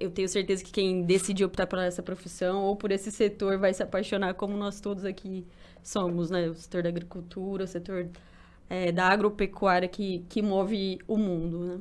eu 0.00 0.10
tenho 0.10 0.28
certeza 0.28 0.64
que 0.64 0.72
quem 0.72 1.02
decide 1.02 1.44
optar 1.44 1.66
por 1.66 1.78
essa 1.78 2.02
profissão 2.02 2.62
ou 2.64 2.76
por 2.76 2.90
esse 2.90 3.10
setor 3.10 3.58
vai 3.58 3.72
se 3.74 3.82
apaixonar 3.82 4.34
como 4.34 4.56
nós 4.56 4.80
todos 4.80 5.04
aqui 5.04 5.46
somos, 5.82 6.30
né? 6.30 6.48
O 6.48 6.54
setor 6.54 6.82
da 6.82 6.88
agricultura, 6.88 7.64
o 7.64 7.66
setor 7.66 8.08
é, 8.68 8.92
da 8.92 9.08
agropecuária 9.08 9.88
que, 9.88 10.24
que 10.28 10.42
move 10.42 10.98
o 11.06 11.16
mundo, 11.16 11.58
né? 11.64 11.80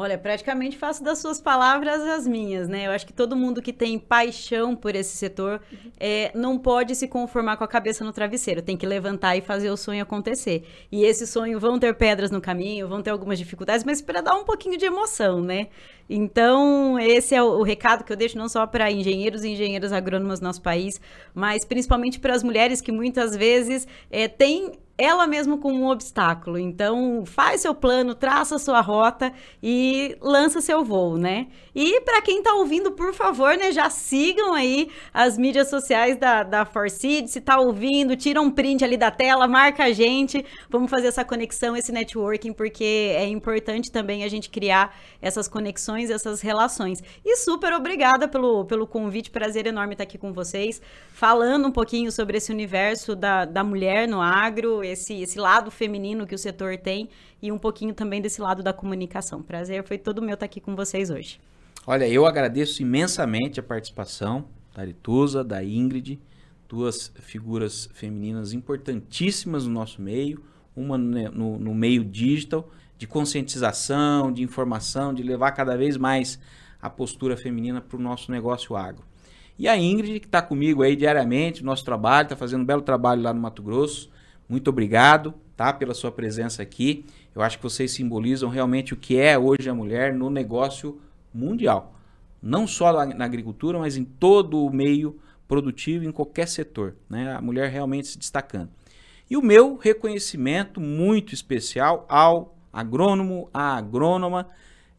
Olha, 0.00 0.16
praticamente 0.16 0.78
faço 0.78 1.02
das 1.02 1.18
suas 1.18 1.40
palavras 1.40 2.00
as 2.02 2.24
minhas, 2.24 2.68
né? 2.68 2.86
Eu 2.86 2.92
acho 2.92 3.04
que 3.04 3.12
todo 3.12 3.34
mundo 3.34 3.60
que 3.60 3.72
tem 3.72 3.98
paixão 3.98 4.76
por 4.76 4.94
esse 4.94 5.16
setor 5.16 5.60
é, 5.98 6.30
não 6.36 6.56
pode 6.56 6.94
se 6.94 7.08
conformar 7.08 7.56
com 7.56 7.64
a 7.64 7.68
cabeça 7.68 8.04
no 8.04 8.12
travesseiro, 8.12 8.62
tem 8.62 8.76
que 8.76 8.86
levantar 8.86 9.36
e 9.36 9.40
fazer 9.40 9.70
o 9.70 9.76
sonho 9.76 10.00
acontecer. 10.00 10.64
E 10.92 11.02
esse 11.02 11.26
sonho 11.26 11.58
vão 11.58 11.80
ter 11.80 11.96
pedras 11.96 12.30
no 12.30 12.40
caminho, 12.40 12.86
vão 12.86 13.02
ter 13.02 13.10
algumas 13.10 13.40
dificuldades, 13.40 13.82
mas 13.82 14.00
para 14.00 14.20
dar 14.20 14.36
um 14.36 14.44
pouquinho 14.44 14.78
de 14.78 14.84
emoção, 14.84 15.40
né? 15.40 15.66
Então, 16.08 16.96
esse 17.00 17.34
é 17.34 17.42
o, 17.42 17.58
o 17.58 17.62
recado 17.64 18.04
que 18.04 18.12
eu 18.12 18.16
deixo 18.16 18.38
não 18.38 18.48
só 18.48 18.68
para 18.68 18.92
engenheiros 18.92 19.42
e 19.42 19.48
engenheiras 19.48 19.92
agrônomas 19.92 20.38
do 20.38 20.44
nosso 20.44 20.62
país, 20.62 21.00
mas 21.34 21.64
principalmente 21.64 22.20
para 22.20 22.36
as 22.36 22.44
mulheres 22.44 22.80
que 22.80 22.92
muitas 22.92 23.34
vezes 23.34 23.84
é, 24.12 24.28
têm 24.28 24.78
ela 24.98 25.28
mesma 25.28 25.56
como 25.56 25.84
um 25.84 25.88
obstáculo. 25.88 26.58
Então, 26.58 27.22
faz 27.24 27.60
seu 27.60 27.72
plano, 27.72 28.16
traça 28.16 28.58
sua 28.58 28.80
rota 28.80 29.32
e 29.62 30.16
lança 30.20 30.60
seu 30.60 30.84
voo, 30.84 31.16
né? 31.16 31.46
E 31.72 32.00
para 32.00 32.20
quem 32.20 32.38
está 32.38 32.54
ouvindo, 32.54 32.90
por 32.90 33.14
favor, 33.14 33.56
né, 33.56 33.70
já 33.70 33.88
sigam 33.88 34.52
aí 34.52 34.90
as 35.14 35.38
mídias 35.38 35.70
sociais 35.70 36.16
da, 36.16 36.42
da 36.42 36.64
Forseed. 36.64 37.28
Se 37.28 37.38
está 37.38 37.60
ouvindo, 37.60 38.16
tira 38.16 38.40
um 38.40 38.50
print 38.50 38.82
ali 38.82 38.96
da 38.96 39.12
tela, 39.12 39.46
marca 39.46 39.84
a 39.84 39.92
gente. 39.92 40.44
Vamos 40.68 40.90
fazer 40.90 41.06
essa 41.06 41.24
conexão, 41.24 41.76
esse 41.76 41.92
networking, 41.92 42.52
porque 42.52 43.14
é 43.14 43.26
importante 43.28 43.92
também 43.92 44.24
a 44.24 44.28
gente 44.28 44.50
criar 44.50 44.98
essas 45.22 45.46
conexões, 45.46 46.10
essas 46.10 46.40
relações. 46.40 47.00
E 47.24 47.36
super 47.36 47.72
obrigada 47.72 48.26
pelo, 48.26 48.64
pelo 48.64 48.84
convite, 48.84 49.30
prazer 49.30 49.64
enorme 49.68 49.94
estar 49.94 50.02
aqui 50.02 50.18
com 50.18 50.32
vocês, 50.32 50.82
falando 51.12 51.68
um 51.68 51.72
pouquinho 51.72 52.10
sobre 52.10 52.38
esse 52.38 52.50
universo 52.50 53.14
da, 53.14 53.44
da 53.44 53.62
mulher 53.62 54.08
no 54.08 54.20
agro 54.20 54.82
esse, 54.88 55.20
esse 55.20 55.38
lado 55.38 55.70
feminino 55.70 56.26
que 56.26 56.34
o 56.34 56.38
setor 56.38 56.76
tem 56.76 57.08
e 57.40 57.50
um 57.52 57.58
pouquinho 57.58 57.94
também 57.94 58.20
desse 58.20 58.40
lado 58.40 58.62
da 58.62 58.72
comunicação. 58.72 59.42
Prazer 59.42 59.84
foi 59.84 59.98
todo 59.98 60.22
meu 60.22 60.34
estar 60.34 60.46
aqui 60.46 60.60
com 60.60 60.74
vocês 60.74 61.10
hoje. 61.10 61.40
Olha, 61.86 62.08
eu 62.08 62.26
agradeço 62.26 62.82
imensamente 62.82 63.60
a 63.60 63.62
participação 63.62 64.44
da 64.74 64.82
Arituza, 64.82 65.42
da 65.42 65.64
Ingrid, 65.64 66.20
duas 66.68 67.10
figuras 67.20 67.88
femininas 67.94 68.52
importantíssimas 68.52 69.64
no 69.66 69.72
nosso 69.72 70.02
meio, 70.02 70.44
uma 70.76 70.98
no, 70.98 71.58
no 71.58 71.74
meio 71.74 72.04
digital, 72.04 72.68
de 72.98 73.06
conscientização, 73.06 74.30
de 74.32 74.42
informação, 74.42 75.14
de 75.14 75.22
levar 75.22 75.52
cada 75.52 75.76
vez 75.76 75.96
mais 75.96 76.38
a 76.80 76.90
postura 76.90 77.36
feminina 77.36 77.80
para 77.80 77.96
o 77.96 78.00
nosso 78.00 78.30
negócio 78.30 78.76
agro. 78.76 79.02
E 79.58 79.66
a 79.66 79.76
Ingrid, 79.76 80.20
que 80.20 80.26
está 80.26 80.40
comigo 80.40 80.82
aí 80.82 80.94
diariamente, 80.94 81.62
no 81.62 81.66
nosso 81.66 81.84
trabalho, 81.84 82.26
está 82.26 82.36
fazendo 82.36 82.62
um 82.62 82.64
belo 82.66 82.82
trabalho 82.82 83.22
lá 83.22 83.32
no 83.32 83.40
Mato 83.40 83.62
Grosso. 83.62 84.08
Muito 84.48 84.68
obrigado, 84.68 85.34
tá, 85.56 85.72
pela 85.72 85.92
sua 85.92 86.10
presença 86.10 86.62
aqui. 86.62 87.04
Eu 87.34 87.42
acho 87.42 87.58
que 87.58 87.62
vocês 87.62 87.90
simbolizam 87.90 88.48
realmente 88.48 88.94
o 88.94 88.96
que 88.96 89.18
é 89.18 89.38
hoje 89.38 89.68
a 89.68 89.74
mulher 89.74 90.14
no 90.14 90.30
negócio 90.30 91.00
mundial. 91.34 91.94
Não 92.42 92.66
só 92.66 93.06
na 93.06 93.24
agricultura, 93.24 93.78
mas 93.78 93.96
em 93.96 94.04
todo 94.04 94.64
o 94.64 94.72
meio 94.72 95.18
produtivo, 95.46 96.04
em 96.04 96.12
qualquer 96.12 96.48
setor. 96.48 96.96
Né? 97.10 97.34
A 97.34 97.42
mulher 97.42 97.70
realmente 97.70 98.08
se 98.08 98.18
destacando. 98.18 98.70
E 99.28 99.36
o 99.36 99.42
meu 99.42 99.76
reconhecimento 99.76 100.80
muito 100.80 101.34
especial 101.34 102.06
ao 102.08 102.56
agrônomo, 102.72 103.50
à 103.52 103.76
agrônoma, 103.76 104.48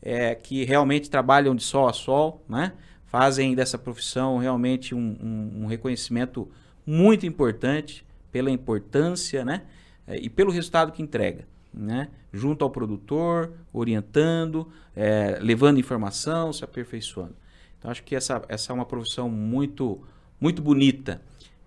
é, 0.02 0.36
que 0.36 0.64
realmente 0.64 1.10
trabalham 1.10 1.56
de 1.56 1.64
sol 1.64 1.88
a 1.88 1.94
sol, 1.94 2.44
né? 2.48 2.74
fazem 3.08 3.56
dessa 3.56 3.78
profissão 3.78 4.38
realmente 4.38 4.94
um, 4.94 5.18
um, 5.20 5.64
um 5.64 5.66
reconhecimento 5.66 6.48
muito 6.86 7.26
importante 7.26 8.06
pela 8.32 8.50
importância 8.50 9.44
né? 9.44 9.64
É, 10.08 10.18
e 10.18 10.30
pelo 10.30 10.52
resultado 10.52 10.92
que 10.92 11.02
entrega. 11.02 11.48
Né? 11.74 12.10
Junto 12.34 12.64
ao 12.64 12.70
produtor, 12.70 13.54
orientando, 13.72 14.68
é, 14.96 15.38
levando 15.42 15.80
informação, 15.80 16.52
se 16.52 16.64
aperfeiçoando. 16.64 17.36
Então 17.78 17.90
acho 17.90 18.04
que 18.04 18.16
essa, 18.16 18.42
essa 18.50 18.72
é 18.72 18.76
uma 18.76 18.86
profissão 18.86 19.30
muito, 19.30 20.02
muito 20.40 20.62
bonita. 20.62 21.22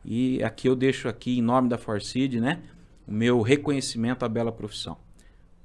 E 0.05 0.43
aqui 0.43 0.69
eu 0.69 0.75
deixo 0.75 1.09
aqui, 1.09 1.39
em 1.39 1.43
nome 1.43 1.69
da 1.69 1.79
Forcid, 1.79 2.41
né, 2.41 2.61
o 3.07 3.13
meu 3.13 3.41
reconhecimento 3.41 4.25
à 4.25 4.29
bela 4.29 4.53
profissão. 4.53 4.97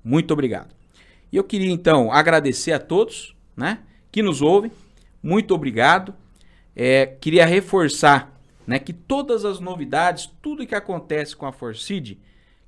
Muito 0.04 0.32
obrigado. 0.32 0.74
E 1.32 1.36
eu 1.36 1.44
queria 1.44 1.72
então 1.72 2.12
agradecer 2.12 2.72
a 2.72 2.80
todos 2.80 3.36
né, 3.56 3.80
que 4.12 4.22
nos 4.22 4.42
ouvem. 4.42 4.72
Muito 5.22 5.54
obrigado. 5.54 6.14
É, 6.76 7.06
queria 7.06 7.46
reforçar 7.46 8.37
né, 8.68 8.78
que 8.78 8.92
todas 8.92 9.46
as 9.46 9.62
novidades, 9.62 10.30
tudo 10.42 10.68
que 10.68 10.76
acontece 10.76 11.34
com 11.36 11.46
a 11.46 11.54
Forcid, 11.54 12.20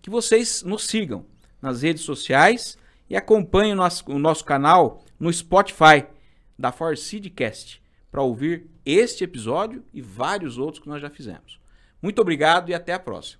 que 0.01 0.09
vocês 0.09 0.63
nos 0.63 0.85
sigam 0.85 1.25
nas 1.61 1.81
redes 1.81 2.03
sociais 2.03 2.77
e 3.09 3.17
acompanhem 3.17 3.73
o 3.73 3.75
nosso, 3.75 4.09
o 4.09 4.17
nosso 4.17 4.45
canal 4.45 5.03
no 5.19 5.31
Spotify 5.31 6.05
da 6.57 6.71
Forcidcast 6.71 7.81
para 8.09 8.21
ouvir 8.21 8.67
este 8.85 9.25
episódio 9.25 9.83
e 9.93 10.01
vários 10.01 10.57
outros 10.57 10.81
que 10.81 10.89
nós 10.89 11.01
já 11.01 11.09
fizemos. 11.09 11.59
Muito 12.01 12.21
obrigado 12.21 12.69
e 12.69 12.73
até 12.73 12.93
a 12.93 12.99
próxima. 12.99 13.38